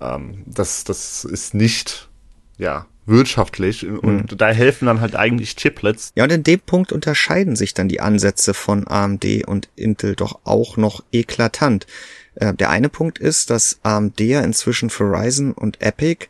Ähm, 0.00 0.44
das, 0.46 0.84
das 0.84 1.24
ist 1.24 1.54
nicht, 1.54 2.08
ja, 2.56 2.86
wirtschaftlich 3.08 3.86
und 3.86 4.32
mhm. 4.32 4.36
da 4.36 4.48
helfen 4.48 4.86
dann 4.86 5.00
halt 5.00 5.16
eigentlich 5.16 5.56
Chiplets. 5.56 6.12
Ja, 6.14 6.24
und 6.24 6.32
in 6.32 6.42
dem 6.42 6.60
Punkt 6.60 6.92
unterscheiden 6.92 7.56
sich 7.56 7.72
dann 7.72 7.88
die 7.88 8.00
Ansätze 8.00 8.52
von 8.52 8.86
AMD 8.86 9.46
und 9.46 9.68
Intel 9.76 10.14
doch 10.14 10.40
auch 10.44 10.76
noch 10.76 11.02
eklatant. 11.10 11.86
Äh, 12.34 12.54
der 12.54 12.70
eine 12.70 12.90
Punkt 12.90 13.18
ist, 13.18 13.50
dass 13.50 13.80
AMD 13.82 14.20
ja 14.20 14.42
inzwischen 14.42 14.90
für 14.90 15.04
Ryzen 15.04 15.52
und 15.52 15.80
Epic 15.80 16.26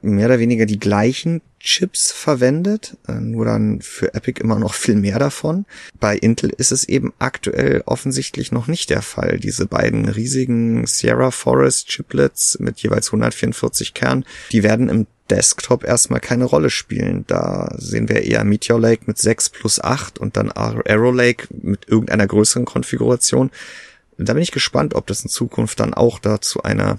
mehr 0.00 0.26
oder 0.26 0.38
weniger 0.38 0.64
die 0.64 0.78
gleichen 0.78 1.42
Chips 1.62 2.10
verwendet, 2.10 2.96
äh, 3.06 3.12
nur 3.12 3.44
dann 3.44 3.80
für 3.80 4.14
Epic 4.14 4.40
immer 4.40 4.58
noch 4.58 4.74
viel 4.74 4.96
mehr 4.96 5.18
davon. 5.18 5.64
Bei 6.00 6.16
Intel 6.16 6.50
ist 6.50 6.72
es 6.72 6.84
eben 6.84 7.12
aktuell 7.20 7.82
offensichtlich 7.86 8.50
noch 8.50 8.66
nicht 8.66 8.90
der 8.90 9.02
Fall. 9.02 9.38
Diese 9.38 9.66
beiden 9.66 10.08
riesigen 10.08 10.86
Sierra 10.86 11.30
Forest 11.30 11.88
Chiplets 11.88 12.58
mit 12.58 12.80
jeweils 12.80 13.08
144 13.08 13.94
Kern, 13.94 14.24
die 14.50 14.64
werden 14.64 14.88
im 14.88 15.06
Desktop 15.30 15.84
erstmal 15.84 16.20
keine 16.20 16.44
Rolle 16.44 16.68
spielen. 16.68 17.24
Da 17.26 17.72
sehen 17.78 18.08
wir 18.08 18.22
eher 18.22 18.44
Meteor 18.44 18.80
Lake 18.80 19.04
mit 19.06 19.18
6 19.18 19.50
plus 19.50 19.80
8 19.80 20.18
und 20.18 20.36
dann 20.36 20.50
Arrow 20.50 21.14
Lake 21.14 21.46
mit 21.50 21.88
irgendeiner 21.88 22.26
größeren 22.26 22.64
Konfiguration. 22.64 23.50
Da 24.18 24.34
bin 24.34 24.42
ich 24.42 24.52
gespannt, 24.52 24.94
ob 24.94 25.06
das 25.06 25.22
in 25.22 25.30
Zukunft 25.30 25.80
dann 25.80 25.94
auch 25.94 26.18
da 26.18 26.40
zu 26.40 26.62
einer 26.64 26.98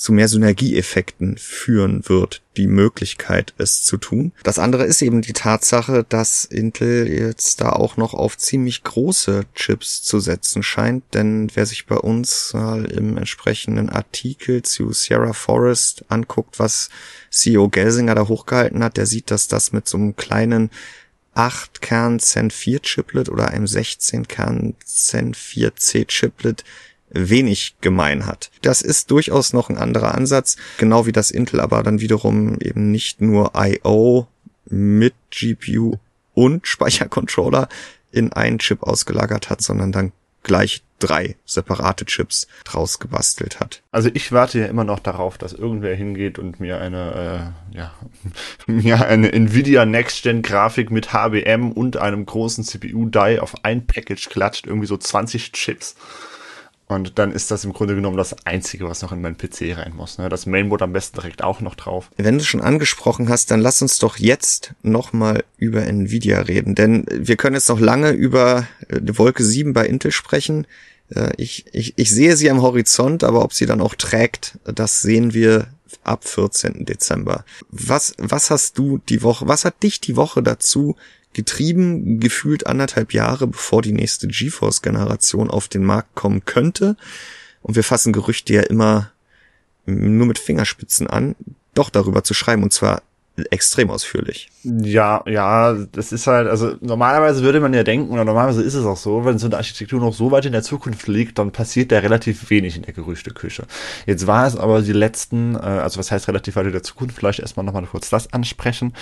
zu 0.00 0.14
mehr 0.14 0.28
Synergieeffekten 0.28 1.36
führen 1.36 2.08
wird, 2.08 2.40
die 2.56 2.68
Möglichkeit, 2.68 3.52
es 3.58 3.82
zu 3.82 3.98
tun. 3.98 4.32
Das 4.42 4.58
andere 4.58 4.84
ist 4.84 5.02
eben 5.02 5.20
die 5.20 5.34
Tatsache, 5.34 6.06
dass 6.08 6.46
Intel 6.46 7.06
jetzt 7.06 7.60
da 7.60 7.72
auch 7.72 7.98
noch 7.98 8.14
auf 8.14 8.38
ziemlich 8.38 8.82
große 8.82 9.44
Chips 9.54 10.02
zu 10.02 10.18
setzen 10.18 10.62
scheint, 10.62 11.04
denn 11.12 11.50
wer 11.52 11.66
sich 11.66 11.84
bei 11.84 11.96
uns 11.96 12.54
mal 12.54 12.86
im 12.86 13.18
entsprechenden 13.18 13.90
Artikel 13.90 14.62
zu 14.62 14.90
Sierra 14.94 15.34
Forest 15.34 16.06
anguckt, 16.08 16.58
was 16.58 16.88
CEO 17.28 17.68
Gelsinger 17.68 18.14
da 18.14 18.26
hochgehalten 18.26 18.82
hat, 18.82 18.96
der 18.96 19.04
sieht, 19.04 19.30
dass 19.30 19.48
das 19.48 19.72
mit 19.72 19.86
so 19.86 19.98
einem 19.98 20.16
kleinen 20.16 20.70
8 21.34 21.82
Kern 21.82 22.20
Zen 22.20 22.50
4 22.50 22.80
Chiplet 22.80 23.28
oder 23.28 23.48
einem 23.48 23.66
16 23.66 24.28
Kern 24.28 24.76
Zen 24.82 25.34
4 25.34 25.76
C 25.76 26.06
Chiplet 26.06 26.64
wenig 27.10 27.76
gemein 27.80 28.26
hat. 28.26 28.50
Das 28.62 28.82
ist 28.82 29.10
durchaus 29.10 29.52
noch 29.52 29.68
ein 29.68 29.78
anderer 29.78 30.14
Ansatz, 30.14 30.56
genau 30.78 31.06
wie 31.06 31.12
das 31.12 31.30
Intel 31.30 31.60
aber 31.60 31.82
dann 31.82 32.00
wiederum 32.00 32.58
eben 32.60 32.90
nicht 32.90 33.20
nur 33.20 33.52
I.O. 33.56 34.26
mit 34.66 35.14
GPU 35.30 35.96
und 36.34 36.66
Speichercontroller 36.66 37.68
in 38.12 38.32
einen 38.32 38.58
Chip 38.58 38.82
ausgelagert 38.82 39.50
hat, 39.50 39.60
sondern 39.62 39.92
dann 39.92 40.12
gleich 40.42 40.82
drei 40.98 41.36
separate 41.44 42.04
Chips 42.04 42.46
draus 42.64 42.98
gebastelt 42.98 43.60
hat. 43.60 43.82
Also 43.90 44.10
ich 44.12 44.32
warte 44.32 44.60
ja 44.60 44.66
immer 44.66 44.84
noch 44.84 44.98
darauf, 44.98 45.38
dass 45.38 45.52
irgendwer 45.52 45.94
hingeht 45.94 46.38
und 46.38 46.60
mir 46.60 46.80
eine, 46.80 47.54
äh, 47.72 47.76
ja, 47.76 47.94
mir 48.66 49.06
eine 49.06 49.32
Nvidia 49.32 49.86
Next 49.86 50.22
Gen 50.22 50.42
Grafik 50.42 50.90
mit 50.90 51.12
HBM 51.12 51.72
und 51.72 51.96
einem 51.96 52.26
großen 52.26 52.64
CPU 52.64 53.06
Die 53.06 53.38
auf 53.40 53.64
ein 53.64 53.86
Package 53.86 54.28
klatscht, 54.28 54.66
irgendwie 54.66 54.86
so 54.86 54.96
20 54.96 55.52
Chips 55.52 55.96
und 56.90 57.18
dann 57.18 57.32
ist 57.32 57.50
das 57.50 57.64
im 57.64 57.72
Grunde 57.72 57.94
genommen 57.94 58.16
das 58.16 58.46
Einzige, 58.46 58.88
was 58.88 59.02
noch 59.02 59.12
in 59.12 59.20
meinen 59.20 59.36
PC 59.36 59.76
rein 59.76 59.94
muss. 59.94 60.18
Ne? 60.18 60.28
Das 60.28 60.46
Mainboard 60.46 60.82
am 60.82 60.92
besten 60.92 61.16
direkt 61.16 61.42
auch 61.42 61.60
noch 61.60 61.74
drauf. 61.74 62.10
Wenn 62.16 62.38
du 62.38 62.44
schon 62.44 62.60
angesprochen 62.60 63.28
hast, 63.28 63.50
dann 63.50 63.60
lass 63.60 63.82
uns 63.82 63.98
doch 63.98 64.16
jetzt 64.16 64.74
nochmal 64.82 65.44
über 65.56 65.86
Nvidia 65.86 66.40
reden. 66.40 66.74
Denn 66.74 67.06
wir 67.10 67.36
können 67.36 67.54
jetzt 67.54 67.68
noch 67.68 67.80
lange 67.80 68.10
über 68.10 68.66
äh, 68.88 69.00
Wolke 69.18 69.44
7 69.44 69.72
bei 69.72 69.86
Intel 69.86 70.12
sprechen. 70.12 70.66
Äh, 71.14 71.32
ich, 71.36 71.66
ich, 71.72 71.94
ich 71.96 72.10
sehe 72.10 72.36
sie 72.36 72.50
am 72.50 72.62
Horizont, 72.62 73.24
aber 73.24 73.44
ob 73.44 73.52
sie 73.52 73.66
dann 73.66 73.80
auch 73.80 73.94
trägt, 73.94 74.58
das 74.64 75.02
sehen 75.02 75.34
wir 75.34 75.68
ab 76.04 76.26
14. 76.26 76.84
Dezember. 76.84 77.44
Was, 77.70 78.14
was 78.18 78.50
hast 78.50 78.78
du 78.78 78.98
die 79.08 79.22
Woche, 79.22 79.48
was 79.48 79.64
hat 79.64 79.82
dich 79.82 80.00
die 80.00 80.16
Woche 80.16 80.42
dazu 80.42 80.96
getrieben, 81.32 82.20
gefühlt 82.20 82.66
anderthalb 82.66 83.12
Jahre, 83.12 83.46
bevor 83.46 83.82
die 83.82 83.92
nächste 83.92 84.28
GeForce-Generation 84.28 85.50
auf 85.50 85.68
den 85.68 85.84
Markt 85.84 86.14
kommen 86.14 86.44
könnte. 86.44 86.96
Und 87.62 87.76
wir 87.76 87.84
fassen 87.84 88.12
Gerüchte 88.12 88.52
ja 88.52 88.62
immer 88.62 89.12
nur 89.86 90.26
mit 90.26 90.38
Fingerspitzen 90.38 91.06
an, 91.06 91.36
doch 91.74 91.90
darüber 91.90 92.24
zu 92.24 92.34
schreiben, 92.34 92.62
und 92.62 92.72
zwar 92.72 93.02
extrem 93.50 93.90
ausführlich. 93.90 94.50
Ja, 94.64 95.22
ja, 95.26 95.74
das 95.92 96.12
ist 96.12 96.26
halt, 96.26 96.48
also 96.48 96.74
normalerweise 96.80 97.42
würde 97.42 97.60
man 97.60 97.72
ja 97.72 97.82
denken, 97.82 98.12
oder 98.12 98.24
normalerweise 98.24 98.62
ist 98.62 98.74
es 98.74 98.84
auch 98.84 98.96
so, 98.96 99.24
wenn 99.24 99.38
so 99.38 99.46
eine 99.46 99.56
Architektur 99.56 100.00
noch 100.00 100.12
so 100.12 100.30
weit 100.30 100.44
in 100.46 100.52
der 100.52 100.62
Zukunft 100.62 101.06
liegt, 101.06 101.38
dann 101.38 101.52
passiert 101.52 101.92
da 101.92 101.98
relativ 101.98 102.50
wenig 102.50 102.76
in 102.76 102.82
der 102.82 102.92
Gerüchteküche. 102.92 103.64
Jetzt 104.06 104.26
war 104.26 104.46
es 104.46 104.56
aber 104.56 104.82
die 104.82 104.92
letzten, 104.92 105.54
äh, 105.54 105.58
also 105.58 105.98
was 105.98 106.10
heißt 106.10 106.28
relativ 106.28 106.56
weit 106.56 106.66
in 106.66 106.72
der 106.72 106.82
Zukunft, 106.82 107.16
vielleicht 107.16 107.40
erstmal 107.40 107.64
nochmal 107.64 107.86
kurz 107.86 108.10
das 108.10 108.32
ansprechen. 108.32 108.92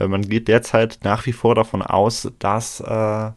Äh, 0.00 0.08
man 0.08 0.22
geht 0.22 0.48
derzeit 0.48 1.00
nach 1.04 1.26
wie 1.26 1.32
vor 1.32 1.54
davon 1.54 1.82
aus, 1.82 2.32
dass 2.38 2.80
äh, 2.80 3.30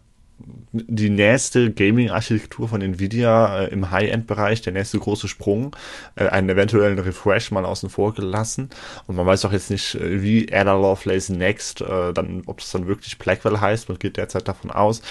die 0.74 1.10
nächste 1.10 1.72
Gaming-Architektur 1.72 2.68
von 2.68 2.82
Nvidia 2.82 3.62
äh, 3.62 3.68
im 3.68 3.92
High-End-Bereich, 3.92 4.62
der 4.62 4.74
nächste 4.74 5.00
große 5.00 5.28
Sprung, 5.28 5.76
äh, 6.16 6.28
einen 6.28 6.50
eventuellen 6.50 7.00
Refresh 7.00 7.52
mal 7.52 7.66
außen 7.66 7.90
vor 7.90 8.14
gelassen. 8.14 8.70
Und 9.08 9.16
man 9.16 9.26
weiß 9.26 9.46
auch 9.46 9.52
jetzt 9.52 9.70
nicht, 9.70 9.96
äh, 9.96 10.22
wie 10.22 10.52
Ada 10.52 10.74
Lovelace 10.74 11.30
Next, 11.30 11.82
äh, 11.82 12.14
dann, 12.14 12.44
ob 12.48 12.60
das 12.60 12.72
dann 12.72 12.88
wirklich 12.88 13.18
Blackwell 13.20 13.60
heißt. 13.60 13.90
Man 13.90 14.00
geht 14.00 14.18
derzeit 14.18 14.48
davon 14.48 14.72
aus. 14.72 15.02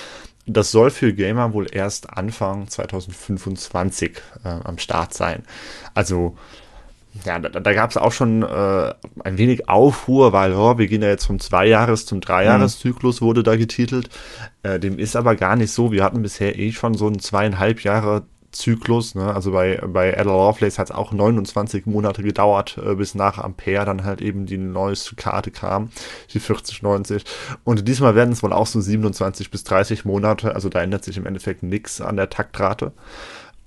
Das 0.44 0.72
soll 0.72 0.90
für 0.90 1.12
Gamer 1.12 1.52
wohl 1.52 1.68
erst 1.70 2.10
Anfang 2.10 2.66
2025 2.68 4.20
äh, 4.44 4.48
am 4.48 4.78
Start 4.78 5.14
sein. 5.14 5.44
Also 5.94 6.36
ja, 7.24 7.38
da, 7.38 7.48
da 7.48 7.72
gab 7.72 7.90
es 7.90 7.96
auch 7.96 8.12
schon 8.12 8.42
äh, 8.42 8.94
ein 9.24 9.38
wenig 9.38 9.68
Aufruhr, 9.68 10.32
weil 10.32 10.54
oh, 10.54 10.78
wir 10.78 10.86
gehen 10.86 11.02
ja 11.02 11.08
jetzt 11.08 11.26
vom 11.26 11.38
Zweijahres- 11.38 12.06
zum 12.06 12.20
Dreijahreszyklus, 12.20 13.20
wurde 13.20 13.42
da 13.42 13.56
getitelt. 13.56 14.08
Äh, 14.62 14.80
dem 14.80 14.98
ist 14.98 15.16
aber 15.16 15.36
gar 15.36 15.56
nicht 15.56 15.72
so. 15.72 15.92
Wir 15.92 16.04
hatten 16.04 16.22
bisher 16.22 16.58
eh 16.58 16.72
schon 16.72 16.94
so 16.94 17.06
einen 17.06 17.18
zweieinhalb 17.18 17.84
Jahre 17.84 18.24
Zyklus. 18.52 19.14
Ne? 19.14 19.34
Also 19.34 19.52
bei, 19.52 19.80
bei 19.86 20.16
Ada 20.16 20.30
Lovelace 20.30 20.78
hat 20.78 20.90
es 20.90 20.94
auch 20.94 21.12
29 21.12 21.86
Monate 21.86 22.22
gedauert, 22.22 22.78
äh, 22.78 22.94
bis 22.94 23.14
nach 23.14 23.38
Ampere 23.38 23.84
dann 23.84 24.04
halt 24.04 24.20
eben 24.20 24.46
die 24.46 24.58
neueste 24.58 25.16
Karte 25.16 25.50
kam, 25.50 25.90
die 26.32 26.40
4090. 26.40 27.24
Und 27.64 27.88
diesmal 27.88 28.14
werden 28.14 28.32
es 28.32 28.42
wohl 28.42 28.52
auch 28.52 28.66
so 28.66 28.80
27 28.80 29.50
bis 29.50 29.64
30 29.64 30.04
Monate. 30.04 30.54
Also 30.54 30.68
da 30.68 30.82
ändert 30.82 31.04
sich 31.04 31.16
im 31.16 31.26
Endeffekt 31.26 31.62
nichts 31.62 32.00
an 32.00 32.16
der 32.16 32.30
Taktrate. 32.30 32.92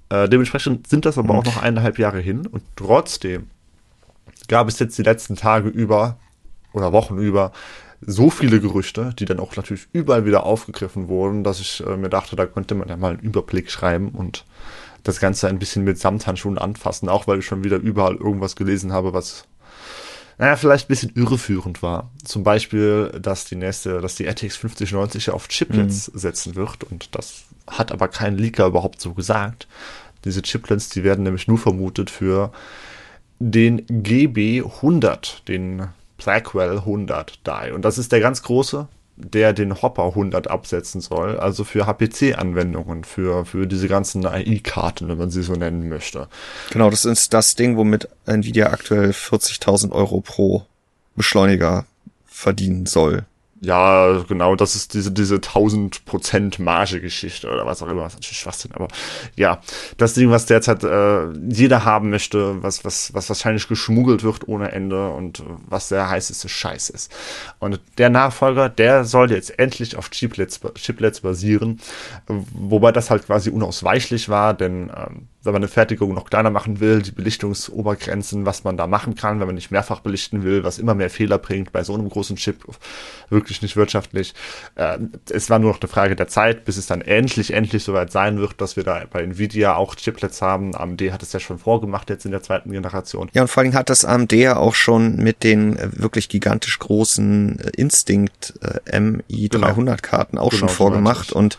Äh, 0.09 0.29
dementsprechend 0.29 0.87
sind 0.87 1.05
das 1.05 1.17
aber 1.17 1.33
mhm. 1.33 1.39
auch 1.39 1.45
noch 1.45 1.61
eineinhalb 1.61 1.99
Jahre 1.99 2.19
hin 2.19 2.45
und 2.45 2.63
trotzdem 2.75 3.47
gab 4.47 4.67
es 4.67 4.79
jetzt 4.79 4.97
die 4.97 5.03
letzten 5.03 5.35
Tage 5.35 5.69
über 5.69 6.17
oder 6.73 6.91
Wochen 6.91 7.17
über 7.17 7.51
so 8.01 8.29
viele 8.29 8.59
Gerüchte, 8.59 9.13
die 9.17 9.25
dann 9.25 9.39
auch 9.39 9.55
natürlich 9.55 9.87
überall 9.93 10.25
wieder 10.25 10.45
aufgegriffen 10.45 11.07
wurden, 11.07 11.43
dass 11.43 11.59
ich 11.59 11.83
äh, 11.85 11.97
mir 11.97 12.09
dachte, 12.09 12.35
da 12.35 12.45
könnte 12.45 12.75
man 12.75 12.87
ja 12.87 12.97
mal 12.97 13.13
einen 13.13 13.19
Überblick 13.19 13.71
schreiben 13.71 14.09
und 14.09 14.45
das 15.03 15.19
Ganze 15.19 15.47
ein 15.47 15.59
bisschen 15.59 15.83
mit 15.83 15.99
Samthandschuhen 15.99 16.57
anfassen, 16.57 17.09
auch 17.09 17.27
weil 17.27 17.39
ich 17.39 17.45
schon 17.45 17.63
wieder 17.63 17.77
überall 17.77 18.15
irgendwas 18.15 18.55
gelesen 18.55 18.91
habe, 18.91 19.13
was 19.13 19.45
naja, 20.37 20.57
vielleicht 20.57 20.85
ein 20.85 20.89
bisschen 20.89 21.11
irreführend 21.15 21.81
war. 21.81 22.11
Zum 22.25 22.43
Beispiel, 22.43 23.09
dass 23.21 23.45
die 23.45 23.55
nächste, 23.55 24.01
dass 24.01 24.15
die 24.15 24.25
RTX 24.25 24.57
5090 24.57 25.29
auf 25.29 25.47
Chiplets 25.47 26.11
mhm. 26.11 26.17
setzen 26.17 26.55
wird 26.55 26.83
und 26.83 27.15
das 27.15 27.45
hat 27.67 27.91
aber 27.91 28.07
kein 28.07 28.37
Leaker 28.37 28.67
überhaupt 28.67 29.01
so 29.01 29.13
gesagt. 29.13 29.67
Diese 30.23 30.41
Chiplets, 30.41 30.89
die 30.89 31.03
werden 31.03 31.23
nämlich 31.23 31.47
nur 31.47 31.57
vermutet 31.57 32.09
für 32.09 32.51
den 33.39 33.85
GB100, 33.87 35.45
den 35.47 35.87
Blackwell 36.17 36.77
100 36.79 37.39
Die. 37.45 37.71
Und 37.71 37.83
das 37.83 37.97
ist 37.97 38.11
der 38.11 38.21
ganz 38.21 38.41
große, 38.43 38.87
der 39.17 39.53
den 39.53 39.81
Hopper 39.81 40.07
100 40.07 40.49
absetzen 40.49 41.01
soll, 41.01 41.39
also 41.39 41.63
für 41.63 41.85
HPC-Anwendungen, 41.85 43.03
für, 43.03 43.45
für 43.45 43.67
diese 43.67 43.87
ganzen 43.87 44.25
AI-Karten, 44.25 45.07
wenn 45.07 45.17
man 45.17 45.29
sie 45.29 45.43
so 45.43 45.53
nennen 45.53 45.87
möchte. 45.89 46.27
Genau, 46.71 46.89
das 46.89 47.05
ist 47.05 47.33
das 47.33 47.55
Ding, 47.55 47.77
womit 47.77 48.09
Nvidia 48.25 48.71
aktuell 48.71 49.11
40.000 49.11 49.91
Euro 49.91 50.21
pro 50.21 50.65
Beschleuniger 51.15 51.85
verdienen 52.25 52.85
soll. 52.85 53.25
Ja, 53.61 54.21
genau, 54.27 54.55
das 54.57 54.75
ist 54.75 54.93
diese, 54.93 55.11
diese 55.11 55.35
1000% 55.37 56.61
Marge-Geschichte 56.61 57.49
oder 57.49 57.65
was 57.65 57.81
auch 57.81 57.87
immer, 57.87 58.01
was 58.01 58.13
natürlich 58.13 58.39
Schwachsinn, 58.39 58.73
aber 58.73 58.89
ja, 59.37 59.61
das 59.97 60.13
Ding, 60.13 60.29
was 60.29 60.45
derzeit 60.45 60.83
äh, 60.83 61.31
jeder 61.49 61.85
haben 61.85 62.09
möchte, 62.09 62.61
was, 62.61 62.83
was, 62.83 63.13
was 63.13 63.29
wahrscheinlich 63.29 63.69
geschmuggelt 63.69 64.23
wird 64.23 64.49
ohne 64.49 64.73
Ende 64.73 65.09
und 65.09 65.41
was 65.67 65.87
der 65.87 66.09
heißeste 66.09 66.49
Scheiß 66.49 66.89
ist. 66.89 67.13
Und 67.59 67.79
der 67.97 68.09
Nachfolger, 68.09 68.67
der 68.67 69.05
soll 69.05 69.31
jetzt 69.31 69.57
endlich 69.57 69.95
auf 69.95 70.09
Chiplets, 70.11 70.59
Chiplets 70.75 71.21
basieren, 71.21 71.79
wobei 72.27 72.91
das 72.91 73.09
halt 73.09 73.25
quasi 73.25 73.51
unausweichlich 73.51 74.27
war, 74.27 74.53
denn 74.53 74.91
ähm, 74.93 75.27
wenn 75.45 75.53
man 75.53 75.61
eine 75.61 75.67
Fertigung 75.67 76.13
noch 76.13 76.29
kleiner 76.29 76.49
machen 76.49 76.79
will, 76.79 77.01
die 77.01 77.11
Belichtungsobergrenzen, 77.11 78.45
was 78.45 78.63
man 78.63 78.77
da 78.77 78.87
machen 78.87 79.15
kann, 79.15 79.39
wenn 79.39 79.47
man 79.47 79.55
nicht 79.55 79.71
mehrfach 79.71 79.99
belichten 79.99 80.43
will, 80.43 80.63
was 80.63 80.79
immer 80.79 80.95
mehr 80.95 81.09
Fehler 81.09 81.37
bringt 81.37 81.71
bei 81.71 81.83
so 81.83 81.93
einem 81.93 82.09
großen 82.09 82.35
Chip, 82.35 82.63
wirklich 83.29 83.61
nicht 83.61 83.75
wirtschaftlich. 83.75 84.33
Äh, 84.75 84.97
es 85.29 85.49
war 85.49 85.59
nur 85.59 85.71
noch 85.71 85.81
eine 85.81 85.89
Frage 85.89 86.15
der 86.15 86.27
Zeit, 86.27 86.65
bis 86.65 86.77
es 86.77 86.87
dann 86.87 87.01
endlich, 87.01 87.53
endlich 87.53 87.83
soweit 87.83 88.11
sein 88.11 88.39
wird, 88.39 88.59
dass 88.59 88.75
wir 88.75 88.83
da 88.83 89.03
bei 89.09 89.21
Nvidia 89.21 89.75
auch 89.75 89.95
Chiplets 89.95 90.41
haben. 90.41 90.75
AMD 90.75 91.01
hat 91.11 91.23
es 91.23 91.33
ja 91.33 91.39
schon 91.39 91.59
vorgemacht 91.59 92.09
jetzt 92.09 92.25
in 92.25 92.31
der 92.31 92.41
zweiten 92.41 92.71
Generation. 92.71 93.29
Ja, 93.33 93.43
und 93.43 93.47
vor 93.47 93.63
allem 93.63 93.73
hat 93.73 93.89
das 93.89 94.05
AMD 94.05 94.33
ja 94.33 94.57
auch 94.57 94.75
schon 94.75 95.17
mit 95.17 95.43
den 95.43 95.77
äh, 95.77 95.89
wirklich 95.93 96.29
gigantisch 96.29 96.79
großen 96.79 97.59
äh, 97.59 97.69
Instinct 97.75 98.53
äh, 98.61 98.97
MI300 98.97 100.01
Karten 100.01 100.37
auch 100.37 100.49
genau, 100.49 100.59
schon 100.59 100.69
vorgemacht 100.69 101.31
und 101.31 101.57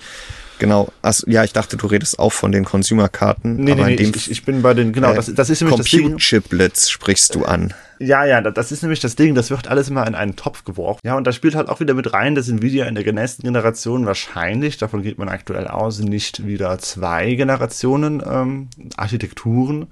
Genau, 0.58 0.88
also, 1.02 1.28
ja, 1.28 1.44
ich 1.44 1.52
dachte, 1.52 1.76
du 1.76 1.86
redest 1.86 2.18
auch 2.18 2.32
von 2.32 2.52
den 2.52 2.64
Consumer-Karten. 2.64 3.56
Nee, 3.56 3.72
aber 3.72 3.86
nee, 3.86 3.96
nee, 3.96 4.12
ich, 4.14 4.30
ich, 4.30 4.44
bin 4.44 4.62
bei 4.62 4.74
den, 4.74 4.92
genau, 4.92 5.12
äh, 5.12 5.14
das, 5.14 5.32
das 5.34 5.50
ist 5.50 5.60
nämlich 5.60 5.78
das 5.78 5.86
Ding. 5.86 6.18
Chiplets 6.18 6.90
sprichst 6.90 7.34
du 7.34 7.44
an. 7.44 7.74
Ja, 7.98 8.24
ja, 8.24 8.40
das 8.40 8.72
ist 8.72 8.82
nämlich 8.82 9.00
das 9.00 9.16
Ding, 9.16 9.34
das 9.34 9.50
wird 9.50 9.68
alles 9.68 9.88
immer 9.88 10.06
in 10.06 10.14
einen 10.14 10.36
Topf 10.36 10.64
geworfen. 10.64 11.00
Ja, 11.04 11.16
und 11.16 11.26
da 11.26 11.32
spielt 11.32 11.54
halt 11.54 11.68
auch 11.68 11.80
wieder 11.80 11.94
mit 11.94 12.12
rein, 12.12 12.34
dass 12.34 12.48
Nvidia 12.48 12.86
in 12.86 12.94
der 12.94 13.12
nächsten 13.12 13.42
Generation 13.42 14.06
wahrscheinlich, 14.06 14.76
davon 14.76 15.02
geht 15.02 15.18
man 15.18 15.28
aktuell 15.28 15.66
aus, 15.66 15.98
nicht 16.00 16.46
wieder 16.46 16.78
zwei 16.78 17.34
Generationen 17.34 18.22
ähm, 18.26 18.68
Architekturen 18.96 19.86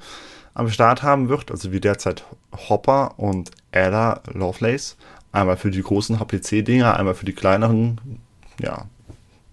am 0.55 0.71
Start 0.71 1.03
haben 1.03 1.29
wird, 1.29 1.51
also 1.51 1.73
wie 1.73 1.81
derzeit 1.81 2.25
Hopper 2.69 3.19
und 3.19 3.51
Ada 3.73 4.21
Lovelace. 4.33 4.97
Einmal 5.33 5.57
für 5.57 5.71
die 5.71 5.83
großen 5.83 6.21
HPC-Dinger, 6.21 6.97
einmal 6.97 7.15
für 7.15 7.27
die 7.27 7.33
kleineren, 7.33 8.01
ja, 8.61 8.87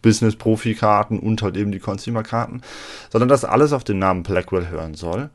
Business-Profi-Karten 0.02 1.20
und 1.20 1.42
halt 1.42 1.58
eben 1.58 1.72
die 1.72 1.80
Consumer-Karten, 1.80 2.62
sondern 3.10 3.30
dass 3.30 3.46
alles 3.46 3.74
auf 3.74 3.84
den 3.84 4.00
Namen 4.00 4.24
Blackwell 4.24 4.70
hören 4.70 4.96
soll. 4.96 5.30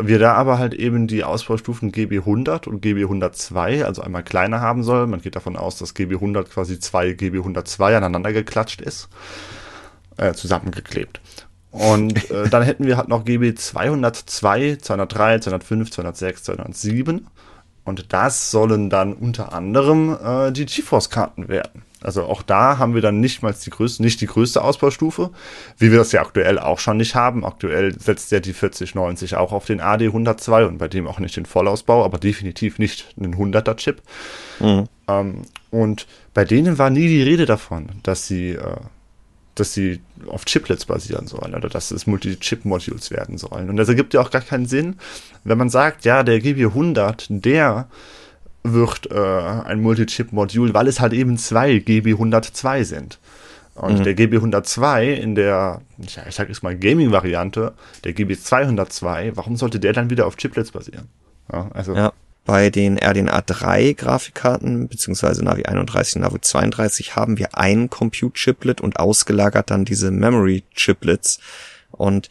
Wir 0.00 0.20
da 0.20 0.34
aber 0.34 0.58
halt 0.58 0.74
eben 0.74 1.08
die 1.08 1.24
Ausbaustufen 1.24 1.90
GB100 1.90 2.68
und 2.68 2.84
GB102, 2.84 3.82
also 3.82 4.00
einmal 4.00 4.22
kleiner 4.22 4.60
haben 4.60 4.84
soll. 4.84 5.08
Man 5.08 5.20
geht 5.20 5.34
davon 5.34 5.56
aus, 5.56 5.76
dass 5.76 5.96
GB100 5.96 6.44
quasi 6.44 6.78
zwei 6.78 7.08
GB102 7.08 7.96
aneinander 7.96 8.32
geklatscht 8.32 8.80
ist, 8.80 9.08
äh, 10.16 10.34
zusammengeklebt. 10.34 11.20
Und 11.72 12.30
äh, 12.30 12.48
dann 12.50 12.62
hätten 12.62 12.86
wir 12.86 12.96
halt 12.96 13.08
noch 13.08 13.24
GB 13.24 13.56
202, 13.56 14.76
203, 14.76 15.40
205, 15.40 15.90
206, 15.90 16.44
207. 16.44 17.26
Und 17.82 18.12
das 18.12 18.52
sollen 18.52 18.90
dann 18.90 19.14
unter 19.14 19.52
anderem 19.52 20.16
äh, 20.22 20.52
die 20.52 20.66
GeForce-Karten 20.66 21.48
werden. 21.48 21.82
Also 22.02 22.24
auch 22.24 22.42
da 22.42 22.78
haben 22.78 22.94
wir 22.94 23.02
dann 23.02 23.18
nicht 23.18 23.42
mal 23.42 23.52
die 23.52 23.70
größte, 23.70 24.02
nicht 24.02 24.20
die 24.20 24.26
größte 24.26 24.62
Ausbaustufe, 24.62 25.30
wie 25.78 25.90
wir 25.90 25.98
das 25.98 26.12
ja 26.12 26.20
aktuell 26.20 26.58
auch 26.58 26.78
schon 26.78 26.96
nicht 26.96 27.16
haben. 27.16 27.44
Aktuell 27.44 27.98
setzt 27.98 28.30
ja 28.30 28.38
die 28.38 28.52
4090 28.52 29.34
auch 29.34 29.52
auf 29.52 29.64
den 29.64 29.80
AD 29.80 30.06
102 30.06 30.66
und 30.66 30.78
bei 30.78 30.86
dem 30.86 31.08
auch 31.08 31.18
nicht 31.18 31.36
den 31.36 31.46
Vollausbau, 31.46 32.04
aber 32.04 32.18
definitiv 32.18 32.78
nicht 32.78 33.14
einen 33.18 33.34
100er 33.34 33.76
Chip. 33.76 34.00
Mhm. 34.60 34.84
Ähm, 35.08 35.42
und 35.70 36.06
bei 36.34 36.44
denen 36.44 36.78
war 36.78 36.90
nie 36.90 37.08
die 37.08 37.22
Rede 37.22 37.46
davon, 37.46 37.88
dass 38.04 38.28
sie, 38.28 38.50
äh, 38.50 38.76
dass 39.56 39.74
sie 39.74 40.00
auf 40.28 40.44
Chiplets 40.44 40.84
basieren 40.84 41.26
sollen 41.26 41.54
oder 41.54 41.68
dass 41.68 41.90
es 41.90 42.06
Multi-Chip-Modules 42.06 43.10
werden 43.10 43.38
sollen. 43.38 43.70
Und 43.70 43.76
das 43.76 43.88
ergibt 43.88 44.14
ja 44.14 44.20
auch 44.20 44.30
gar 44.30 44.42
keinen 44.42 44.66
Sinn, 44.66 44.96
wenn 45.42 45.58
man 45.58 45.68
sagt, 45.68 46.04
ja, 46.04 46.22
der 46.22 46.40
GB100, 46.40 47.40
der 47.40 47.88
wird 48.62 49.10
äh, 49.10 49.18
ein 49.18 49.80
Multi-Chip-Modul, 49.80 50.74
weil 50.74 50.88
es 50.88 51.00
halt 51.00 51.12
eben 51.12 51.38
zwei 51.38 51.76
GB102 51.76 52.84
sind. 52.84 53.18
Und 53.74 54.00
mhm. 54.00 54.04
der 54.04 54.16
GB102 54.16 55.12
in 55.14 55.34
der, 55.34 55.82
ich 55.98 56.18
sag 56.34 56.48
jetzt 56.48 56.62
mal 56.62 56.76
Gaming-Variante, 56.76 57.74
der 58.04 58.12
GB202, 58.12 59.32
warum 59.34 59.56
sollte 59.56 59.78
der 59.78 59.92
dann 59.92 60.10
wieder 60.10 60.26
auf 60.26 60.36
Chiplets 60.36 60.72
basieren? 60.72 61.08
Ja, 61.52 61.70
also. 61.72 61.94
Ja, 61.94 62.12
bei 62.44 62.70
den 62.70 62.98
RDNA 62.98 63.42
3 63.42 63.92
Grafikkarten, 63.92 64.88
beziehungsweise 64.88 65.44
Navi 65.44 65.64
31, 65.64 66.16
Navi 66.16 66.40
32 66.40 67.14
haben 67.14 67.38
wir 67.38 67.56
ein 67.58 67.90
Compute-Chiplet 67.90 68.80
und 68.80 68.98
ausgelagert 68.98 69.70
dann 69.70 69.84
diese 69.84 70.10
Memory-Chiplets. 70.10 71.40
Und 71.90 72.30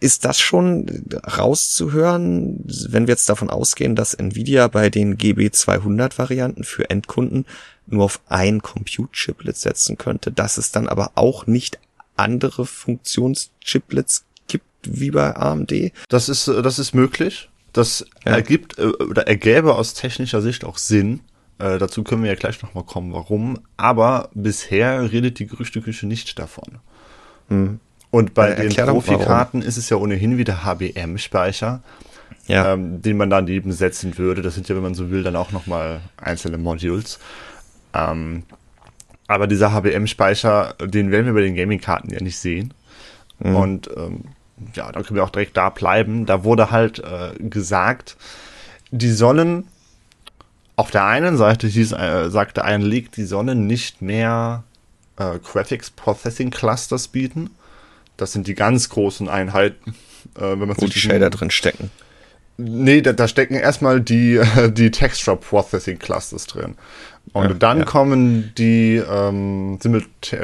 ist 0.00 0.24
das 0.24 0.38
schon 0.38 1.04
rauszuhören, 1.38 2.64
wenn 2.88 3.06
wir 3.06 3.12
jetzt 3.12 3.28
davon 3.28 3.50
ausgehen, 3.50 3.96
dass 3.96 4.14
Nvidia 4.14 4.68
bei 4.68 4.90
den 4.90 5.16
GB200 5.16 6.18
Varianten 6.18 6.64
für 6.64 6.90
Endkunden 6.90 7.46
nur 7.86 8.04
auf 8.04 8.20
ein 8.28 8.62
Compute-Chiplet 8.62 9.56
setzen 9.56 9.96
könnte, 9.96 10.32
dass 10.32 10.58
es 10.58 10.72
dann 10.72 10.88
aber 10.88 11.12
auch 11.14 11.46
nicht 11.46 11.78
andere 12.16 12.66
Funktionschiplets 12.66 14.24
gibt 14.48 14.64
wie 14.82 15.10
bei 15.10 15.36
AMD? 15.36 15.92
Das 16.08 16.28
ist, 16.28 16.48
das 16.48 16.78
ist 16.78 16.94
möglich. 16.94 17.48
Das 17.72 18.06
ja. 18.24 18.32
ergibt 18.32 18.78
äh, 18.78 18.86
oder 18.86 19.26
ergäbe 19.28 19.74
aus 19.74 19.94
technischer 19.94 20.40
Sicht 20.40 20.64
auch 20.64 20.78
Sinn. 20.78 21.20
Äh, 21.58 21.78
dazu 21.78 22.02
können 22.02 22.22
wir 22.22 22.30
ja 22.30 22.36
gleich 22.36 22.62
nochmal 22.62 22.84
kommen, 22.84 23.12
warum. 23.12 23.60
Aber 23.76 24.30
bisher 24.34 25.12
redet 25.12 25.38
die 25.38 25.46
Gerüchteküche 25.46 26.06
nicht 26.06 26.38
davon. 26.38 26.78
Hm. 27.48 27.80
Und 28.16 28.32
bei 28.32 28.52
äh, 28.52 28.66
den 28.66 28.86
Profikarten 28.86 29.60
ist 29.60 29.76
es 29.76 29.90
ja 29.90 29.98
ohnehin 29.98 30.38
wieder 30.38 30.64
HBM-Speicher, 30.64 31.82
ja. 32.46 32.72
ähm, 32.72 33.02
den 33.02 33.18
man 33.18 33.28
dann 33.28 33.46
eben 33.46 33.72
setzen 33.72 34.16
würde. 34.16 34.40
Das 34.40 34.54
sind 34.54 34.70
ja, 34.70 34.74
wenn 34.74 34.82
man 34.82 34.94
so 34.94 35.10
will, 35.10 35.22
dann 35.22 35.36
auch 35.36 35.52
nochmal 35.52 36.00
einzelne 36.16 36.56
Modules. 36.56 37.18
Ähm, 37.92 38.44
aber 39.26 39.46
dieser 39.46 39.74
HBM-Speicher, 39.74 40.76
den 40.82 41.10
werden 41.10 41.26
wir 41.26 41.34
bei 41.34 41.42
den 41.42 41.54
Gaming-Karten 41.54 42.08
ja 42.08 42.22
nicht 42.22 42.38
sehen. 42.38 42.72
Mhm. 43.38 43.54
Und 43.54 43.90
ähm, 43.94 44.24
ja, 44.74 44.90
dann 44.90 45.04
können 45.04 45.16
wir 45.16 45.24
auch 45.24 45.28
direkt 45.28 45.58
da 45.58 45.68
bleiben. 45.68 46.24
Da 46.24 46.42
wurde 46.42 46.70
halt 46.70 47.00
äh, 47.00 47.34
gesagt, 47.38 48.16
die 48.92 49.12
sollen 49.12 49.66
auf 50.76 50.90
der 50.90 51.04
einen 51.04 51.36
Seite, 51.36 51.66
hieß, 51.66 51.92
äh, 51.92 52.30
sagte 52.30 52.64
ein 52.64 52.80
Leak, 52.80 53.12
die 53.12 53.24
sollen 53.24 53.66
nicht 53.66 54.00
mehr 54.00 54.64
äh, 55.18 55.38
Graphics 55.38 55.90
Processing 55.90 56.48
Clusters 56.48 57.08
bieten, 57.08 57.50
das 58.16 58.32
sind 58.32 58.46
die 58.46 58.54
ganz 58.54 58.88
großen 58.88 59.28
Einheiten. 59.28 59.94
Äh, 60.36 60.58
wenn 60.58 60.68
man 60.68 60.76
Wo 60.76 60.86
die 60.86 60.98
Shader 60.98 61.30
drin 61.30 61.50
stecken. 61.50 61.90
Nee, 62.58 63.02
da, 63.02 63.12
da 63.12 63.28
stecken 63.28 63.54
erstmal 63.54 64.00
die, 64.00 64.40
die 64.70 64.90
Texture 64.90 65.36
Processing 65.36 65.98
Clusters 65.98 66.46
drin. 66.46 66.74
Und 67.32 67.48
ja, 67.48 67.54
dann 67.54 67.78
ja. 67.78 67.84
kommen 67.84 68.52
die, 68.56 68.96
ähm, 68.96 69.78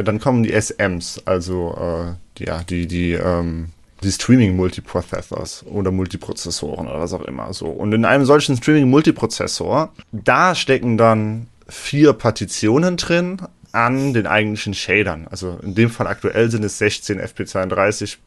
dann 0.04 0.20
kommen 0.20 0.42
die 0.42 0.52
SMs, 0.52 1.22
also 1.24 1.76
äh, 1.78 2.14
die, 2.38 2.44
ja, 2.44 2.62
die, 2.64 2.86
die, 2.86 3.12
ähm, 3.12 3.70
die 4.02 4.10
Streaming 4.10 4.56
Multiprocessors 4.56 5.64
oder 5.66 5.90
Multiprozessoren 5.90 6.88
oder 6.88 7.00
was 7.00 7.12
auch 7.12 7.22
immer 7.22 7.52
so. 7.52 7.66
Und 7.66 7.92
in 7.92 8.04
einem 8.04 8.24
solchen 8.24 8.56
Streaming 8.56 8.90
Multiprozessor, 8.90 9.92
da 10.10 10.54
stecken 10.54 10.98
dann 10.98 11.46
vier 11.68 12.12
Partitionen 12.12 12.96
drin, 12.96 13.40
an 13.72 14.12
den 14.12 14.26
eigentlichen 14.26 14.74
Shadern. 14.74 15.26
Also 15.30 15.58
in 15.62 15.74
dem 15.74 15.90
Fall 15.90 16.06
aktuell 16.06 16.50
sind 16.50 16.64
es 16.64 16.78
16 16.78 17.20
FP32 17.20 18.18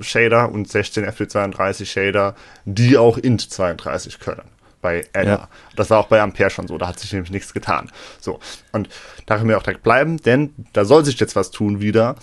Shader 0.00 0.52
und 0.52 0.68
16 0.68 1.06
FP32 1.06 1.86
Shader, 1.86 2.34
die 2.64 2.98
auch 2.98 3.16
int 3.16 3.50
32 3.50 4.20
können. 4.20 4.42
Bei 4.82 5.04
Ada. 5.12 5.30
Ja. 5.30 5.48
Das 5.76 5.90
war 5.90 5.98
auch 5.98 6.08
bei 6.08 6.20
Ampere 6.20 6.50
schon 6.50 6.68
so, 6.68 6.78
da 6.78 6.88
hat 6.88 6.98
sich 6.98 7.12
nämlich 7.12 7.30
nichts 7.30 7.52
getan. 7.52 7.90
So. 8.20 8.40
Und 8.72 8.88
da 9.26 9.36
können 9.36 9.48
wir 9.48 9.58
auch 9.58 9.62
direkt 9.62 9.82
bleiben, 9.82 10.18
denn 10.18 10.54
da 10.72 10.84
soll 10.84 11.04
sich 11.04 11.18
jetzt 11.18 11.36
was 11.36 11.50
tun 11.50 11.80
wieder 11.80 12.16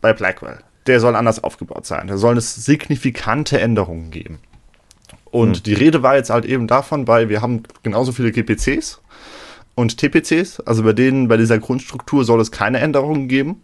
bei 0.00 0.12
Blackwell. 0.12 0.58
Der 0.86 0.98
soll 0.98 1.14
anders 1.14 1.42
aufgebaut 1.44 1.86
sein. 1.86 2.08
Da 2.08 2.16
sollen 2.16 2.36
es 2.36 2.64
signifikante 2.64 3.60
Änderungen 3.60 4.10
geben. 4.10 4.40
Und 5.30 5.58
hm. 5.58 5.62
die 5.62 5.74
Rede 5.74 6.02
war 6.02 6.16
jetzt 6.16 6.30
halt 6.30 6.44
eben 6.44 6.66
davon, 6.66 7.06
weil 7.06 7.28
wir 7.28 7.40
haben 7.40 7.62
genauso 7.82 8.12
viele 8.12 8.32
GPCs 8.32 9.00
und 9.74 9.96
TPCs. 9.98 10.60
Also 10.60 10.82
bei 10.82 10.92
denen, 10.92 11.28
bei 11.28 11.36
dieser 11.36 11.58
Grundstruktur 11.58 12.24
soll 12.24 12.40
es 12.40 12.50
keine 12.50 12.80
Änderungen 12.80 13.28
geben. 13.28 13.62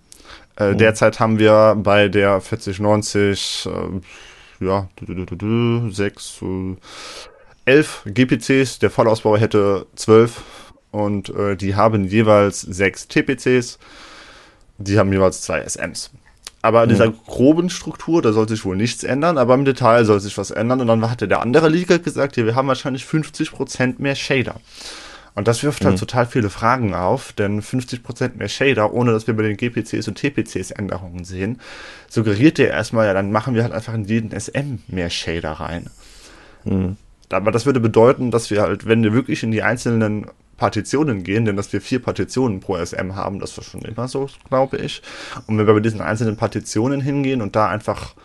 Äh, 0.57 0.73
oh. 0.73 0.75
Derzeit 0.75 1.21
haben 1.21 1.39
wir 1.39 1.77
bei 1.77 2.09
der 2.09 2.41
4090 2.41 3.69
äh, 4.61 4.65
ja, 4.65 4.89
6, 5.91 6.43
äh, 6.43 6.77
11 7.67 8.03
GPCs. 8.07 8.79
Der 8.79 8.91
Vollausbau 8.91 9.37
hätte 9.37 9.87
12 9.95 10.43
und 10.91 11.29
äh, 11.31 11.57
die 11.57 11.77
haben 11.77 12.05
jeweils 12.05 12.63
6 12.63 13.09
TPCs. 13.09 13.79
Die 14.79 14.99
haben 14.99 15.13
jeweils 15.13 15.43
zwei 15.43 15.61
SMs. 15.61 16.11
Aber 16.63 16.83
in 16.83 16.89
dieser 16.89 17.11
groben 17.11 17.71
Struktur, 17.71 18.21
da 18.21 18.33
soll 18.33 18.49
sich 18.49 18.65
wohl 18.65 18.77
nichts 18.77 19.05
ändern, 19.05 19.39
aber 19.39 19.55
im 19.55 19.65
Detail 19.65 20.05
soll 20.05 20.21
sich 20.21 20.37
was 20.39 20.51
ändern. 20.51 20.81
Und 20.81 20.89
dann 20.89 21.09
hatte 21.09 21.29
der 21.29 21.41
andere 21.41 21.69
Liga 21.69 21.99
gesagt, 21.99 22.37
ja, 22.37 22.47
wir 22.47 22.57
haben 22.57 22.69
wahrscheinlich 22.69 23.05
50% 23.05 23.97
mehr 23.99 24.17
Shader. 24.17 24.57
Und 25.39 25.47
das 25.47 25.63
wirft 25.63 25.85
halt 25.85 25.95
mhm. 25.95 26.01
total 26.01 26.27
viele 26.27 26.51
Fragen 26.51 26.95
auf, 26.95 27.33
denn 27.33 27.63
50% 27.63 28.39
mehr 28.39 28.49
Shader, 28.49 28.93
ohne 28.93 29.13
dass 29.13 29.29
wir 29.29 29.37
bei 29.37 29.45
den 29.45 29.57
GPCs 29.57 30.09
und 30.09 30.17
TPCs 30.17 30.73
Änderungen 30.73 31.23
sehen, 31.23 31.61
suggeriert 32.09 32.59
ja 32.59 32.67
erstmal, 32.67 33.07
ja, 33.07 33.15
dann 33.15 33.31
machen 33.31 33.55
wir 33.55 33.63
halt 33.63 33.73
einfach 33.73 33.95
in 33.95 34.03
jeden 34.03 34.33
SM 34.33 34.81
mehr 34.89 35.11
Shader 35.11 35.53
rein. 35.53 35.91
Mhm. 36.65 36.97
Aber 37.29 37.53
das 37.53 37.67
würde 37.67 37.79
bedeuten, 37.79 38.33
dass 38.33 38.51
wir 38.51 38.63
halt, 38.63 38.89
wenn 38.89 39.05
wir 39.05 39.13
wirklich 39.13 39.45
in 39.45 39.53
die 39.53 39.63
einzelnen 39.63 40.27
Partitionen 40.57 41.23
gehen, 41.23 41.45
denn 41.45 41.55
dass 41.55 41.73
wir 41.73 41.81
vier 41.81 42.03
Partitionen 42.03 42.59
pro 42.59 42.77
SM 42.85 43.15
haben, 43.15 43.39
das 43.39 43.57
war 43.57 43.63
schon 43.63 43.83
immer 43.83 44.09
so, 44.09 44.29
glaube 44.49 44.79
ich. 44.79 45.03
Und 45.47 45.57
wenn 45.57 45.69
wir 45.69 45.75
bei 45.75 45.79
diesen 45.79 46.01
einzelnen 46.01 46.37
Partitionen 46.37 47.01
hingehen 47.01 47.43
und 47.43 47.55
da 47.55 47.69
einfach 47.69 48.17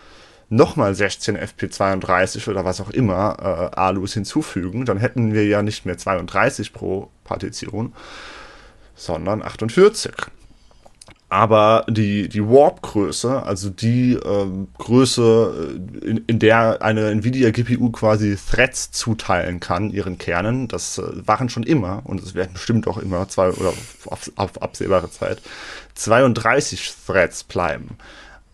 nochmal 0.56 0.94
16 0.96 1.38
FP32 1.38 2.50
oder 2.50 2.66
was 2.66 2.82
auch 2.82 2.90
immer 2.90 3.72
äh, 3.74 3.76
Alus 3.80 4.14
hinzufügen, 4.14 4.86
dann 4.86 4.98
hätten 4.98 5.34
wir 5.34 5.46
ja 5.46 5.64
nicht 5.64 5.86
mehr 5.86 5.98
32 5.98 6.74
pro 6.74 7.10
Partition, 7.24 7.94
sondern 8.96 9.42
48. 9.42 10.14
Aber 11.34 11.84
die, 11.90 12.30
die 12.30 12.44
Warp-Größe, 12.44 13.42
also 13.42 13.72
die 13.72 14.14
äh, 14.14 14.48
Größe, 14.78 15.80
äh, 16.04 16.08
in, 16.08 16.18
in 16.28 16.38
der 16.38 16.84
eine 16.84 17.10
NVIDIA-GPU 17.10 17.90
quasi 17.90 18.38
Threads 18.38 18.92
zuteilen 18.92 19.60
kann, 19.60 19.90
ihren 19.90 20.20
Kernen, 20.20 20.68
das 20.68 21.00
äh, 21.00 21.28
waren 21.28 21.50
schon 21.50 21.64
immer, 21.64 22.04
und 22.04 22.22
es 22.22 22.36
werden 22.36 22.54
bestimmt 22.54 22.88
auch 22.88 23.00
immer 23.00 23.28
zwei 23.30 23.50
oder 23.50 23.70
auf, 24.06 24.32
auf 24.36 24.62
absehbare 24.62 25.10
Zeit, 25.10 25.42
32 25.96 26.94
Threads 27.08 27.44
bleiben. 27.44 27.98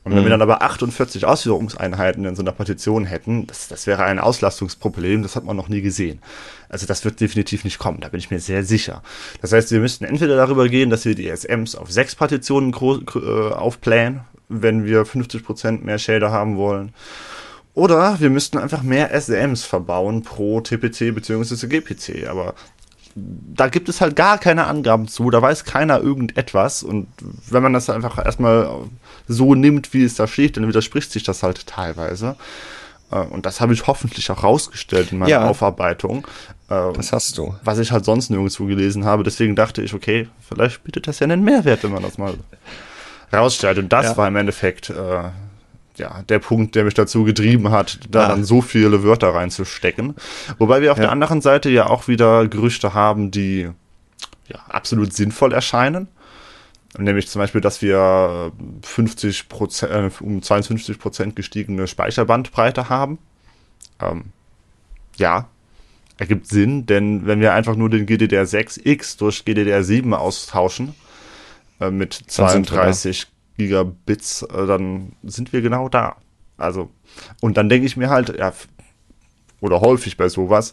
Und 0.09 0.15
wenn 0.15 0.23
mhm. 0.23 0.25
wir 0.25 0.31
dann 0.31 0.41
aber 0.41 0.63
48 0.63 1.25
Ausführungseinheiten 1.25 2.25
in 2.25 2.35
so 2.35 2.41
einer 2.41 2.51
Partition 2.51 3.05
hätten, 3.05 3.45
das, 3.45 3.67
das 3.67 3.85
wäre 3.85 4.03
ein 4.03 4.17
Auslastungsproblem, 4.17 5.21
das 5.21 5.35
hat 5.35 5.43
man 5.43 5.55
noch 5.55 5.69
nie 5.69 5.81
gesehen. 5.81 6.19
Also 6.67 6.87
das 6.87 7.05
wird 7.05 7.19
definitiv 7.19 7.63
nicht 7.63 7.77
kommen, 7.77 7.99
da 7.99 8.09
bin 8.09 8.19
ich 8.19 8.31
mir 8.31 8.39
sehr 8.39 8.63
sicher. 8.63 9.03
Das 9.41 9.53
heißt, 9.53 9.71
wir 9.71 9.79
müssten 9.79 10.05
entweder 10.05 10.35
darüber 10.35 10.67
gehen, 10.67 10.89
dass 10.89 11.05
wir 11.05 11.13
die 11.13 11.29
SMs 11.29 11.75
auf 11.75 11.91
sechs 11.91 12.15
Partitionen 12.15 12.73
äh, 12.73 13.53
aufplanen, 13.53 14.21
wenn 14.47 14.83
wir 14.83 15.05
50% 15.05 15.83
mehr 15.83 15.99
Shader 15.99 16.31
haben 16.31 16.57
wollen. 16.57 16.93
Oder 17.75 18.19
wir 18.19 18.31
müssten 18.31 18.57
einfach 18.57 18.81
mehr 18.81 19.11
SMs 19.13 19.63
verbauen 19.63 20.23
pro 20.23 20.59
TPC 20.59 21.13
bzw. 21.13 21.67
GPC. 21.67 22.27
Aber 22.27 22.55
da 23.15 23.67
gibt 23.67 23.89
es 23.89 24.01
halt 24.01 24.15
gar 24.15 24.37
keine 24.37 24.65
Angaben 24.65 25.07
zu, 25.07 25.29
da 25.29 25.41
weiß 25.41 25.65
keiner 25.65 26.01
irgendetwas. 26.01 26.83
Und 26.83 27.07
wenn 27.49 27.63
man 27.63 27.73
das 27.73 27.89
einfach 27.89 28.23
erstmal 28.23 28.69
so 29.29 29.55
nimmt, 29.55 29.93
wie 29.93 30.03
es 30.03 30.15
da 30.15 30.27
steht, 30.27 30.57
dann 30.57 30.67
widerspricht 30.67 31.11
sich 31.11 31.23
das 31.23 31.43
halt 31.43 31.65
teilweise. 31.67 32.35
Äh, 33.11 33.19
und 33.19 33.45
das 33.45 33.61
habe 33.61 33.73
ich 33.73 33.87
hoffentlich 33.87 34.29
auch 34.31 34.43
rausgestellt 34.43 35.11
in 35.11 35.19
meiner 35.19 35.31
ja, 35.31 35.47
Aufarbeitung. 35.47 36.27
Äh, 36.69 36.93
das 36.93 37.13
hast 37.13 37.37
du. 37.37 37.55
Was 37.63 37.79
ich 37.79 37.91
halt 37.91 38.03
sonst 38.03 38.29
nirgendwo 38.29 38.65
gelesen 38.65 39.05
habe. 39.05 39.23
Deswegen 39.23 39.55
dachte 39.55 39.81
ich, 39.81 39.93
okay, 39.93 40.27
vielleicht 40.41 40.83
bietet 40.83 41.07
das 41.07 41.19
ja 41.19 41.25
einen 41.25 41.43
Mehrwert, 41.43 41.83
wenn 41.83 41.91
man 41.91 42.03
das 42.03 42.17
mal 42.17 42.33
rausstellt. 43.31 43.77
Und 43.77 43.93
das 43.93 44.05
ja. 44.05 44.17
war 44.17 44.27
im 44.27 44.35
Endeffekt 44.35 44.89
äh, 44.89 45.29
ja, 45.95 46.23
der 46.27 46.39
Punkt, 46.39 46.75
der 46.75 46.85
mich 46.85 46.93
dazu 46.93 47.23
getrieben 47.23 47.69
hat, 47.71 47.99
da 48.09 48.25
ah. 48.25 48.27
dann 48.29 48.43
so 48.43 48.61
viele 48.61 49.03
Wörter 49.03 49.35
reinzustecken. 49.35 50.15
Wobei 50.57 50.81
wir 50.81 50.91
auf 50.91 50.97
ja. 50.97 51.03
der 51.03 51.11
anderen 51.11 51.41
Seite 51.41 51.69
ja 51.69 51.87
auch 51.87 52.07
wieder 52.07 52.47
Gerüchte 52.47 52.93
haben, 52.93 53.31
die 53.31 53.69
ja, 54.47 54.59
absolut 54.69 55.13
sinnvoll 55.13 55.53
erscheinen. 55.53 56.07
Nämlich 56.97 57.27
zum 57.27 57.39
Beispiel, 57.39 57.61
dass 57.61 57.81
wir 57.81 58.51
50 58.81 59.47
Prozent, 59.47 59.91
äh, 59.91 60.23
um 60.23 60.41
52 60.41 60.97
Prozent 60.97 61.35
gestiegene 61.35 61.87
Speicherbandbreite 61.87 62.89
haben. 62.89 63.19
Ähm, 64.01 64.25
ja, 65.17 65.47
ergibt 66.17 66.47
Sinn, 66.47 66.85
denn 66.85 67.25
wenn 67.27 67.41
wir 67.41 67.53
einfach 67.53 67.75
nur 67.75 67.89
den 67.89 68.07
GDDR6X 68.07 69.19
durch 69.19 69.43
GDDR7 69.45 70.13
austauschen, 70.13 70.95
äh, 71.79 71.91
mit 71.91 72.13
32 72.13 73.27
Gigabits, 73.57 74.41
äh, 74.43 74.65
dann 74.65 75.13
sind 75.23 75.53
wir 75.53 75.61
genau 75.61 75.89
da. 75.89 76.17
Also, 76.57 76.89
und 77.39 77.57
dann 77.57 77.69
denke 77.69 77.85
ich 77.85 77.97
mir 77.97 78.09
halt, 78.09 78.37
ja, 78.37 78.53
oder 79.61 79.81
häufig 79.81 80.17
bei 80.17 80.27
sowas, 80.29 80.71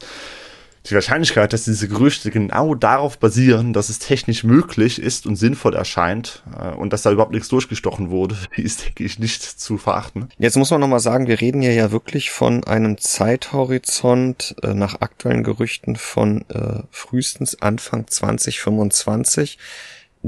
die 0.91 0.95
Wahrscheinlichkeit, 0.95 1.53
dass 1.53 1.65
diese 1.65 1.89
Gerüchte 1.89 2.31
genau 2.31 2.75
darauf 2.75 3.19
basieren, 3.19 3.73
dass 3.73 3.89
es 3.89 3.99
technisch 3.99 4.45
möglich 4.45 5.01
ist 5.01 5.27
und 5.27 5.37
sinnvoll 5.37 5.75
erscheint 5.75 6.43
äh, 6.59 6.75
und 6.75 6.93
dass 6.93 7.03
da 7.03 7.11
überhaupt 7.11 7.33
nichts 7.33 7.49
durchgestochen 7.49 8.11
wurde, 8.11 8.37
ist, 8.57 8.85
denke 8.85 9.05
ich, 9.05 9.19
nicht 9.19 9.43
zu 9.43 9.79
verachten. 9.79 10.29
Jetzt 10.39 10.57
muss 10.57 10.71
man 10.71 10.81
nochmal 10.81 11.01
sagen, 11.01 11.27
wir 11.27 11.41
reden 11.41 11.61
hier 11.63 11.75
ja 11.75 11.93
wirklich 11.93 12.31
von 12.31 12.65
einem 12.65 12.99
Zeithorizont 12.99 14.57
äh, 14.63 14.75
nach 14.75 15.01
aktuellen 15.01 15.45
Gerüchten 15.45 15.97
von 15.97 16.45
äh, 16.49 16.83
frühestens 16.91 17.61
Anfang 17.61 18.07
2025 18.07 19.59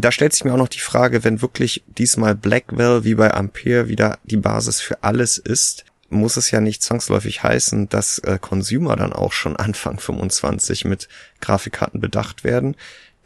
da 0.01 0.13
stellt 0.13 0.33
sich 0.33 0.45
mir 0.45 0.53
auch 0.53 0.59
noch 0.59 0.69
die 0.69 0.79
Frage, 0.79 1.25
wenn 1.25 1.43
wirklich 1.43 1.83
diesmal 1.87 2.37
Blackwell 2.37 3.03
wie 3.03 3.15
bei 3.15 3.35
Ampere 3.35 3.89
wieder 3.89 4.19
die 4.23 4.37
Basis 4.37 4.81
für 4.81 5.03
alles 5.03 5.39
ist, 5.39 5.85
muss 6.11 6.37
es 6.37 6.51
ja 6.51 6.61
nicht 6.61 6.83
zwangsläufig 6.83 7.43
heißen, 7.43 7.89
dass 7.89 8.19
äh, 8.21 8.39
Consumer 8.41 8.97
dann 8.97 9.13
auch 9.13 9.33
schon 9.33 9.57
Anfang 9.57 9.99
25 10.01 10.85
mit 10.85 11.09
Grafikkarten 11.41 12.01
bedacht 12.01 12.45
werden. 12.45 12.77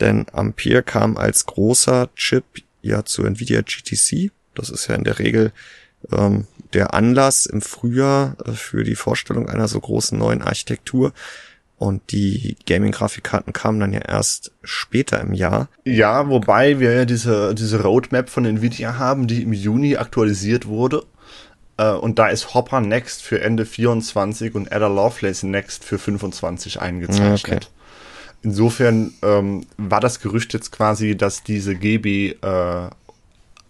Denn 0.01 0.26
Ampere 0.33 0.83
kam 0.83 1.16
als 1.16 1.47
großer 1.47 2.11
Chip 2.16 2.45
ja 2.80 3.05
zu 3.05 3.24
Nvidia 3.24 3.62
GTC. 3.62 4.33
Das 4.55 4.70
ist 4.70 4.89
ja 4.89 4.97
in 4.97 5.05
der 5.05 5.18
Regel 5.18 5.53
ähm, 6.11 6.47
der 6.72 6.95
Anlass 6.95 7.47
im 7.47 7.61
Frühjahr 7.62 8.37
äh, 8.45 8.53
für 8.53 8.85
die 8.85 8.97
Vorstellung 8.97 9.49
einer 9.49 9.68
so 9.68 9.78
großen 9.78 10.18
neuen 10.18 10.43
Architektur. 10.43 11.12
Und 11.78 12.12
die 12.12 12.57
Gaming-Grafikkarten 12.66 13.53
kamen 13.53 13.80
dann 13.80 13.93
ja 13.93 14.01
erst 14.01 14.53
später 14.62 15.20
im 15.20 15.35
Jahr. 15.35 15.68
Ja, 15.85 16.28
wobei 16.28 16.78
wir 16.78 16.93
ja 16.93 17.05
diese, 17.05 17.57
diese 17.57 17.83
Roadmap 17.83 18.30
von 18.30 18.45
Nvidia 18.45 18.99
haben, 18.99 19.26
die 19.26 19.43
im 19.43 19.53
Juni 19.53 19.97
aktualisiert 19.97 20.66
wurde. 20.66 21.03
Äh, 21.83 21.93
und 21.93 22.18
da 22.18 22.28
ist 22.28 22.55
Hopper 22.55 22.80
Next 22.80 23.22
für 23.22 23.41
Ende 23.41 23.66
24 23.66 24.55
und 24.55 24.72
Ada 24.72 24.87
Lovelace 24.87 25.43
Next 25.43 25.85
für 25.85 25.99
25 25.99 26.80
eingezeichnet. 26.80 27.64
Okay. 27.64 27.66
Insofern 28.43 29.14
ähm, 29.22 29.66
war 29.76 30.01
das 30.01 30.20
Gerücht 30.20 30.53
jetzt 30.53 30.72
quasi, 30.72 31.16
dass 31.16 31.43
diese 31.43 31.74
GB 31.74 32.37
äh, 32.43 32.91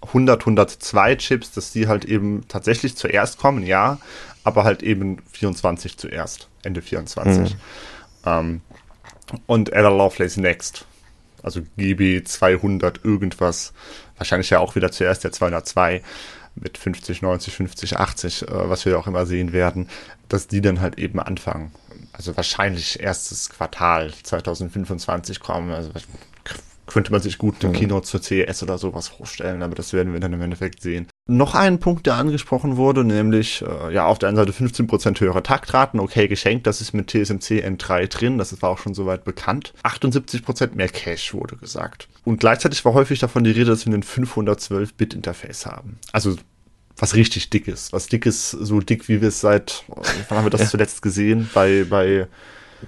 100, 0.03 0.41
102 0.41 1.17
Chips, 1.17 1.53
dass 1.53 1.73
die 1.73 1.89
halt 1.89 2.05
eben 2.05 2.45
tatsächlich 2.49 2.97
zuerst 2.97 3.39
kommen, 3.39 3.65
ja, 3.65 3.99
aber 4.45 4.65
halt 4.65 4.83
eben 4.83 5.19
24 5.33 5.97
zuerst, 5.97 6.49
Ende 6.63 6.83
24. 6.83 7.55
Mhm. 7.55 7.59
Ähm, 8.25 8.61
und 9.47 9.73
Ada 9.73 9.89
Lovelace 9.89 10.37
Next. 10.37 10.87
Also 11.43 11.61
GB 11.77 12.25
200 12.25 13.05
irgendwas. 13.05 13.73
Wahrscheinlich 14.17 14.51
ja 14.51 14.61
auch 14.61 14.75
wieder 14.75 14.93
zuerst 14.93 15.25
der 15.25 15.33
202 15.33 16.03
mit 16.55 16.79
50, 16.79 17.23
90, 17.23 17.55
50, 17.55 17.97
80, 17.99 18.43
äh, 18.43 18.47
was 18.69 18.85
wir 18.85 18.99
auch 18.99 19.07
immer 19.07 19.27
sehen 19.27 19.53
werden, 19.53 19.89
dass 20.29 20.49
die 20.49 20.61
dann 20.61 20.81
halt 20.81 20.99
eben 20.99 21.21
anfangen. 21.21 21.73
Also 22.13 22.37
wahrscheinlich 22.37 23.01
erstes 23.01 23.49
Quartal 23.49 24.13
2025 24.23 25.41
kommen. 25.41 25.73
Also 25.73 25.91
könnte 26.87 27.13
man 27.13 27.23
sich 27.23 27.39
gut 27.39 27.57
eine 27.61 27.73
mhm. 27.73 27.79
Keynote 27.79 28.07
zur 28.07 28.23
CES 28.23 28.63
oder 28.63 28.77
sowas 28.77 29.09
vorstellen, 29.09 29.63
aber 29.63 29.75
das 29.75 29.93
werden 29.93 30.13
wir 30.13 30.21
dann 30.21 30.33
im 30.33 30.43
Endeffekt 30.43 30.83
sehen. 30.83 31.09
Noch 31.29 31.55
ein 31.55 31.79
Punkt, 31.79 32.07
der 32.07 32.17
angesprochen 32.17 32.77
wurde, 32.77 33.05
nämlich 33.05 33.63
äh, 33.63 33.95
ja 33.95 34.07
auf 34.07 34.19
der 34.19 34.29
einen 34.29 34.37
Seite 34.37 34.51
15% 34.51 35.21
höhere 35.21 35.45
Taktraten, 35.45 36.01
okay, 36.01 36.27
geschenkt, 36.27 36.67
das 36.67 36.81
ist 36.81 36.95
mit 36.95 37.11
TSMC 37.11 37.65
N3 37.65 38.09
drin, 38.09 38.39
das 38.39 38.61
war 38.61 38.71
auch 38.71 38.79
schon 38.79 38.93
soweit 38.95 39.23
bekannt. 39.23 39.73
78% 39.85 40.75
mehr 40.75 40.89
Cache 40.89 41.35
wurde 41.35 41.57
gesagt. 41.57 42.09
Und 42.25 42.41
gleichzeitig 42.41 42.85
war 42.85 42.95
häufig 42.95 43.21
davon 43.21 43.45
die 43.45 43.53
Rede, 43.53 43.67
dass 43.67 43.87
wir 43.87 43.95
einen 43.95 44.03
512-Bit-Interface 44.03 45.67
haben. 45.67 45.99
Also 46.11 46.37
was 46.97 47.15
richtig 47.15 47.51
dick 47.51 47.69
ist. 47.69 47.93
Was 47.93 48.09
dick 48.09 48.27
ist, 48.27 48.51
so 48.51 48.81
dick 48.81 49.09
wie 49.09 49.21
wir 49.21 49.29
es 49.29 49.41
seit, 49.41 49.85
wann 50.29 50.39
haben 50.39 50.47
wir 50.47 50.51
das 50.51 50.71
zuletzt 50.71 51.03
gesehen? 51.03 51.49
Bei, 51.55 51.85
bei 51.89 52.27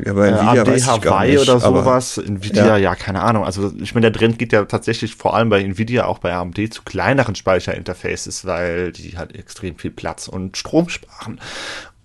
ja, 0.05 0.13
bei 0.13 0.29
Nvidia 0.29 0.63
AMD 0.63 0.67
weiß 0.67 0.87
Hawaii 0.87 1.33
nicht, 1.33 1.49
oder 1.49 1.61
sowas. 1.61 2.19
Nvidia, 2.19 2.67
ja. 2.67 2.77
ja. 2.77 2.95
keine 2.95 3.23
Ahnung. 3.23 3.45
Also 3.45 3.73
ich 3.81 3.95
meine, 3.95 4.11
der 4.11 4.19
Trend 4.19 4.39
geht 4.39 4.53
ja 4.53 4.65
tatsächlich 4.65 5.15
vor 5.15 5.35
allem 5.35 5.49
bei 5.49 5.63
Nvidia, 5.63 6.07
auch 6.07 6.19
bei 6.19 6.33
AMD 6.33 6.73
zu 6.73 6.83
kleineren 6.83 7.35
Speicherinterfaces, 7.35 8.45
weil 8.45 8.93
die 8.93 9.17
halt 9.17 9.35
extrem 9.35 9.77
viel 9.77 9.91
Platz 9.91 10.29
und 10.29 10.57
Strom 10.57 10.89
sparen. 10.89 11.41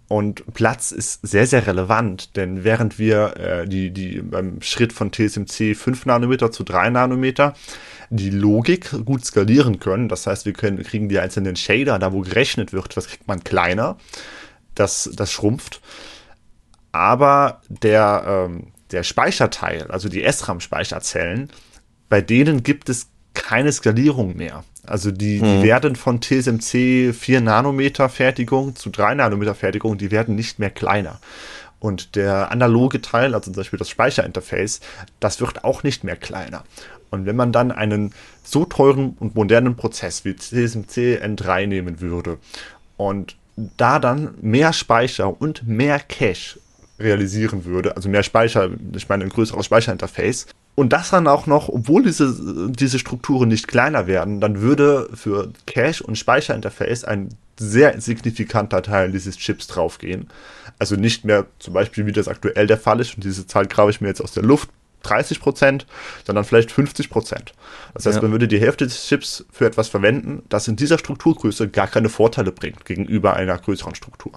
Und 0.09 0.43
Platz 0.55 0.91
ist 0.91 1.19
sehr, 1.21 1.45
sehr 1.45 1.67
relevant, 1.67 2.35
denn 2.35 2.63
während 2.63 2.97
wir 2.97 3.37
äh, 3.37 3.67
die, 3.67 3.91
die 3.91 4.21
beim 4.23 4.59
Schritt 4.61 4.91
von 4.91 5.11
TSMC 5.11 5.75
5 5.75 6.07
Nanometer 6.07 6.51
zu 6.51 6.63
3 6.63 6.89
Nanometer 6.89 7.53
die 8.09 8.31
Logik 8.31 8.89
gut 9.05 9.23
skalieren 9.23 9.79
können, 9.79 10.09
das 10.09 10.25
heißt, 10.25 10.47
wir 10.47 10.53
können, 10.53 10.81
kriegen 10.81 11.09
die 11.09 11.19
einzelnen 11.19 11.55
Shader, 11.55 11.99
da 11.99 12.11
wo 12.11 12.21
gerechnet 12.21 12.73
wird, 12.73 12.97
was 12.97 13.07
kriegt 13.07 13.27
man 13.27 13.43
kleiner, 13.43 13.97
das, 14.73 15.11
das 15.13 15.31
schrumpft 15.31 15.79
aber 16.91 17.61
der, 17.69 18.23
ähm, 18.27 18.67
der 18.91 19.03
Speicherteil, 19.03 19.89
also 19.89 20.09
die 20.09 20.23
SRAM-Speicherzellen, 20.29 21.49
bei 22.09 22.21
denen 22.21 22.63
gibt 22.63 22.89
es 22.89 23.07
keine 23.33 23.71
Skalierung 23.71 24.35
mehr. 24.35 24.63
Also 24.85 25.11
die, 25.11 25.39
hm. 25.39 25.61
die 25.61 25.63
werden 25.63 25.95
von 25.95 26.21
TSMC 26.21 27.13
4 27.13 27.41
Nanometer 27.41 28.09
Fertigung 28.09 28.75
zu 28.75 28.89
3 28.89 29.15
Nanometer 29.15 29.55
Fertigung, 29.55 29.97
die 29.97 30.11
werden 30.11 30.35
nicht 30.35 30.59
mehr 30.59 30.71
kleiner. 30.71 31.19
Und 31.79 32.15
der 32.15 32.51
analoge 32.51 33.01
Teil, 33.01 33.33
also 33.33 33.51
zum 33.51 33.53
Beispiel 33.53 33.79
das 33.79 33.89
Speicherinterface, 33.89 34.81
das 35.19 35.39
wird 35.39 35.63
auch 35.63 35.83
nicht 35.83 36.03
mehr 36.03 36.17
kleiner. 36.17 36.63
Und 37.09 37.25
wenn 37.25 37.35
man 37.35 37.51
dann 37.51 37.71
einen 37.71 38.13
so 38.43 38.65
teuren 38.65 39.15
und 39.19 39.35
modernen 39.35 39.75
Prozess 39.75 40.25
wie 40.25 40.35
TSMC 40.35 41.21
N3 41.23 41.67
nehmen 41.67 42.01
würde 42.01 42.37
und 42.97 43.37
da 43.77 43.99
dann 43.99 44.35
mehr 44.41 44.73
Speicher 44.73 45.41
und 45.41 45.67
mehr 45.67 45.99
Cache 45.99 46.59
realisieren 46.99 47.65
würde, 47.65 47.95
also 47.95 48.09
mehr 48.09 48.23
Speicher, 48.23 48.69
ich 48.95 49.09
meine 49.09 49.23
ein 49.23 49.29
größeres 49.29 49.65
Speicherinterface, 49.65 50.47
und 50.75 50.93
das 50.93 51.09
dann 51.09 51.27
auch 51.27 51.45
noch, 51.45 51.67
obwohl 51.67 52.03
diese, 52.03 52.71
diese 52.71 52.99
Strukturen 52.99 53.49
nicht 53.49 53.67
kleiner 53.67 54.07
werden, 54.07 54.39
dann 54.39 54.61
würde 54.61 55.09
für 55.13 55.51
Cache 55.65 56.03
und 56.03 56.17
Speicherinterface 56.17 57.03
ein 57.03 57.29
sehr 57.59 57.99
signifikanter 57.99 58.81
Teil 58.81 59.11
dieses 59.11 59.37
Chips 59.37 59.67
draufgehen. 59.67 60.29
Also 60.77 60.95
nicht 60.95 61.25
mehr 61.25 61.47
zum 61.59 61.73
Beispiel, 61.73 62.05
wie 62.05 62.13
das 62.13 62.29
aktuell 62.29 62.65
der 62.65 62.77
Fall 62.77 63.01
ist, 63.01 63.15
und 63.15 63.25
diese 63.25 63.45
Zahl 63.45 63.67
grabe 63.67 63.91
ich 63.91 63.99
mir 63.99 64.07
jetzt 64.07 64.21
aus 64.21 64.31
der 64.31 64.43
Luft, 64.43 64.69
30 65.03 65.39
Prozent, 65.39 65.85
sondern 66.25 66.45
vielleicht 66.45 66.71
50 66.71 67.09
Prozent. 67.09 67.53
Das 67.93 68.05
heißt, 68.05 68.17
ja. 68.17 68.21
man 68.21 68.31
würde 68.31 68.47
die 68.47 68.59
Hälfte 68.59 68.85
des 68.85 69.07
Chips 69.07 69.45
für 69.51 69.65
etwas 69.65 69.87
verwenden, 69.87 70.43
das 70.49 70.67
in 70.67 70.75
dieser 70.75 70.97
Strukturgröße 70.97 71.69
gar 71.69 71.87
keine 71.87 72.09
Vorteile 72.09 72.51
bringt 72.51 72.85
gegenüber 72.85 73.33
einer 73.33 73.57
größeren 73.57 73.95
Struktur. 73.95 74.33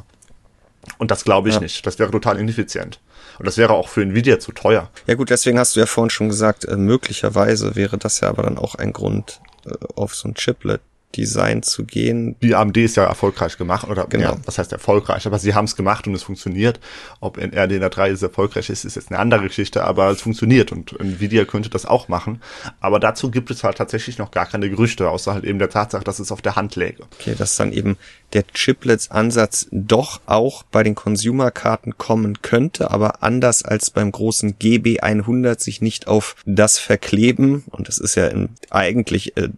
Und 0.98 1.10
das 1.10 1.24
glaube 1.24 1.48
ich 1.48 1.56
ja. 1.56 1.60
nicht. 1.60 1.86
Das 1.86 1.98
wäre 1.98 2.10
total 2.10 2.38
ineffizient. 2.38 3.00
Und 3.38 3.46
das 3.46 3.56
wäre 3.56 3.72
auch 3.72 3.88
für 3.88 4.02
Nvidia 4.02 4.38
zu 4.38 4.52
teuer. 4.52 4.90
Ja 5.06 5.14
gut, 5.14 5.30
deswegen 5.30 5.58
hast 5.58 5.76
du 5.76 5.80
ja 5.80 5.86
vorhin 5.86 6.10
schon 6.10 6.28
gesagt, 6.28 6.64
äh, 6.64 6.76
möglicherweise 6.76 7.76
wäre 7.76 7.98
das 7.98 8.20
ja 8.20 8.28
aber 8.28 8.42
dann 8.42 8.58
auch 8.58 8.74
ein 8.74 8.92
Grund, 8.92 9.40
äh, 9.64 9.72
auf 9.94 10.14
so 10.14 10.28
ein 10.28 10.34
Chiplet 10.34 10.80
Design 11.16 11.62
zu 11.62 11.84
gehen. 11.84 12.36
Die 12.42 12.54
AMD 12.54 12.76
ist 12.78 12.96
ja 12.96 13.04
erfolgreich 13.04 13.58
gemacht, 13.58 13.88
oder 13.88 14.06
genau. 14.06 14.32
ja, 14.32 14.36
was 14.44 14.58
heißt 14.58 14.72
erfolgreich, 14.72 15.26
aber 15.26 15.38
sie 15.38 15.54
haben 15.54 15.66
es 15.66 15.76
gemacht 15.76 16.06
und 16.06 16.14
es 16.14 16.22
funktioniert. 16.22 16.80
Ob 17.20 17.38
in 17.38 17.52
RDNA 17.52 17.88
3 17.88 18.10
ist 18.10 18.22
erfolgreich 18.22 18.70
ist, 18.70 18.84
ist 18.84 18.96
jetzt 18.96 19.10
eine 19.10 19.18
andere 19.18 19.42
Geschichte, 19.42 19.84
aber 19.84 20.10
es 20.10 20.22
funktioniert 20.22 20.72
und 20.72 20.98
Nvidia 20.98 21.44
könnte 21.44 21.70
das 21.70 21.86
auch 21.86 22.08
machen. 22.08 22.40
Aber 22.80 22.98
dazu 22.98 23.30
gibt 23.30 23.50
es 23.50 23.64
halt 23.64 23.76
tatsächlich 23.76 24.18
noch 24.18 24.30
gar 24.30 24.46
keine 24.46 24.68
Gerüchte, 24.70 25.08
außer 25.10 25.34
halt 25.34 25.44
eben 25.44 25.58
der 25.58 25.70
Tatsache, 25.70 26.04
dass 26.04 26.18
es 26.18 26.32
auf 26.32 26.42
der 26.42 26.56
Hand 26.56 26.76
läge. 26.76 27.04
Okay, 27.20 27.34
dass 27.36 27.56
dann 27.56 27.72
eben 27.72 27.96
der 28.32 28.44
Chiplets-Ansatz 28.54 29.68
doch 29.70 30.20
auch 30.26 30.62
bei 30.64 30.82
den 30.82 30.94
Consumer-Karten 30.94 31.98
kommen 31.98 32.40
könnte, 32.42 32.90
aber 32.90 33.22
anders 33.22 33.64
als 33.64 33.90
beim 33.90 34.10
großen 34.10 34.58
GB100 34.58 35.62
sich 35.62 35.80
nicht 35.80 36.08
auf 36.08 36.36
das 36.46 36.78
Verkleben, 36.78 37.64
und 37.70 37.88
das 37.88 37.98
ist 37.98 38.14
ja 38.14 38.26
in, 38.28 38.50
eigentlich 38.70 39.36
äh, 39.36 39.48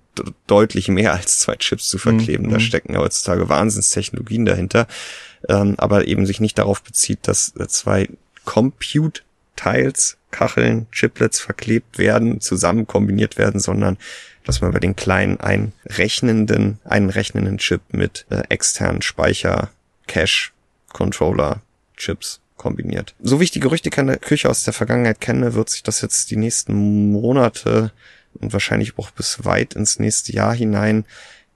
deutlich 0.46 0.88
mehr 0.88 1.12
als 1.12 1.38
zwei 1.38 1.56
Chips 1.56 1.88
zu 1.88 1.98
verkleben. 1.98 2.46
Mhm. 2.46 2.50
Da 2.50 2.60
stecken 2.60 2.94
ja 2.94 3.00
heutzutage 3.00 3.48
Wahnsinnstechnologien 3.48 4.44
dahinter. 4.44 4.86
Ähm, 5.48 5.74
aber 5.76 6.06
eben 6.06 6.26
sich 6.26 6.40
nicht 6.40 6.58
darauf 6.58 6.82
bezieht, 6.82 7.28
dass 7.28 7.52
zwei 7.68 8.08
Compute-Teils, 8.44 10.16
Kacheln, 10.30 10.86
Chiplets 10.90 11.40
verklebt 11.40 11.98
werden, 11.98 12.40
zusammen 12.40 12.86
kombiniert 12.86 13.38
werden, 13.38 13.60
sondern 13.60 13.98
dass 14.44 14.60
man 14.60 14.72
bei 14.72 14.78
den 14.78 14.96
kleinen 14.96 15.40
einrechnenden, 15.40 16.78
einrechnenden 16.84 17.58
Chip 17.58 17.80
mit 17.90 18.26
äh, 18.30 18.42
externen 18.48 19.02
Speicher, 19.02 19.70
Cache, 20.06 20.50
Controller, 20.92 21.62
Chips 21.96 22.40
kombiniert. 22.56 23.14
So 23.20 23.40
wie 23.40 23.44
ich 23.44 23.50
die 23.50 23.60
Gerüchteküche 23.60 24.48
aus 24.48 24.64
der 24.64 24.72
Vergangenheit 24.72 25.20
kenne, 25.20 25.54
wird 25.54 25.70
sich 25.70 25.82
das 25.82 26.00
jetzt 26.02 26.30
die 26.30 26.36
nächsten 26.36 27.10
Monate 27.10 27.90
und 28.34 28.52
wahrscheinlich 28.52 28.98
auch 28.98 29.10
bis 29.10 29.44
weit 29.44 29.74
ins 29.74 29.98
nächste 29.98 30.32
Jahr 30.32 30.54
hinein 30.54 31.04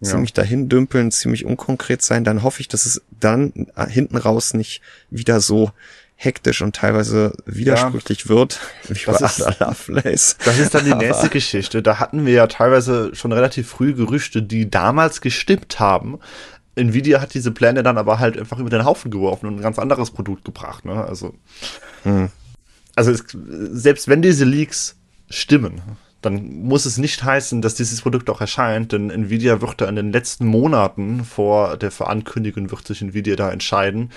ja. 0.00 0.10
ziemlich 0.10 0.32
dahin 0.32 0.68
dümpeln, 0.68 1.10
ziemlich 1.10 1.44
unkonkret 1.44 2.02
sein, 2.02 2.24
dann 2.24 2.42
hoffe 2.42 2.60
ich, 2.60 2.68
dass 2.68 2.86
es 2.86 3.02
dann 3.20 3.68
hinten 3.88 4.16
raus 4.16 4.54
nicht 4.54 4.80
wieder 5.10 5.40
so 5.40 5.72
hektisch 6.20 6.62
und 6.62 6.74
teilweise 6.74 7.32
widersprüchlich 7.46 8.24
ja, 8.24 8.28
wird, 8.28 8.58
wie 8.88 8.98
das 9.06 9.38
ist, 9.38 9.60
Lovelace. 9.60 10.36
Das 10.44 10.58
ist 10.58 10.74
dann 10.74 10.84
die 10.84 10.94
nächste 10.94 11.28
Geschichte. 11.28 11.80
Da 11.80 12.00
hatten 12.00 12.26
wir 12.26 12.32
ja 12.32 12.48
teilweise 12.48 13.14
schon 13.14 13.30
relativ 13.30 13.68
früh 13.68 13.94
Gerüchte, 13.94 14.42
die 14.42 14.68
damals 14.68 15.20
gestimmt 15.20 15.78
haben. 15.78 16.18
Nvidia 16.74 17.20
hat 17.20 17.34
diese 17.34 17.52
Pläne 17.52 17.84
dann 17.84 17.98
aber 17.98 18.18
halt 18.18 18.36
einfach 18.36 18.58
über 18.58 18.68
den 18.68 18.84
Haufen 18.84 19.12
geworfen 19.12 19.46
und 19.46 19.56
ein 19.56 19.62
ganz 19.62 19.78
anderes 19.78 20.10
Produkt 20.10 20.44
gebracht. 20.44 20.84
Ne? 20.84 21.04
Also, 21.04 21.34
hm. 22.02 22.30
also 22.96 23.12
es, 23.12 23.24
selbst 23.70 24.08
wenn 24.08 24.20
diese 24.20 24.44
Leaks 24.44 24.96
stimmen, 25.30 25.82
dann 26.20 26.62
muss 26.62 26.84
es 26.84 26.98
nicht 26.98 27.22
heißen, 27.22 27.62
dass 27.62 27.76
dieses 27.76 28.00
Produkt 28.02 28.28
auch 28.28 28.40
erscheint, 28.40 28.92
denn 28.92 29.10
Nvidia 29.10 29.60
wird 29.60 29.80
da 29.80 29.88
in 29.88 29.96
den 29.96 30.12
letzten 30.12 30.46
Monaten 30.46 31.24
vor 31.24 31.76
der 31.76 31.90
Verankündigung 31.90 32.70
wird 32.70 32.86
sich 32.86 33.02
Nvidia 33.02 33.36
da 33.36 33.50
entscheiden, 33.52 34.10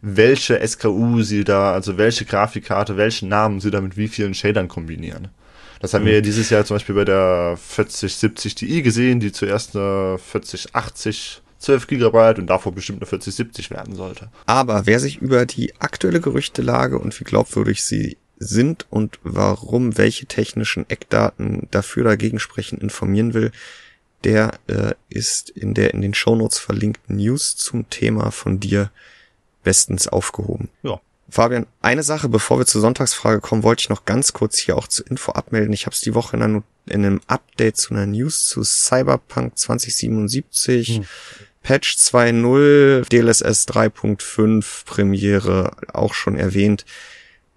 welche 0.00 0.66
SKU 0.66 1.22
sie 1.22 1.42
da, 1.42 1.72
also 1.72 1.98
welche 1.98 2.24
Grafikkarte, 2.24 2.96
welchen 2.96 3.28
Namen 3.28 3.60
sie 3.60 3.70
da 3.70 3.80
mit 3.80 3.96
wie 3.96 4.08
vielen 4.08 4.34
Shadern 4.34 4.68
kombinieren. 4.68 5.28
Das 5.80 5.94
haben 5.94 6.02
mhm. 6.02 6.06
wir 6.06 6.14
ja 6.14 6.20
dieses 6.20 6.50
Jahr 6.50 6.64
zum 6.64 6.76
Beispiel 6.76 6.94
bei 6.94 7.04
der 7.04 7.56
4070 7.56 8.54
Ti 8.54 8.82
gesehen, 8.82 9.20
die 9.20 9.32
zuerst 9.32 9.76
eine 9.76 10.18
4080 10.18 11.42
12 11.58 11.88
Gigabyte 11.88 12.38
und 12.38 12.46
davor 12.46 12.72
bestimmt 12.72 13.00
eine 13.00 13.06
4070 13.06 13.70
werden 13.70 13.96
sollte. 13.96 14.30
Aber 14.46 14.86
wer 14.86 15.00
sich 15.00 15.18
über 15.18 15.44
die 15.44 15.74
aktuelle 15.80 16.20
Gerüchtelage 16.20 16.98
und 16.98 17.18
wie 17.18 17.24
glaubwürdig 17.24 17.82
sie 17.82 18.16
sind 18.38 18.86
und 18.90 19.18
warum 19.22 19.98
welche 19.98 20.26
technischen 20.26 20.88
Eckdaten 20.88 21.68
dafür 21.70 22.04
dagegen 22.04 22.38
sprechen 22.38 22.78
informieren 22.78 23.34
will, 23.34 23.52
der 24.24 24.58
äh, 24.66 24.94
ist 25.08 25.50
in 25.50 25.74
der 25.74 25.94
in 25.94 26.00
den 26.00 26.14
Shownotes 26.14 26.58
verlinkten 26.58 27.16
News 27.16 27.56
zum 27.56 27.88
Thema 27.90 28.30
von 28.30 28.60
dir 28.60 28.90
bestens 29.62 30.08
aufgehoben. 30.08 30.68
Ja. 30.82 31.00
Fabian, 31.30 31.66
eine 31.82 32.02
Sache, 32.02 32.28
bevor 32.28 32.58
wir 32.58 32.64
zur 32.64 32.80
Sonntagsfrage 32.80 33.40
kommen, 33.40 33.62
wollte 33.62 33.82
ich 33.82 33.88
noch 33.90 34.06
ganz 34.06 34.32
kurz 34.32 34.58
hier 34.58 34.78
auch 34.78 34.88
zur 34.88 35.06
Info 35.10 35.32
abmelden. 35.32 35.74
Ich 35.74 35.84
habe 35.84 35.94
es 35.94 36.00
die 36.00 36.14
Woche 36.14 36.36
in, 36.36 36.42
einer, 36.42 36.62
in, 36.86 37.04
einem 37.04 37.20
Update 37.26 37.76
zu 37.76 37.92
einer 37.92 38.06
News 38.06 38.46
zu 38.46 38.64
Cyberpunk 38.64 39.58
2077, 39.58 40.88
hm. 40.88 41.04
Patch 41.62 41.96
2.0, 41.96 43.08
DLSS 43.10 43.68
3.5, 43.68 44.86
Premiere 44.86 45.76
auch 45.92 46.14
schon 46.14 46.36
erwähnt. 46.36 46.86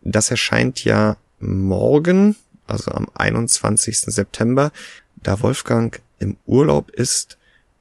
Das 0.01 0.31
erscheint 0.31 0.83
ja 0.83 1.17
morgen, 1.39 2.35
also 2.67 2.91
am 2.91 3.07
21. 3.13 3.99
September, 3.99 4.71
da 5.23 5.41
Wolfgang 5.41 6.01
im 6.19 6.37
Urlaub 6.45 6.89
ist 6.91 7.37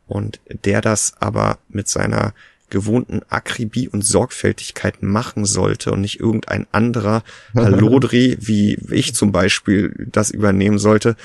und 0.06 0.40
der 0.64 0.80
das 0.80 1.14
aber 1.20 1.58
mit 1.68 1.88
seiner 1.88 2.34
gewohnten 2.70 3.20
Akribie 3.28 3.88
und 3.88 4.02
Sorgfältigkeit 4.02 5.02
machen 5.02 5.44
sollte 5.44 5.92
und 5.92 6.00
nicht 6.00 6.20
irgendein 6.20 6.66
anderer 6.72 7.22
Halodri, 7.54 8.36
wie 8.40 8.78
ich 8.90 9.14
zum 9.14 9.32
Beispiel, 9.32 10.08
das 10.10 10.30
übernehmen 10.30 10.78
sollte, 10.78 11.16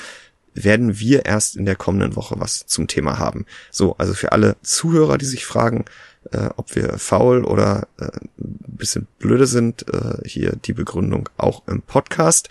werden 0.54 1.00
wir 1.00 1.26
erst 1.26 1.56
in 1.56 1.66
der 1.66 1.76
kommenden 1.76 2.16
Woche 2.16 2.36
was 2.40 2.66
zum 2.66 2.88
Thema 2.88 3.20
haben. 3.20 3.46
So, 3.72 3.96
also 3.98 4.14
für 4.14 4.32
alle 4.32 4.56
Zuhörer, 4.64 5.18
die 5.18 5.26
sich 5.26 5.46
fragen, 5.46 5.86
äh, 6.32 6.50
ob 6.56 6.76
wir 6.76 6.98
faul 6.98 7.44
oder 7.44 7.88
äh, 8.00 8.06
ein 8.06 8.78
bisschen 8.78 9.08
blöde 9.20 9.48
sind, 9.48 9.88
äh, 9.94 10.28
hier 10.28 10.56
die 10.56 10.74
Begründung 10.74 11.30
auch 11.38 11.68
im 11.68 11.82
Podcast. 11.82 12.50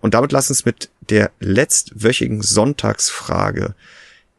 Und 0.00 0.14
damit 0.14 0.32
lass 0.32 0.50
uns 0.50 0.64
mit 0.64 0.90
der 1.10 1.30
letztwöchigen 1.40 2.42
Sonntagsfrage 2.42 3.74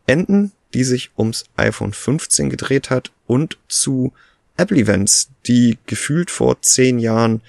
enden, 0.06 0.52
die 0.74 0.84
sich 0.84 1.12
ums 1.18 1.46
iPhone 1.56 1.94
15 1.94 2.50
gedreht 2.50 2.90
hat 2.90 3.12
und 3.28 3.58
zu 3.68 4.14
Apple 4.58 4.78
Events, 4.78 5.30
die 5.48 5.78
gefühlt 5.86 6.32
vor 6.32 6.62
zehn 6.62 7.00
Jahren 7.00 7.42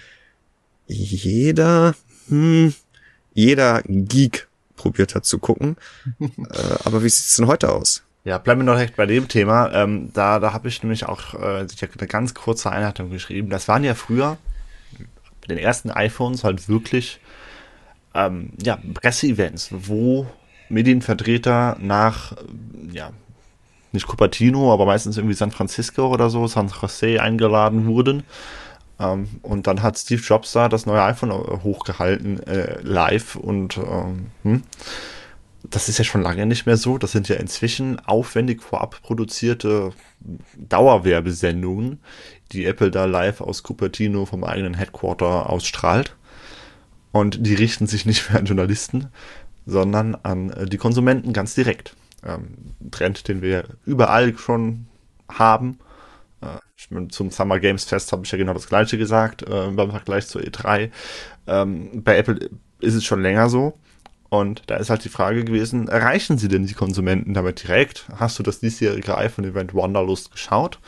jeder, 0.86 1.94
hm, 2.28 2.74
jeder 3.34 3.82
Geek 3.84 4.48
probiert 4.76 5.14
hat 5.14 5.24
zu 5.24 5.38
gucken. 5.38 5.76
äh, 6.20 6.76
aber 6.84 7.02
wie 7.02 7.08
sieht's 7.08 7.36
denn 7.36 7.46
heute 7.46 7.72
aus? 7.72 8.02
Ja, 8.26 8.38
bleiben 8.38 8.62
wir 8.62 8.64
noch 8.64 8.74
direkt 8.74 8.96
bei 8.96 9.06
dem 9.06 9.28
Thema. 9.28 9.72
Ähm, 9.72 10.10
da 10.12 10.40
da 10.40 10.52
habe 10.52 10.66
ich 10.66 10.82
nämlich 10.82 11.06
auch 11.06 11.34
äh, 11.34 11.60
eine 11.60 12.08
ganz 12.08 12.34
kurze 12.34 12.72
Einleitung 12.72 13.08
geschrieben. 13.08 13.50
Das 13.50 13.68
waren 13.68 13.84
ja 13.84 13.94
früher 13.94 14.36
bei 14.98 15.46
den 15.54 15.58
ersten 15.58 15.92
iPhones 15.92 16.42
halt 16.42 16.68
wirklich 16.68 17.20
ähm, 18.14 18.50
ja, 18.60 18.78
Presseevents, 18.94 19.68
wo 19.70 20.26
Medienvertreter 20.68 21.76
nach, 21.80 22.32
ja, 22.90 23.12
nicht 23.92 24.08
Cupertino, 24.08 24.72
aber 24.72 24.86
meistens 24.86 25.18
irgendwie 25.18 25.36
San 25.36 25.52
Francisco 25.52 26.08
oder 26.08 26.28
so, 26.28 26.48
San 26.48 26.66
Jose 26.82 27.22
eingeladen 27.22 27.86
wurden. 27.86 28.24
Ähm, 28.98 29.28
und 29.42 29.68
dann 29.68 29.82
hat 29.84 29.98
Steve 29.98 30.20
Jobs 30.20 30.50
da 30.50 30.68
das 30.68 30.84
neue 30.84 31.04
iPhone 31.04 31.30
äh, 31.30 31.62
hochgehalten, 31.62 32.42
äh, 32.42 32.80
live 32.82 33.36
und 33.36 33.76
ähm, 33.76 34.26
hm 34.42 34.62
das 35.70 35.88
ist 35.88 35.98
ja 35.98 36.04
schon 36.04 36.22
lange 36.22 36.46
nicht 36.46 36.66
mehr 36.66 36.76
so. 36.76 36.98
Das 36.98 37.12
sind 37.12 37.28
ja 37.28 37.36
inzwischen 37.36 37.98
aufwendig 38.00 38.62
vorab 38.62 39.00
produzierte 39.02 39.92
Dauerwerbesendungen, 40.56 42.00
die 42.52 42.64
Apple 42.64 42.90
da 42.90 43.04
live 43.04 43.40
aus 43.40 43.62
Cupertino 43.62 44.26
vom 44.26 44.44
eigenen 44.44 44.74
Headquarter 44.74 45.50
ausstrahlt. 45.50 46.16
Und 47.12 47.46
die 47.46 47.54
richten 47.54 47.86
sich 47.86 48.06
nicht 48.06 48.28
mehr 48.30 48.40
an 48.40 48.46
Journalisten, 48.46 49.08
sondern 49.64 50.14
an 50.14 50.50
äh, 50.50 50.66
die 50.66 50.78
Konsumenten 50.78 51.32
ganz 51.32 51.54
direkt. 51.54 51.96
Ähm, 52.24 52.74
Trend, 52.90 53.28
den 53.28 53.42
wir 53.42 53.64
überall 53.84 54.36
schon 54.36 54.86
haben. 55.28 55.78
Äh, 56.40 57.08
zum 57.08 57.30
Summer 57.30 57.58
Games 57.58 57.84
Fest 57.84 58.12
habe 58.12 58.24
ich 58.24 58.32
ja 58.32 58.38
genau 58.38 58.52
das 58.52 58.68
gleiche 58.68 58.98
gesagt 58.98 59.42
äh, 59.42 59.70
beim 59.70 59.90
Vergleich 59.90 60.26
zur 60.26 60.42
E3. 60.42 60.90
Ähm, 61.46 62.02
bei 62.02 62.16
Apple 62.16 62.50
ist 62.80 62.94
es 62.94 63.04
schon 63.04 63.22
länger 63.22 63.48
so. 63.48 63.78
Und 64.28 64.62
da 64.66 64.76
ist 64.76 64.90
halt 64.90 65.04
die 65.04 65.08
Frage 65.08 65.44
gewesen, 65.44 65.88
erreichen 65.88 66.38
sie 66.38 66.48
denn 66.48 66.66
die 66.66 66.74
Konsumenten 66.74 67.34
damit 67.34 67.62
direkt? 67.62 68.06
Hast 68.16 68.38
du 68.38 68.42
das 68.42 68.60
diesjährige 68.60 69.16
iPhone-Event 69.16 69.74
Wanderlust 69.74 70.32
geschaut? 70.32 70.78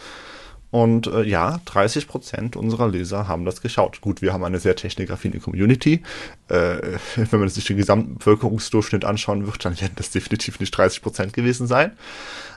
Und 0.71 1.07
äh, 1.07 1.23
ja, 1.23 1.61
30 1.65 2.09
Prozent 2.09 2.57
unserer 2.57 2.89
Leser 2.89 3.27
haben 3.27 3.47
das 3.47 3.63
geschaut. 3.63 4.03
Gut, 4.03 4.21
wir 4.21 4.35
haben 4.35 4.45
eine 4.45 4.59
sehr 4.59 4.77
technikaffine 4.77 5.41
Community. 5.41 6.03
Äh, 6.49 6.99
wenn 7.17 7.41
man 7.41 7.49
sich 7.49 7.65
den 7.65 7.79
gesamten 7.79 8.17
Bevölkerungsdurchschnitt 8.17 9.05
anschauen 9.05 9.47
wird, 9.47 9.65
dann 9.65 9.81
werden 9.81 9.95
das 9.97 10.11
definitiv 10.11 10.61
nicht 10.61 10.73
30 10.73 11.01
Prozent 11.01 11.33
gewesen 11.33 11.67
sein. 11.67 11.93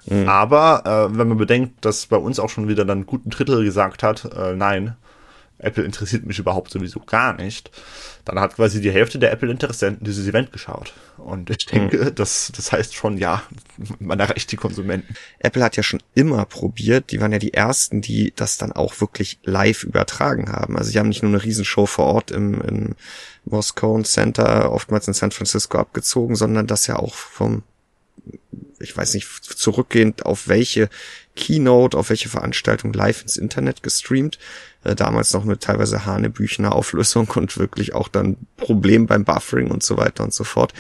Mhm. 0.08 0.28
Aber 0.28 0.84
äh, 0.86 1.18
wenn 1.18 1.30
man 1.30 1.38
bedenkt, 1.38 1.86
dass 1.86 2.08
bei 2.08 2.18
uns 2.18 2.40
auch 2.40 2.50
schon 2.50 2.68
wieder 2.68 2.84
dann 2.84 3.06
guten 3.06 3.30
Drittel 3.30 3.64
gesagt 3.64 4.04
hat, 4.04 4.26
äh, 4.36 4.56
nein, 4.56 4.96
Apple 5.62 5.84
interessiert 5.84 6.26
mich 6.26 6.40
überhaupt 6.40 6.72
sowieso 6.72 7.00
gar 7.00 7.34
nicht, 7.34 7.72
dann 8.26 8.40
hat 8.40 8.56
quasi 8.56 8.82
die 8.82 8.92
Hälfte 8.92 9.20
der 9.20 9.32
Apple-Interessenten 9.32 10.06
dieses 10.06 10.28
Event 10.28 10.52
geschaut. 10.52 10.94
Und 11.18 11.50
ich 11.50 11.66
denke, 11.66 11.98
mhm. 11.98 12.16
das, 12.16 12.52
das 12.56 12.72
heißt 12.72 12.96
schon, 12.96 13.18
ja, 13.18 13.44
man 14.00 14.20
erreicht 14.20 14.52
die 14.52 14.58
Konsumenten. 14.58 15.16
Apple 15.40 15.64
hat 15.64 15.78
ja 15.78 15.84
schon 15.84 16.02
immer 16.16 16.46
probiert, 16.46 17.12
die 17.12 17.22
waren 17.22 17.32
ja 17.32 17.40
die 17.40 17.54
ersten, 17.54 18.02
die 18.02 18.34
das 18.36 18.58
dann 18.58 18.72
auch 18.72 19.00
wirklich 19.02 19.40
live 19.44 19.84
übertragen 19.84 20.52
haben. 20.52 20.78
Also 20.78 20.92
sie 20.92 21.00
haben 21.00 21.10
nicht 21.10 21.24
nur 21.24 21.32
eine 21.32 21.44
Riesenshow 21.44 21.86
vor 21.86 22.06
Ort 22.06 22.32
im, 22.32 22.60
im 22.62 22.96
Moscone 23.46 24.04
Center, 24.04 24.72
oftmals 24.72 25.08
in 25.08 25.14
San 25.14 25.32
Francisco 25.32 25.78
abgezogen, 25.78 26.36
sondern 26.36 26.68
das 26.68 26.88
ja 26.88 26.98
auch 26.98 27.14
vom 27.14 27.64
ich 28.80 28.96
weiß 28.96 29.14
nicht, 29.14 29.28
zurückgehend 29.44 30.26
auf 30.26 30.48
welche 30.48 30.90
Keynote, 31.36 31.98
auf 31.98 32.10
welche 32.10 32.30
Veranstaltung 32.30 32.94
live 32.94 33.22
ins 33.22 33.38
Internet 33.38 33.84
gestreamt. 33.84 34.40
Äh, 34.84 34.96
damals 34.96 35.34
noch 35.34 35.44
mit 35.44 35.62
teilweise 35.62 36.06
Hanebüchener 36.06 36.74
Auflösung 36.74 37.28
und 37.36 37.58
wirklich 37.58 37.94
auch 37.94 38.08
dann 38.08 38.38
Problem 38.58 39.08
beim 39.08 39.24
Buffering 39.24 39.72
und 39.72 39.84
so 39.84 39.98
weiter 39.98 40.24
und 40.24 40.34
so 40.34 40.44
fort. 40.44 40.74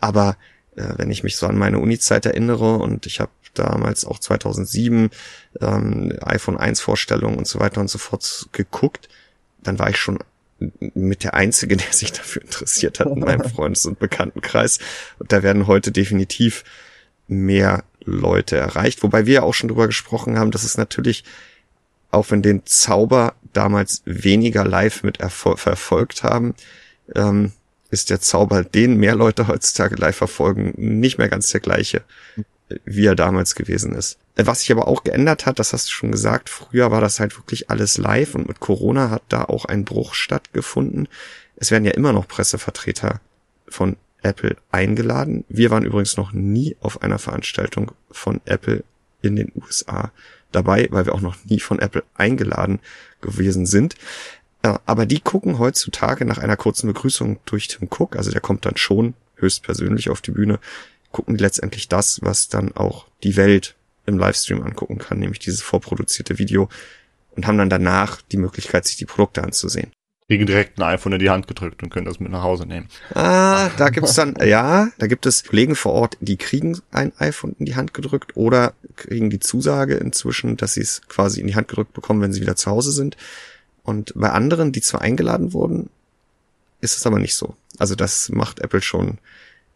Aber 0.00 0.36
äh, 0.76 0.94
wenn 0.96 1.10
ich 1.10 1.22
mich 1.22 1.36
so 1.36 1.46
an 1.46 1.58
meine 1.58 1.78
Uni-Zeit 1.78 2.26
erinnere 2.26 2.76
und 2.76 3.06
ich 3.06 3.20
habe 3.20 3.30
damals 3.54 4.04
auch 4.04 4.18
2007 4.18 5.10
ähm, 5.60 6.12
iPhone 6.20 6.56
1 6.56 6.80
Vorstellungen 6.80 7.38
und 7.38 7.46
so 7.46 7.58
weiter 7.58 7.80
und 7.80 7.90
so 7.90 7.98
fort 7.98 8.48
geguckt, 8.52 9.08
dann 9.62 9.78
war 9.78 9.90
ich 9.90 9.96
schon 9.96 10.18
mit 10.94 11.24
der 11.24 11.34
Einzige, 11.34 11.76
der 11.78 11.92
sich 11.92 12.12
dafür 12.12 12.42
interessiert 12.42 13.00
hat 13.00 13.08
in 13.08 13.20
meinem 13.20 13.44
Freundes- 13.48 13.86
und 13.86 13.98
Bekanntenkreis. 13.98 14.78
Und 15.18 15.32
da 15.32 15.42
werden 15.42 15.66
heute 15.66 15.92
definitiv 15.92 16.64
mehr 17.26 17.84
Leute 18.04 18.56
erreicht. 18.56 19.02
Wobei 19.02 19.26
wir 19.26 19.34
ja 19.34 19.42
auch 19.42 19.54
schon 19.54 19.68
drüber 19.68 19.86
gesprochen 19.86 20.38
haben, 20.38 20.50
dass 20.50 20.64
es 20.64 20.78
natürlich, 20.78 21.24
auch 22.10 22.30
wenn 22.30 22.42
den 22.42 22.64
Zauber 22.64 23.34
damals 23.52 24.02
weniger 24.04 24.64
live 24.64 25.02
mit 25.02 25.20
Erfolg 25.20 25.58
verfolgt 25.58 26.22
haben, 26.22 26.54
ähm, 27.14 27.52
ist 27.90 28.10
der 28.10 28.20
Zauber, 28.20 28.64
den 28.64 28.96
mehr 28.96 29.14
Leute 29.14 29.48
heutzutage 29.48 29.96
live 29.96 30.16
verfolgen, 30.16 30.74
nicht 30.76 31.18
mehr 31.18 31.28
ganz 31.28 31.50
der 31.50 31.60
gleiche, 31.60 32.02
wie 32.84 33.06
er 33.06 33.14
damals 33.14 33.54
gewesen 33.54 33.94
ist. 33.94 34.18
Was 34.36 34.60
sich 34.60 34.72
aber 34.72 34.88
auch 34.88 35.04
geändert 35.04 35.46
hat, 35.46 35.58
das 35.58 35.72
hast 35.72 35.88
du 35.88 35.92
schon 35.92 36.12
gesagt, 36.12 36.50
früher 36.50 36.90
war 36.90 37.00
das 37.00 37.18
halt 37.18 37.36
wirklich 37.38 37.70
alles 37.70 37.98
live 37.98 38.34
und 38.34 38.46
mit 38.46 38.60
Corona 38.60 39.10
hat 39.10 39.22
da 39.28 39.44
auch 39.44 39.64
ein 39.64 39.84
Bruch 39.84 40.14
stattgefunden. 40.14 41.08
Es 41.56 41.70
werden 41.70 41.84
ja 41.84 41.92
immer 41.92 42.12
noch 42.12 42.28
Pressevertreter 42.28 43.20
von 43.68 43.96
Apple 44.22 44.56
eingeladen. 44.70 45.44
Wir 45.48 45.70
waren 45.70 45.84
übrigens 45.84 46.16
noch 46.16 46.32
nie 46.32 46.76
auf 46.80 47.02
einer 47.02 47.18
Veranstaltung 47.18 47.92
von 48.10 48.40
Apple 48.44 48.84
in 49.22 49.36
den 49.36 49.52
USA 49.56 50.12
dabei, 50.52 50.88
weil 50.90 51.06
wir 51.06 51.14
auch 51.14 51.20
noch 51.20 51.36
nie 51.44 51.60
von 51.60 51.78
Apple 51.78 52.04
eingeladen 52.14 52.80
gewesen 53.20 53.66
sind. 53.66 53.94
Äh, 54.62 54.74
aber 54.86 55.06
die 55.06 55.20
gucken 55.20 55.58
heutzutage 55.58 56.24
nach 56.24 56.38
einer 56.38 56.56
kurzen 56.56 56.86
Begrüßung 56.86 57.38
durch 57.44 57.68
Tim 57.68 57.88
Cook, 57.90 58.16
also 58.16 58.30
der 58.30 58.40
kommt 58.40 58.64
dann 58.66 58.76
schon 58.76 59.14
höchstpersönlich 59.36 60.10
auf 60.10 60.20
die 60.20 60.32
Bühne, 60.32 60.58
gucken 61.12 61.36
letztendlich 61.38 61.88
das, 61.88 62.20
was 62.22 62.48
dann 62.48 62.72
auch 62.72 63.06
die 63.22 63.36
Welt 63.36 63.76
im 64.06 64.18
Livestream 64.18 64.62
angucken 64.62 64.98
kann, 64.98 65.18
nämlich 65.18 65.38
dieses 65.38 65.62
vorproduzierte 65.62 66.38
Video 66.38 66.68
und 67.36 67.46
haben 67.46 67.58
dann 67.58 67.70
danach 67.70 68.22
die 68.22 68.38
Möglichkeit, 68.38 68.86
sich 68.86 68.96
die 68.96 69.04
Produkte 69.04 69.42
anzusehen 69.42 69.92
kriegen 70.28 70.46
direkt 70.46 70.78
ein 70.78 70.82
iPhone 70.82 71.14
in 71.14 71.18
die 71.20 71.30
Hand 71.30 71.46
gedrückt 71.46 71.82
und 71.82 71.88
können 71.88 72.04
das 72.04 72.20
mit 72.20 72.30
nach 72.30 72.42
Hause 72.42 72.66
nehmen. 72.66 72.88
Ah, 73.14 73.70
da 73.78 73.88
gibt's 73.88 74.14
dann, 74.14 74.36
ja, 74.44 74.88
da 74.98 75.06
gibt 75.06 75.24
es 75.24 75.44
Kollegen 75.44 75.74
vor 75.74 75.92
Ort, 75.92 76.18
die 76.20 76.36
kriegen 76.36 76.78
ein 76.90 77.12
iPhone 77.18 77.56
in 77.58 77.64
die 77.64 77.76
Hand 77.76 77.94
gedrückt 77.94 78.36
oder 78.36 78.74
kriegen 78.96 79.30
die 79.30 79.40
Zusage 79.40 79.94
inzwischen, 79.94 80.58
dass 80.58 80.74
sie 80.74 80.82
es 80.82 81.00
quasi 81.08 81.40
in 81.40 81.46
die 81.46 81.56
Hand 81.56 81.68
gedrückt 81.68 81.94
bekommen, 81.94 82.20
wenn 82.20 82.34
sie 82.34 82.42
wieder 82.42 82.56
zu 82.56 82.70
Hause 82.70 82.92
sind. 82.92 83.16
Und 83.82 84.12
bei 84.14 84.30
anderen, 84.30 84.70
die 84.70 84.82
zwar 84.82 85.00
eingeladen 85.00 85.54
wurden, 85.54 85.88
ist 86.82 86.96
es 86.96 87.06
aber 87.06 87.18
nicht 87.18 87.34
so. 87.34 87.56
Also 87.78 87.94
das 87.94 88.28
macht 88.28 88.60
Apple 88.60 88.82
schon 88.82 89.18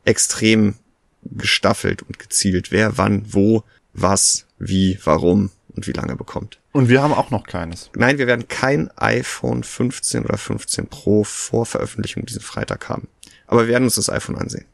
extrem 0.05 0.74
gestaffelt 1.22 2.03
und 2.03 2.18
gezielt, 2.18 2.70
wer 2.70 2.98
wann, 2.98 3.24
wo, 3.26 3.64
was, 3.94 4.44
wie, 4.59 4.98
warum 5.03 5.50
und 5.74 5.86
wie 5.86 5.92
lange 5.92 6.14
bekommt. 6.14 6.59
Und 6.72 6.88
wir 6.88 7.02
haben 7.02 7.12
auch 7.12 7.30
noch 7.30 7.44
keines. 7.44 7.90
Nein, 7.94 8.18
wir 8.18 8.26
werden 8.26 8.48
kein 8.48 8.90
iPhone 8.96 9.62
15 9.62 10.24
oder 10.24 10.38
15 10.38 10.86
Pro 10.86 11.22
vor 11.22 11.66
Veröffentlichung 11.66 12.24
diesen 12.24 12.40
Freitag 12.40 12.88
haben. 12.88 13.08
Aber 13.46 13.62
wir 13.62 13.68
werden 13.68 13.84
uns 13.84 13.96
das 13.96 14.08
iPhone 14.08 14.36
ansehen. 14.36 14.64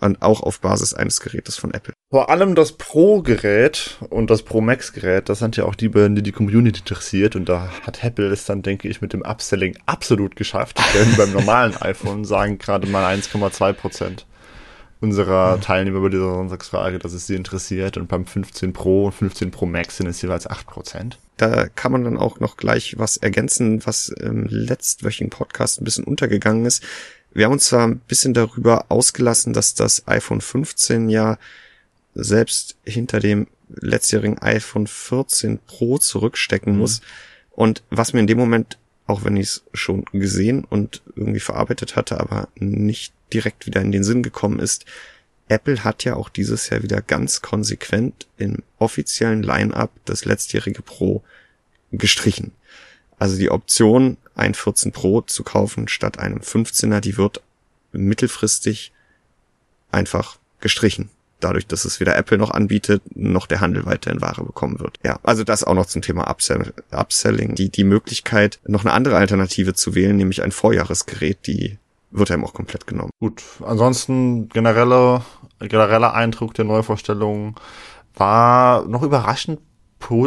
Und 0.00 0.20
auch 0.20 0.42
auf 0.42 0.60
Basis 0.60 0.92
eines 0.92 1.20
Gerätes 1.20 1.56
von 1.56 1.72
Apple. 1.72 1.94
Vor 2.10 2.28
allem 2.28 2.56
das 2.56 2.72
Pro-Gerät 2.72 3.98
und 4.10 4.28
das 4.28 4.42
Pro 4.42 4.60
Max-Gerät, 4.60 5.28
das 5.28 5.38
sind 5.38 5.56
ja 5.56 5.64
auch 5.64 5.76
die 5.76 5.88
beiden, 5.88 6.16
die 6.16 6.22
die 6.22 6.32
Community 6.32 6.80
interessiert. 6.80 7.36
Und 7.36 7.48
da 7.48 7.70
hat 7.82 8.02
Apple 8.02 8.26
es 8.26 8.44
dann, 8.44 8.62
denke 8.62 8.88
ich, 8.88 9.00
mit 9.00 9.12
dem 9.12 9.22
Upselling 9.22 9.78
absolut 9.86 10.34
geschafft. 10.34 10.80
Denn 10.94 11.16
beim 11.16 11.32
normalen 11.32 11.76
iPhone 11.80 12.24
sagen 12.24 12.58
gerade 12.58 12.88
mal 12.88 13.04
1,2 13.04 13.72
Prozent 13.72 14.26
unserer 15.04 15.60
Teilnehmer 15.60 16.00
bei 16.00 16.08
dieser 16.08 16.34
Sonntagsfrage, 16.34 16.98
dass 16.98 17.12
es 17.12 17.26
sie 17.26 17.36
interessiert. 17.36 17.96
Und 17.96 18.08
beim 18.08 18.26
15 18.26 18.72
Pro 18.72 19.06
und 19.06 19.12
15 19.12 19.50
Pro 19.50 19.66
Max 19.66 19.98
sind 19.98 20.08
es 20.08 20.20
jeweils 20.20 20.48
8%. 20.48 21.12
Da 21.36 21.68
kann 21.68 21.92
man 21.92 22.04
dann 22.04 22.18
auch 22.18 22.40
noch 22.40 22.56
gleich 22.56 22.98
was 22.98 23.16
ergänzen, 23.16 23.84
was 23.86 24.08
im 24.08 24.46
letztwöchigen 24.48 25.30
Podcast 25.30 25.80
ein 25.80 25.84
bisschen 25.84 26.04
untergegangen 26.04 26.64
ist. 26.64 26.82
Wir 27.32 27.46
haben 27.46 27.52
uns 27.52 27.66
zwar 27.66 27.86
ein 27.86 27.98
bisschen 27.98 28.34
darüber 28.34 28.86
ausgelassen, 28.88 29.52
dass 29.52 29.74
das 29.74 30.06
iPhone 30.06 30.40
15 30.40 31.08
ja 31.08 31.38
selbst 32.14 32.76
hinter 32.84 33.20
dem 33.20 33.48
letztjährigen 33.68 34.38
iPhone 34.38 34.86
14 34.86 35.58
Pro 35.66 35.98
zurückstecken 35.98 36.74
mhm. 36.74 36.78
muss. 36.78 37.00
Und 37.50 37.82
was 37.90 38.12
mir 38.12 38.20
in 38.20 38.26
dem 38.26 38.38
Moment, 38.38 38.78
auch 39.06 39.24
wenn 39.24 39.36
ich 39.36 39.46
es 39.46 39.64
schon 39.74 40.04
gesehen 40.12 40.64
und 40.64 41.02
irgendwie 41.16 41.40
verarbeitet 41.40 41.96
hatte, 41.96 42.20
aber 42.20 42.48
nicht 42.56 43.12
direkt 43.34 43.66
wieder 43.66 43.80
in 43.80 43.92
den 43.92 44.04
Sinn 44.04 44.22
gekommen 44.22 44.60
ist, 44.60 44.86
Apple 45.48 45.84
hat 45.84 46.04
ja 46.04 46.16
auch 46.16 46.28
dieses 46.28 46.70
Jahr 46.70 46.82
wieder 46.82 47.02
ganz 47.02 47.42
konsequent 47.42 48.26
im 48.38 48.62
offiziellen 48.78 49.42
Line-up 49.42 49.90
das 50.06 50.24
letztjährige 50.24 50.82
Pro 50.82 51.22
gestrichen. 51.92 52.52
Also 53.18 53.36
die 53.36 53.50
Option, 53.50 54.16
ein 54.34 54.54
14 54.54 54.92
Pro 54.92 55.20
zu 55.20 55.44
kaufen 55.44 55.88
statt 55.88 56.18
einem 56.18 56.38
15er, 56.38 57.00
die 57.00 57.16
wird 57.16 57.42
mittelfristig 57.92 58.92
einfach 59.90 60.38
gestrichen. 60.60 61.10
Dadurch, 61.40 61.66
dass 61.66 61.84
es 61.84 62.00
weder 62.00 62.16
Apple 62.16 62.38
noch 62.38 62.50
anbietet, 62.50 63.02
noch 63.14 63.46
der 63.46 63.60
Handel 63.60 63.84
weiterhin 63.84 64.22
Ware 64.22 64.44
bekommen 64.44 64.80
wird. 64.80 64.98
Ja, 65.04 65.20
also 65.22 65.44
das 65.44 65.62
auch 65.62 65.74
noch 65.74 65.86
zum 65.86 66.00
Thema 66.00 66.30
Upsell 66.30 66.72
Upselling. 66.90 67.54
Die, 67.54 67.68
die 67.68 67.84
Möglichkeit, 67.84 68.60
noch 68.66 68.84
eine 68.84 68.94
andere 68.94 69.16
Alternative 69.16 69.74
zu 69.74 69.94
wählen, 69.94 70.16
nämlich 70.16 70.42
ein 70.42 70.52
Vorjahresgerät, 70.52 71.46
die 71.46 71.78
wird 72.14 72.30
einem 72.30 72.44
auch 72.44 72.54
komplett 72.54 72.86
genommen. 72.86 73.10
Gut, 73.20 73.42
ansonsten 73.64 74.48
generelle, 74.48 75.22
genereller 75.58 76.14
Eindruck 76.14 76.54
der 76.54 76.64
Neuvorstellung 76.64 77.56
war 78.14 78.86
noch 78.86 79.02
überraschend 79.02 79.60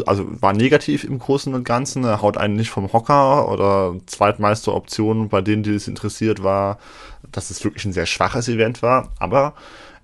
also 0.07 0.25
war 0.41 0.53
negativ 0.53 1.03
im 1.03 1.19
Großen 1.19 1.53
und 1.53 1.63
Ganzen, 1.63 2.03
er 2.03 2.23
haut 2.23 2.35
einen 2.37 2.55
nicht 2.55 2.71
vom 2.71 2.91
Hocker 2.93 3.47
oder 3.47 3.95
zweitmeiste 4.07 4.73
Option 4.73 5.29
bei 5.29 5.41
denen, 5.41 5.61
die 5.61 5.75
es 5.75 5.87
interessiert, 5.87 6.41
war, 6.41 6.79
dass 7.31 7.51
es 7.51 7.63
wirklich 7.63 7.85
ein 7.85 7.93
sehr 7.93 8.07
schwaches 8.07 8.49
Event 8.49 8.81
war, 8.81 9.11
aber 9.19 9.53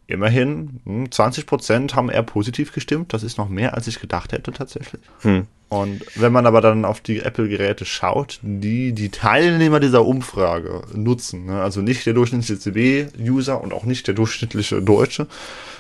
immerhin 0.06 1.10
20 1.10 1.42
hm, 1.42 1.48
Prozent 1.48 1.96
haben 1.96 2.12
eher 2.12 2.22
positiv 2.22 2.72
gestimmt, 2.72 3.14
das 3.14 3.24
ist 3.24 3.40
noch 3.40 3.50
mehr, 3.50 3.74
als 3.74 3.88
ich 3.88 4.00
gedacht 4.00 4.32
hätte 4.32 4.52
tatsächlich. 4.52 5.02
Hm. 5.22 5.48
Und 5.74 6.05
wenn 6.15 6.32
man 6.32 6.45
aber 6.45 6.61
dann 6.61 6.86
auf 6.86 7.01
die 7.01 7.21
Apple-Geräte 7.21 7.86
schaut, 7.86 8.39
die 8.43 8.93
die 8.93 9.09
Teilnehmer 9.09 9.80
dieser 9.80 10.05
Umfrage 10.05 10.84
nutzen, 10.93 11.45
ne, 11.45 11.61
also 11.61 11.82
nicht 11.82 12.05
der 12.05 12.13
durchschnittliche 12.13 12.59
CB-User 12.59 13.59
und 13.59 13.74
auch 13.74 13.84
nicht 13.84 14.05
der 14.05 14.13
durchschnittliche 14.13 14.84
Deutsche, 14.84 15.26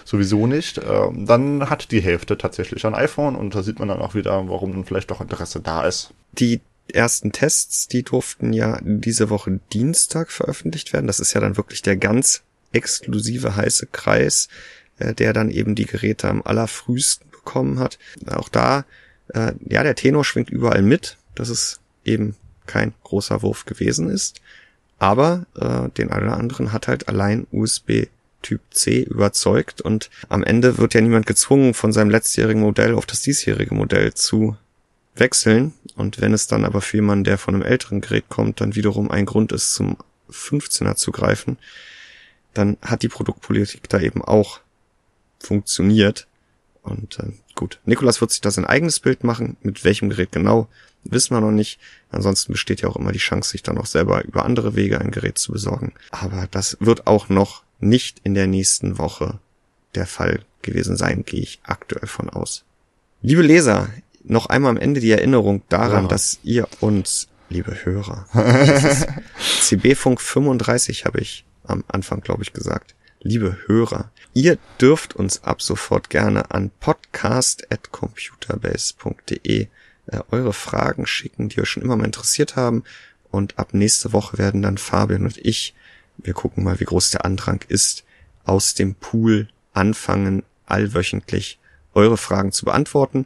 sowieso 0.03 0.47
nicht, 0.47 0.79
äh, 0.79 1.07
dann 1.13 1.69
hat 1.69 1.91
die 1.91 2.01
Hälfte 2.01 2.39
tatsächlich 2.39 2.85
ein 2.85 2.95
iPhone 2.95 3.35
und 3.35 3.53
da 3.53 3.61
sieht 3.61 3.77
man 3.77 3.87
dann 3.87 3.99
auch 3.99 4.15
wieder, 4.15 4.47
warum 4.49 4.73
dann 4.73 4.85
vielleicht 4.85 5.11
doch 5.11 5.21
Interesse 5.21 5.59
da 5.59 5.85
ist. 5.85 6.11
Die 6.31 6.61
ersten 6.91 7.31
Tests, 7.31 7.87
die 7.87 8.01
durften 8.01 8.51
ja 8.51 8.79
diese 8.81 9.29
Woche 9.29 9.59
Dienstag 9.71 10.31
veröffentlicht 10.31 10.91
werden. 10.91 11.07
Das 11.07 11.19
ist 11.19 11.33
ja 11.33 11.41
dann 11.41 11.55
wirklich 11.55 11.83
der 11.83 11.97
ganz 11.97 12.41
exklusive 12.71 13.55
heiße 13.55 13.87
Kreis, 13.91 14.47
äh, 14.97 15.13
der 15.13 15.33
dann 15.33 15.51
eben 15.51 15.75
die 15.75 15.85
Geräte 15.85 16.29
am 16.29 16.41
allerfrühsten 16.41 17.29
bekommen 17.29 17.77
hat. 17.77 17.99
Auch 18.27 18.49
da 18.49 18.85
Äh, 19.29 19.53
ja, 19.67 19.83
der 19.83 19.95
Tenor 19.95 20.23
schwingt 20.23 20.49
überall 20.49 20.81
mit, 20.81 21.17
dass 21.35 21.49
es 21.49 21.79
eben 22.03 22.35
kein 22.65 22.93
großer 23.03 23.41
Wurf 23.41 23.65
gewesen 23.65 24.09
ist. 24.09 24.41
Aber 24.99 25.45
äh, 25.55 25.89
den 25.89 26.07
oder 26.07 26.37
anderen 26.37 26.71
hat 26.71 26.87
halt 26.87 27.09
allein 27.09 27.47
USB 27.51 28.07
Typ 28.41 28.61
C 28.71 29.03
überzeugt 29.03 29.81
und 29.81 30.09
am 30.29 30.43
Ende 30.43 30.77
wird 30.77 30.93
ja 30.93 31.01
niemand 31.01 31.25
gezwungen, 31.25 31.73
von 31.73 31.93
seinem 31.93 32.09
letztjährigen 32.09 32.61
Modell 32.61 32.93
auf 32.93 33.05
das 33.05 33.21
diesjährige 33.21 33.73
Modell 33.73 34.13
zu 34.13 34.57
wechseln. 35.15 35.73
Und 35.95 36.21
wenn 36.21 36.33
es 36.33 36.47
dann 36.47 36.65
aber 36.65 36.81
für 36.81 36.97
jemanden, 36.97 37.23
der 37.23 37.37
von 37.37 37.55
einem 37.55 37.63
älteren 37.63 38.01
Gerät 38.01 38.29
kommt, 38.29 38.61
dann 38.61 38.75
wiederum 38.75 39.09
ein 39.09 39.25
Grund 39.25 39.51
ist, 39.51 39.73
zum 39.73 39.97
15er 40.29 40.95
zu 40.95 41.11
greifen, 41.11 41.57
dann 42.53 42.77
hat 42.81 43.01
die 43.01 43.09
Produktpolitik 43.09 43.89
da 43.89 43.99
eben 43.99 44.21
auch 44.21 44.59
funktioniert. 45.39 46.27
Und 46.81 47.19
äh, 47.19 47.31
gut, 47.55 47.79
Nikolas 47.85 48.21
wird 48.21 48.31
sich 48.31 48.41
da 48.41 48.51
sein 48.51 48.65
eigenes 48.65 48.99
Bild 48.99 49.23
machen. 49.23 49.57
Mit 49.61 49.83
welchem 49.83 50.09
Gerät 50.09 50.31
genau, 50.31 50.67
wissen 51.03 51.35
wir 51.35 51.41
noch 51.41 51.51
nicht. 51.51 51.79
Ansonsten 52.11 52.53
besteht 52.53 52.81
ja 52.81 52.89
auch 52.89 52.95
immer 52.95 53.11
die 53.11 53.19
Chance, 53.19 53.51
sich 53.51 53.63
dann 53.63 53.77
auch 53.77 53.85
selber 53.85 54.23
über 54.23 54.45
andere 54.45 54.75
Wege 54.75 54.99
ein 54.99 55.11
Gerät 55.11 55.37
zu 55.37 55.51
besorgen. 55.51 55.93
Aber 56.11 56.47
das 56.51 56.77
wird 56.79 57.07
auch 57.07 57.29
noch 57.29 57.63
nicht 57.79 58.21
in 58.23 58.33
der 58.33 58.47
nächsten 58.47 58.97
Woche 58.97 59.39
der 59.95 60.07
Fall 60.07 60.41
gewesen 60.61 60.95
sein, 60.95 61.23
gehe 61.25 61.41
ich 61.41 61.59
aktuell 61.63 62.07
von 62.07 62.29
aus. 62.29 62.63
Liebe 63.21 63.41
Leser, 63.41 63.89
noch 64.23 64.47
einmal 64.47 64.71
am 64.71 64.77
Ende 64.77 64.99
die 64.99 65.11
Erinnerung 65.11 65.61
daran, 65.69 66.03
ja. 66.03 66.09
dass 66.09 66.39
ihr 66.43 66.67
uns, 66.79 67.27
liebe 67.49 67.85
Hörer, 67.85 68.27
CB-Funk 69.61 70.21
35 70.21 71.05
habe 71.05 71.19
ich 71.19 71.45
am 71.63 71.83
Anfang, 71.87 72.21
glaube 72.21 72.43
ich, 72.43 72.53
gesagt. 72.53 72.95
Liebe 73.25 73.57
Hörer, 73.67 74.11
ihr 74.33 74.57
dürft 74.81 75.15
uns 75.15 75.43
ab 75.43 75.61
sofort 75.61 76.09
gerne 76.09 76.51
an 76.51 76.71
podcast.computerbase.de 76.81 79.67
äh, 80.07 80.19
eure 80.29 80.51
Fragen 80.51 81.07
schicken, 81.07 81.47
die 81.47 81.61
euch 81.61 81.69
schon 81.69 81.83
immer 81.83 81.95
mal 81.95 82.03
interessiert 82.03 82.57
haben. 82.57 82.83
Und 83.31 83.57
ab 83.57 83.73
nächste 83.73 84.11
Woche 84.11 84.37
werden 84.37 84.61
dann 84.61 84.77
Fabian 84.77 85.23
und 85.23 85.37
ich, 85.37 85.73
wir 86.17 86.33
gucken 86.33 86.65
mal, 86.65 86.81
wie 86.81 86.85
groß 86.85 87.11
der 87.11 87.23
Andrang 87.23 87.63
ist, 87.69 88.03
aus 88.43 88.73
dem 88.73 88.95
Pool 88.95 89.47
anfangen, 89.71 90.43
allwöchentlich 90.65 91.59
eure 91.93 92.17
Fragen 92.17 92.51
zu 92.51 92.65
beantworten. 92.65 93.25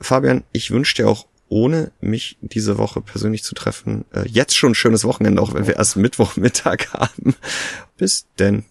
Fabian, 0.00 0.42
ich 0.50 0.72
wünsche 0.72 0.96
dir 0.96 1.08
auch 1.08 1.28
ohne 1.48 1.92
mich 2.00 2.36
diese 2.40 2.78
Woche 2.78 3.00
persönlich 3.00 3.44
zu 3.44 3.54
treffen, 3.54 4.06
äh, 4.12 4.28
jetzt 4.28 4.56
schon 4.56 4.72
ein 4.72 4.74
schönes 4.74 5.04
Wochenende, 5.04 5.40
auch 5.40 5.54
wenn 5.54 5.68
wir 5.68 5.76
erst 5.76 5.96
Mittwochmittag 5.96 6.88
haben. 6.94 7.36
Bis 7.96 8.26
denn. 8.40 8.64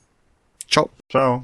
Ciao. 0.70 0.90
Ciao. 1.10 1.44